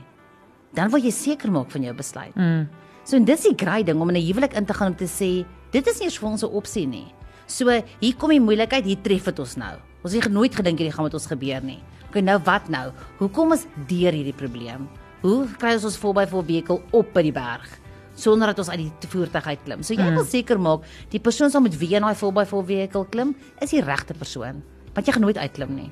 dan 0.73 0.89
wil 0.89 0.99
jy 0.99 1.11
seker 1.11 1.51
maak 1.51 1.71
van 1.71 1.83
jou 1.83 1.93
besluit. 1.93 2.35
Mm. 2.35 2.67
So 3.03 3.15
en 3.15 3.25
dis 3.25 3.43
die 3.43 3.55
great 3.55 3.85
ding 3.85 4.01
om 4.01 4.09
in 4.09 4.15
'n 4.17 4.25
huwelik 4.33 4.53
in 4.53 4.65
te 4.65 4.73
gaan 4.73 4.87
om 4.91 4.95
te 4.95 5.05
sê, 5.05 5.45
dit 5.71 5.87
is 5.87 5.99
nie 5.99 6.05
eens 6.05 6.17
vir 6.17 6.29
ons 6.29 6.43
'n 6.43 6.47
opsie 6.49 6.87
nie. 6.87 7.13
So 7.45 7.69
hier 7.99 8.15
kom 8.15 8.29
die 8.29 8.39
moeilikheid, 8.41 8.85
hier 8.85 9.01
tref 9.01 9.25
dit 9.25 9.39
ons 9.39 9.55
nou. 9.55 9.77
Ons 10.03 10.13
het 10.13 10.31
nooit 10.31 10.55
gedink 10.55 10.79
hierdie 10.79 10.93
gaan 10.93 11.03
met 11.03 11.13
ons 11.13 11.27
gebeur 11.27 11.61
nie. 11.63 11.79
Okay, 12.09 12.21
nou 12.21 12.39
wat 12.43 12.69
nou? 12.69 12.91
Hoe 13.19 13.29
kom 13.29 13.51
ons 13.51 13.65
deur 13.87 14.11
hierdie 14.11 14.33
probleem? 14.33 14.87
Hoe 15.19 15.43
kry 15.59 15.73
ons 15.75 15.83
ons 15.89 15.99
volby 15.99 16.23
vir 16.31 16.43
vehikel 16.47 16.77
op 16.95 17.09
by 17.15 17.23
die 17.27 17.35
berg 17.35 17.67
sonder 18.19 18.51
dat 18.51 18.59
ons 18.59 18.69
uit 18.71 18.81
die 19.03 19.09
voertuig 19.11 19.45
uit 19.47 19.61
klim? 19.65 19.83
So 19.83 19.95
jy 19.95 20.03
mm. 20.03 20.15
wil 20.19 20.27
seker 20.27 20.59
maak 20.59 20.87
die 21.11 21.19
persoon 21.23 21.51
saam 21.51 21.65
met 21.67 21.75
wie 21.79 21.89
jy 21.91 21.99
in 21.99 22.07
daai 22.07 22.19
volby 22.19 22.45
vir 22.47 22.65
vehikel 22.71 23.07
klim, 23.11 23.33
is 23.63 23.75
die 23.75 23.83
regte 23.83 24.15
persoon. 24.15 24.61
Want 24.95 25.07
jy 25.07 25.15
gaan 25.15 25.23
nooit 25.27 25.39
uitklim 25.39 25.75
nie. 25.75 25.89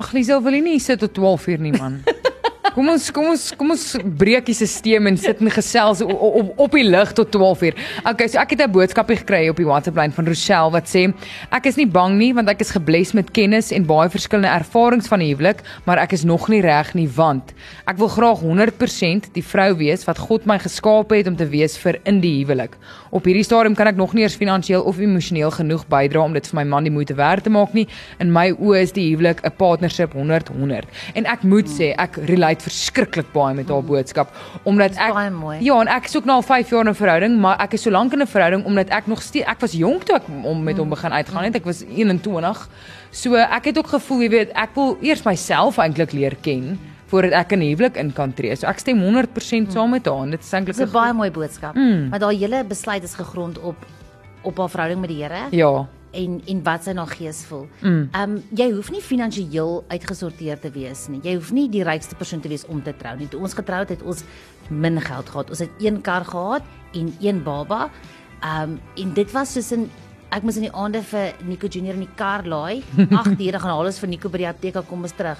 Ag 0.00 0.12
Liesel, 0.16 0.42
wil 0.44 0.56
jy 0.56 0.62
nie 0.64 0.76
hier 0.76 0.84
sit 0.84 1.00
tot 1.00 1.14
12 1.16 1.48
uur 1.54 1.64
nie 1.64 1.72
man? 1.76 2.02
Kom 2.72 2.88
ons 2.88 3.10
kom 3.12 3.26
ons 3.28 3.42
kom 3.60 3.74
ons 3.74 3.82
breek 4.16 4.46
die 4.48 4.54
stelsel 4.56 5.04
en 5.10 5.18
sit 5.20 5.40
en 5.42 5.50
gesels 5.52 6.00
op 6.00 6.12
op, 6.24 6.52
op 6.64 6.72
die 6.72 6.84
lig 6.86 7.10
tot 7.12 7.28
12 7.34 7.62
uur. 7.68 7.74
Okay, 8.08 8.28
so 8.32 8.40
ek 8.40 8.54
het 8.56 8.62
'n 8.64 8.72
boodskapie 8.72 9.18
gekry 9.20 9.48
op 9.50 9.56
die 9.56 9.66
WhatsApp 9.66 9.96
lyn 9.96 10.12
van 10.12 10.26
Rochelle 10.26 10.70
wat 10.72 10.88
sê 10.88 11.12
ek 11.52 11.66
is 11.66 11.76
nie 11.76 11.86
bang 11.86 12.16
nie 12.16 12.32
want 12.32 12.48
ek 12.48 12.60
is 12.60 12.70
gebless 12.70 13.12
met 13.12 13.30
kennis 13.32 13.70
en 13.70 13.84
baie 13.84 14.08
verskillende 14.08 14.48
ervarings 14.48 15.08
van 15.08 15.18
die 15.18 15.34
huwelik, 15.34 15.60
maar 15.84 15.98
ek 15.98 16.12
is 16.12 16.24
nog 16.24 16.48
nie 16.48 16.62
reg 16.62 16.94
nie 16.94 17.08
want 17.08 17.52
ek 17.86 17.98
wil 17.98 18.08
graag 18.08 18.40
100% 18.40 19.32
die 19.34 19.42
vrou 19.42 19.76
wees 19.76 20.04
wat 20.06 20.18
God 20.18 20.46
my 20.46 20.58
geskaap 20.58 21.10
het 21.10 21.26
om 21.26 21.36
te 21.36 21.46
wees 21.46 21.76
vir 21.76 22.00
in 22.04 22.20
die 22.20 22.44
huwelik. 22.44 22.76
Op 23.10 23.24
hierdie 23.24 23.44
stadium 23.44 23.74
kan 23.74 23.88
ek 23.88 23.96
nog 23.96 24.14
nie 24.14 24.22
eers 24.22 24.36
finansiëel 24.36 24.82
of 24.82 24.98
emosioneel 24.98 25.50
genoeg 25.50 25.86
bydra 25.86 26.20
om 26.24 26.32
dit 26.32 26.46
vir 26.46 26.56
my 26.56 26.64
man 26.64 26.84
die 26.84 26.90
moeite 26.92 27.14
werd 27.14 27.44
te 27.44 27.50
maak 27.50 27.74
nie. 27.74 27.86
In 28.18 28.32
my 28.32 28.52
oë 28.52 28.80
is 28.80 28.92
die 28.92 29.10
huwelik 29.10 29.44
'n 29.44 29.52
partnership 29.56 30.12
100 30.14 30.48
100. 30.48 30.86
En 31.14 31.26
ek 31.26 31.42
moet 31.42 31.68
sê 31.68 31.94
ek 31.98 32.16
relate 32.16 32.53
verskriklik 32.62 33.32
baie 33.32 33.54
met 33.54 33.68
haar 33.68 33.82
boodskap 33.82 34.30
omdat 34.62 34.96
ek 34.96 35.14
baie 35.14 35.30
mooi. 35.30 35.58
Ja, 35.64 35.80
en 35.80 35.88
ek 35.88 36.04
is 36.04 36.16
ook 36.16 36.24
nou 36.24 36.36
al 36.36 36.42
5 36.42 36.70
jaar 36.70 36.84
in 36.86 36.90
'n 36.90 36.94
verhouding, 36.94 37.38
maar 37.40 37.60
ek 37.60 37.72
is 37.74 37.82
so 37.82 37.90
lank 37.90 38.12
in 38.12 38.20
'n 38.22 38.26
verhouding 38.26 38.64
omdat 38.64 38.88
ek 38.90 39.06
nog 39.06 39.22
steeds 39.22 39.46
ek 39.46 39.60
was 39.60 39.72
jonk 39.72 40.04
toe 40.04 40.16
ek 40.16 40.28
om 40.42 40.62
met 40.62 40.76
hom 40.76 40.88
begin 40.88 41.12
uitgaan 41.12 41.44
het. 41.44 41.54
Ek 41.54 41.64
was 41.64 41.84
21. 41.84 42.68
So 43.10 43.34
ek 43.34 43.64
het 43.64 43.78
ook 43.78 43.86
gevoel, 43.86 44.22
jy 44.22 44.28
weet, 44.28 44.50
ek 44.52 44.74
wil 44.74 44.96
eers 45.00 45.22
myself 45.22 45.78
eintlik 45.78 46.12
leer 46.12 46.36
ken 46.40 46.78
voordat 47.06 47.32
ek 47.32 47.52
in 47.52 47.60
huwelik 47.60 47.96
in 47.96 48.12
kan 48.12 48.32
tree. 48.34 48.56
So 48.56 48.66
ek 48.66 48.78
stem 48.78 48.98
100% 48.98 49.72
saam 49.72 49.90
met 49.90 50.06
haar 50.06 50.22
en 50.22 50.30
dit 50.30 50.40
is 50.40 50.52
eintlik 50.52 50.76
'n 50.76 50.90
baie 50.92 51.12
mooi 51.12 51.30
boodskap. 51.30 51.74
Mm. 51.74 52.10
Want 52.10 52.22
haar 52.22 52.32
hele 52.32 52.64
besluit 52.64 53.02
is 53.02 53.14
gegrond 53.14 53.58
op 53.58 53.76
op 54.42 54.58
haar 54.58 54.68
verhouding 54.68 55.00
met 55.00 55.10
die 55.10 55.22
Here 55.22 55.48
Ja. 55.50 55.86
En 56.14 56.40
en 56.46 56.62
wat 56.64 56.84
sy 56.84 56.92
na 56.92 57.04
gees 57.06 57.44
voel. 57.48 57.66
Ehm 58.12 58.30
um, 58.36 58.42
jy 58.56 58.70
hoef 58.72 58.90
nie 58.90 59.00
finansiëel 59.02 59.84
uitgesorteer 59.88 60.58
te 60.60 60.70
wees 60.70 61.08
nie. 61.08 61.20
Jy 61.22 61.34
hoef 61.34 61.52
nie 61.52 61.68
die 61.68 61.82
rykste 61.84 62.14
persoon 62.14 62.40
te 62.40 62.48
wees 62.48 62.64
om 62.66 62.82
te 62.82 62.94
trou 62.96 63.16
nie. 63.16 63.28
Toe 63.28 63.40
ons 63.40 63.54
getrou 63.54 63.84
het, 63.84 64.02
ons 64.02 64.24
min 64.70 65.00
geld 65.00 65.28
gehad. 65.28 65.50
Ons 65.50 65.58
het 65.58 65.70
een 65.80 66.00
kar 66.02 66.24
gehad 66.24 66.62
en 66.94 67.12
een 67.20 67.42
baba. 67.42 67.90
Ehm 68.42 68.62
um, 68.70 68.80
en 68.96 69.12
dit 69.14 69.32
was 69.32 69.52
soos 69.52 69.72
'n 69.72 69.90
ek 70.30 70.42
moes 70.42 70.56
in 70.56 70.62
die 70.62 70.72
aande 70.74 71.02
vir 71.02 71.32
Nico 71.46 71.66
Junior 71.66 71.94
in 71.94 72.00
die 72.00 72.14
kar 72.16 72.42
laai. 72.46 72.82
8 73.10 73.40
ure 73.40 73.58
gaan 73.60 73.70
haal 73.70 73.86
ons 73.86 73.98
vir 73.98 74.08
Nico 74.08 74.28
by 74.28 74.38
die 74.38 74.48
apteek 74.48 74.86
kom 74.88 75.02
ons 75.02 75.12
terug. 75.12 75.38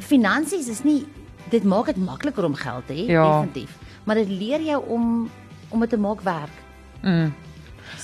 Finansies 0.00 0.68
is 0.68 0.82
nie 0.84 1.04
dit 1.50 1.64
maak 1.64 1.86
dit 1.86 1.96
makliker 1.96 2.44
om 2.44 2.54
geld 2.54 2.86
te 2.86 2.94
hê, 2.94 3.06
Ja. 3.08 3.24
definitief. 3.42 3.78
Maar 4.04 4.16
dit 4.16 4.28
leer 4.28 4.60
jou 4.60 4.82
om 4.88 5.30
om 5.70 5.80
dit 5.80 5.90
te 5.90 5.96
maak 5.96 6.20
werk. 6.22 6.56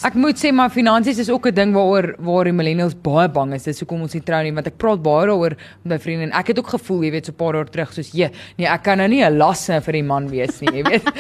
Ek 0.05 0.15
moet 0.15 0.39
sê 0.39 0.53
maar 0.55 0.71
finansies 0.71 1.19
is 1.19 1.31
ook 1.31 1.47
'n 1.49 1.55
ding 1.55 1.73
waaroor 1.75 2.15
waar 2.19 2.45
die 2.45 2.53
millennials 2.53 2.95
baie 2.95 3.29
bang 3.29 3.55
is. 3.55 3.65
Dis 3.65 3.81
hoekom 3.81 4.03
ons 4.03 4.15
nie 4.15 4.23
trou 4.23 4.43
nie, 4.43 4.53
want 4.53 4.67
ek 4.67 4.79
praat 4.79 5.03
baie 5.03 5.27
daaroor 5.27 5.57
met 5.83 5.93
my 5.93 5.99
vriende 5.99 6.25
en 6.25 6.33
ek 6.33 6.49
het 6.49 6.59
ook 6.59 6.69
gevoel, 6.69 7.03
jy 7.05 7.11
weet, 7.11 7.27
so 7.27 7.33
'n 7.33 7.37
paar 7.37 7.55
jaar 7.55 7.71
terug 7.71 7.93
soos, 7.93 8.13
"Ja, 8.13 8.29
nee, 8.57 8.67
ek 8.67 8.83
kan 8.83 8.99
nou 8.99 9.09
nie 9.09 9.25
'n 9.25 9.39
las 9.39 9.67
vir 9.67 9.93
die 9.93 10.03
man 10.03 10.29
wees 10.29 10.61
nie, 10.61 10.71
jy 10.73 10.83
weet." 10.83 11.05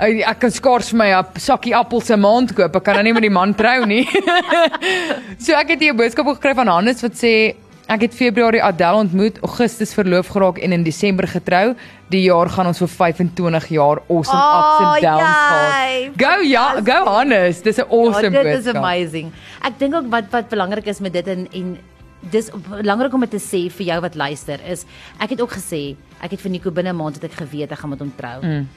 Ek 0.00 0.40
kan 0.40 0.50
skaars 0.50 0.90
vir 0.90 0.98
my 0.98 1.10
'n 1.12 1.26
sakkie 1.36 1.74
appels 1.74 2.10
'n 2.10 2.20
maand 2.20 2.54
koop. 2.54 2.76
Ek 2.76 2.84
kan 2.84 2.94
nou 2.94 3.04
nie 3.04 3.12
met 3.12 3.22
die 3.22 3.30
man 3.30 3.54
trou 3.54 3.84
nie. 3.84 4.04
so 5.38 5.52
ek 5.52 5.68
het 5.68 5.80
hier 5.80 5.92
'n 5.92 5.96
boodskap 5.96 6.26
gekry 6.26 6.54
van 6.54 6.66
Hannes 6.66 7.02
wat 7.02 7.12
sê 7.12 7.54
Ek 7.90 8.00
het 8.06 8.14
Februarie 8.14 8.62
Adele 8.62 9.02
ontmoet, 9.02 9.38
Augustus 9.42 9.92
verloof 9.94 10.30
geraak 10.32 10.58
en 10.58 10.72
in 10.72 10.82
Desember 10.82 11.26
getrou. 11.28 11.74
Die 12.12 12.22
jaar 12.22 12.48
gaan 12.48 12.66
ons 12.70 12.78
vir 12.78 12.88
25 12.88 13.66
jaar 13.74 14.00
awesome 14.08 14.38
Oh, 14.38 14.58
ups 14.58 14.84
and 14.86 15.02
downs 15.02 15.38
gehad. 15.42 16.12
Go 16.16 16.42
ja, 16.46 16.66
go 16.84 17.04
Hannes. 17.10 17.62
Dis 17.62 17.78
'n 17.78 17.88
awesome 17.90 18.36
ja, 18.36 18.42
dit 18.42 18.66
is 18.66 18.74
amazing. 18.74 19.32
Ek 19.62 19.78
dink 19.78 19.94
ook 19.94 20.10
wat 20.10 20.30
wat 20.30 20.48
belangrik 20.48 20.86
is 20.86 21.00
met 21.00 21.12
dit 21.12 21.26
en 21.26 21.48
en 21.52 21.78
dis 22.30 22.50
belangrik 22.68 23.12
om 23.14 23.20
dit 23.20 23.30
te 23.30 23.42
sê 23.42 23.70
vir 23.70 23.86
jou 23.86 24.00
wat 24.00 24.14
luister 24.14 24.60
is 24.70 24.84
ek 25.18 25.30
het 25.30 25.40
ook 25.40 25.50
gesê 25.50 25.96
ek 26.22 26.30
het 26.30 26.40
vir 26.40 26.50
Nico 26.50 26.70
binne 26.70 26.92
'n 26.92 26.96
maand 26.96 27.14
het 27.14 27.24
ek 27.24 27.32
geweet 27.32 27.72
ek 27.72 27.78
gaan 27.78 27.90
met 27.90 27.98
hom 27.98 28.12
trou. 28.16 28.42
Mm. 28.42 28.68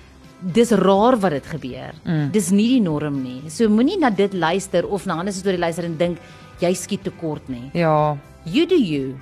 Dis 0.41 0.71
raar 0.71 1.15
wat 1.17 1.31
dit 1.31 1.45
gebeur. 1.45 1.93
Mm. 2.03 2.31
Dis 2.31 2.49
nie 2.51 2.67
die 2.67 2.81
norm 2.81 3.23
nie. 3.23 3.49
So 3.49 3.69
moenie 3.69 3.99
na 3.99 4.09
dit 4.09 4.33
luister 4.33 4.85
of 4.87 5.05
na 5.05 5.13
ander 5.13 5.33
storie 5.33 5.59
luister 5.59 5.85
en 5.85 5.97
dink 5.97 6.17
jy 6.59 6.73
skiet 6.73 7.03
tekort 7.03 7.47
nie. 7.49 7.69
Ja. 7.73 8.17
You 8.45 8.67
do 8.69 8.77
you. 8.77 9.17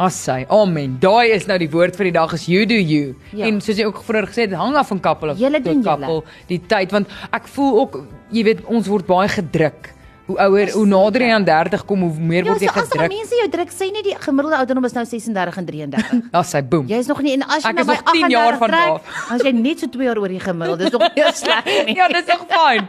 Assai. 0.00 0.46
Amen. 0.48 0.96
Daai 1.00 1.28
is 1.34 1.44
nou 1.44 1.58
die 1.60 1.68
woord 1.68 1.96
vir 1.98 2.08
die 2.08 2.14
dag 2.16 2.32
is 2.32 2.46
you 2.48 2.64
do 2.64 2.78
you. 2.78 3.14
Ja. 3.36 3.44
En 3.50 3.58
soos 3.60 3.76
jy 3.76 3.84
ook 3.84 4.00
vroeër 4.06 4.28
gesê 4.30 4.46
het, 4.46 4.54
hang 4.56 4.78
af 4.80 4.88
van 4.88 5.00
kappel 5.04 5.34
of 5.34 5.40
tot 5.40 5.82
kappel 5.84 6.22
die 6.48 6.60
tyd 6.72 6.94
want 6.96 7.10
ek 7.36 7.50
voel 7.52 7.82
ook 7.82 7.98
jy 8.32 8.46
weet 8.48 8.62
ons 8.64 8.88
word 8.88 9.04
baie 9.10 9.28
gedruk. 9.28 9.92
Hoe 10.30 10.38
ouer, 10.46 10.70
hoe 10.76 10.86
nader 10.86 11.22
jy 11.26 11.30
aan 11.34 11.44
30 11.44 11.82
kom, 11.88 12.00
hoe 12.06 12.20
meer 12.22 12.44
Ja, 12.46 12.52
word 12.52 12.60
jy 12.62 12.68
so 12.70 12.80
as 12.80 12.88
daar 12.88 13.02
gedruk. 13.02 13.14
mense 13.18 13.34
jou 13.40 13.48
druk 13.50 13.70
sê 13.74 13.86
net 13.90 14.04
die 14.06 14.14
gemiddelde 14.14 14.56
ouderdom 14.60 14.84
is 14.86 14.92
nou 14.94 15.02
36 15.04 15.56
en 15.58 15.66
33. 15.66 16.20
Assai, 16.38 16.62
boem. 16.70 16.86
Jy 16.86 16.98
is 17.02 17.08
nog 17.10 17.22
nie 17.26 17.32
en 17.34 17.42
as 17.48 17.64
jy 17.66 17.72
nou 17.74 17.84
by 17.88 17.96
nog 17.98 18.12
10 18.14 18.30
jaar 18.30 18.54
38 18.54 18.58
van 18.60 18.70
trek, 18.70 19.10
as 19.34 19.42
jy 19.42 19.52
net 19.58 19.80
so 19.82 19.86
2 19.90 20.06
jaar 20.06 20.18
oor 20.22 20.28
die 20.30 20.38
gemiddelde, 20.40 20.84
dis 20.84 20.92
nog 20.94 21.02
nie 21.16 21.24
sleg 21.34 21.64
nie. 21.88 21.96
Ja, 22.00 22.06
dis 22.08 22.26
nog 22.30 22.44
fyn. 22.46 22.86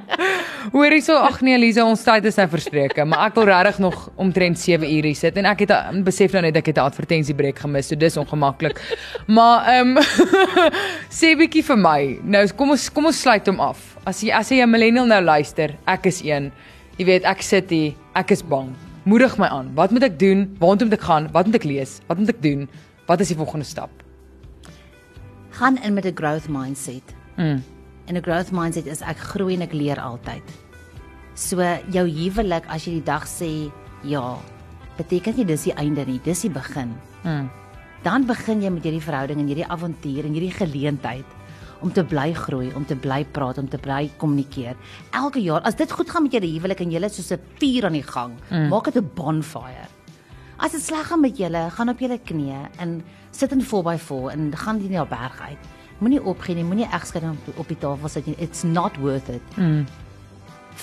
Hoor 0.75 0.91
hierso, 0.93 1.15
ag 1.17 1.41
nee 1.41 1.56
Elise, 1.58 1.84
ons 1.84 2.04
tyd 2.06 2.25
is 2.30 2.38
nou 2.38 2.47
verstreke, 2.51 3.06
maar 3.06 3.25
ek 3.32 3.36
wil 3.36 3.49
regtig 3.49 3.80
nog 3.80 4.10
omtrent 4.21 4.60
7 4.62 4.86
ure 4.86 5.08
hier 5.10 5.15
sit 5.17 5.38
en 5.41 5.45
ek 5.49 5.65
het 5.65 5.71
a- 5.71 5.89
besef 6.06 6.32
nou 6.38 6.43
net 6.45 6.56
ek 6.62 6.67
het 6.71 6.77
'n 6.77 6.86
advertensiebreek 6.86 7.58
gemis, 7.65 7.88
so 7.89 7.95
dis 7.95 8.17
ongemaklik. 8.21 8.77
Maar 9.27 9.65
ehm 9.80 9.97
um, 9.97 10.04
sê 11.19 11.34
bietjie 11.36 11.63
vir 11.63 11.77
my. 11.77 12.19
Nou 12.23 12.45
kom 12.56 12.69
ons 12.77 12.89
kom 12.93 13.06
ons 13.10 13.17
sluit 13.21 13.47
hom 13.47 13.60
af. 13.60 13.97
As 14.06 14.21
jy 14.21 14.32
as 14.32 14.49
jy 14.51 14.62
'n 14.62 14.69
millennial 14.69 15.06
nou 15.06 15.21
luister, 15.21 15.73
ek 15.88 16.06
is 16.06 16.21
een. 16.23 16.51
Jy 17.01 17.07
weet, 17.07 17.23
ek 17.25 17.39
sit 17.41 17.71
hier, 17.73 17.95
ek 18.13 18.29
is 18.29 18.43
bang. 18.45 18.67
Moedig 19.09 19.33
my 19.41 19.47
aan. 19.49 19.71
Wat 19.73 19.89
moet 19.89 20.03
ek 20.05 20.19
doen? 20.21 20.43
Waartoe 20.61 20.85
moet 20.85 20.99
ek 20.99 21.05
gaan? 21.07 21.29
Wat 21.33 21.47
moet 21.49 21.55
ek 21.57 21.63
lees? 21.65 21.95
Wat 22.05 22.19
moet 22.21 22.29
ek 22.29 22.43
doen? 22.43 22.67
Wat 23.07 23.23
is 23.25 23.31
die 23.33 23.37
volgende 23.39 23.65
stap? 23.65 23.89
Gaan 25.57 25.79
in 25.81 25.97
met 25.97 26.05
'n 26.05 26.13
growth 26.13 26.45
mindset. 26.45 27.01
Mm. 27.41 27.63
En 28.05 28.13
'n 28.13 28.21
growth 28.21 28.51
mindset 28.53 28.85
is 28.85 29.01
ek 29.01 29.17
groei 29.17 29.55
en 29.55 29.65
ek 29.65 29.73
leer 29.73 29.97
altyd. 29.97 30.45
So 31.33 31.57
jou 31.89 32.05
huwelik 32.05 32.69
as 32.69 32.85
jy 32.85 33.01
die 33.01 33.09
dag 33.09 33.25
sê 33.25 33.71
ja, 34.03 34.37
beteken 34.97 35.33
nie 35.37 35.45
dis 35.45 35.63
die 35.63 35.73
einde 35.73 36.05
nie, 36.05 36.21
dis 36.23 36.41
die 36.41 36.53
begin. 36.53 36.93
Mm. 37.23 37.49
Dan 38.03 38.25
begin 38.27 38.61
jy 38.61 38.69
met 38.69 38.83
hierdie 38.83 39.01
verhouding 39.01 39.39
en 39.39 39.47
hierdie 39.47 39.67
avontuur 39.67 40.25
en 40.25 40.33
hierdie 40.33 40.53
geleentheid 40.53 41.25
om 41.82 41.91
te 41.91 42.04
bly 42.04 42.34
groei, 42.34 42.72
om 42.76 42.86
te 42.86 42.96
bly 42.96 43.24
praat, 43.32 43.58
om 43.58 43.70
te 43.70 43.78
bly 43.78 44.10
kommunikeer. 44.17 44.76
Elke 45.17 45.41
jaar, 45.41 45.62
as 45.62 45.76
dit 45.76 45.91
goed 45.91 46.10
gaan 46.10 46.24
met 46.24 46.34
julle 46.34 46.48
huwelik 46.48 46.80
en 46.82 46.91
julle 46.91 47.10
soos 47.10 47.32
'n 47.32 47.39
vuur 47.60 47.86
aan 47.86 47.98
die 47.98 48.04
gang, 48.04 48.34
mm. 48.50 48.70
maak 48.70 48.86
dit 48.86 48.98
'n 48.98 49.12
bonfire. 49.15 49.88
As 50.58 50.72
dit 50.72 50.82
sleg 50.82 51.08
gaan 51.08 51.22
met 51.22 51.38
julle, 51.38 51.70
gaan 51.70 51.89
op 51.89 52.00
julle 52.00 52.20
knieë 52.20 52.70
en 52.80 53.04
sit 53.32 53.52
in 53.52 53.62
4x4 53.62 54.32
en 54.32 54.52
gaan 54.56 54.78
die 54.78 54.89
na 54.89 55.06
berg 55.06 55.41
uit 55.41 55.82
Moenie 56.02 56.22
opgee 56.26 56.58
nie, 56.58 56.65
moenie 56.65 56.88
egskeiding 56.89 57.36
op, 57.36 57.60
op 57.62 57.67
die 57.70 57.78
tafel 57.78 58.10
sit 58.10 58.26
nie. 58.26 58.34
It's 58.41 58.63
not 58.65 58.96
worth 58.98 59.30
it. 59.30 59.58
Mm. 59.58 59.84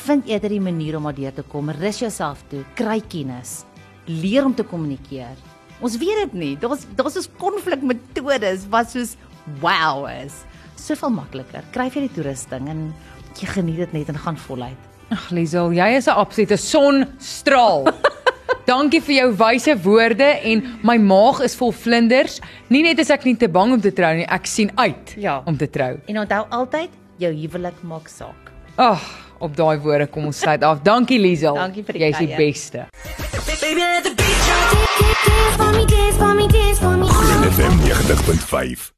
Vind 0.04 0.28
eerder 0.30 0.52
die 0.54 0.62
manier 0.62 0.96
om 0.96 1.08
daardeur 1.08 1.34
te 1.34 1.42
kom. 1.50 1.72
Rus 1.74 1.98
jouself 2.04 2.44
toe, 2.52 2.62
kry 2.78 3.00
kennis. 3.10 3.64
Leer 4.06 4.46
om 4.46 4.54
te 4.54 4.62
kommunikeer. 4.62 5.34
Ons 5.82 5.96
weet 5.98 6.22
dit 6.22 6.36
nie. 6.38 6.52
Daar's 6.62 6.86
daar's 6.98 7.18
soos 7.18 7.26
konflikmetodes 7.40 8.68
wat 8.70 8.94
soos 8.94 9.16
wow 9.58 10.06
is. 10.06 10.44
Soveel 10.78 11.10
makliker. 11.10 11.64
Kry 11.74 11.88
vir 11.90 12.06
die 12.06 12.12
toerusting 12.14 12.68
en 12.72 12.84
jy 13.38 13.46
geniet 13.50 13.76
dit 13.84 13.92
net 13.92 14.08
en 14.12 14.18
gaan 14.18 14.36
voluit. 14.36 14.76
Ag 15.10 15.30
Liesel, 15.32 15.72
jy 15.72 15.88
is 15.96 16.06
'n 16.06 16.16
absolute 16.20 16.56
sonstraal. 16.56 17.88
Dankie 18.68 19.00
vir 19.00 19.14
jou 19.14 19.28
wyse 19.40 19.74
woorde 19.82 20.24
en 20.44 20.62
my 20.84 20.96
maag 21.00 21.40
is 21.40 21.54
vol 21.56 21.72
vlinders. 21.72 22.40
Nie 22.68 22.82
net 22.82 22.98
is 22.98 23.10
ek 23.10 23.24
nie 23.24 23.36
te 23.36 23.48
bang 23.48 23.72
om 23.72 23.80
te 23.80 23.90
trou 23.92 24.14
nie, 24.14 24.26
ek 24.28 24.46
sien 24.46 24.70
uit 24.76 25.14
Ja. 25.16 25.42
om 25.46 25.56
te 25.56 25.66
trou. 25.70 25.96
En 26.06 26.18
onthou 26.18 26.44
altyd, 26.50 26.90
jou 27.18 27.32
huwelik 27.32 27.82
maak 27.82 28.08
saak. 28.08 28.52
Ag, 28.76 29.00
op 29.40 29.56
daai 29.56 29.78
woorde 29.80 30.06
kom 30.06 30.26
ons 30.26 30.38
sluit 30.38 30.62
af. 30.62 30.82
Dankie 30.82 31.18
Liesel. 31.18 31.54
Dankie 31.54 31.82
vir 31.84 31.92
die 31.92 32.00
Jy's 32.00 32.18
die 32.18 32.36
beste. 32.36 32.86
Baby, 33.60 33.80
let 33.80 34.04
the 34.04 34.14
drop. 34.14 34.88
Dance 35.24 35.56
for 35.56 35.72
me, 35.72 35.84
dance 35.86 36.16
for 36.18 36.34
me, 36.34 36.46
dance 36.46 36.78
for 36.80 36.96
me. 36.96 37.06
Groot 37.06 37.52
FM 37.52 37.74
90.5. 37.88 38.97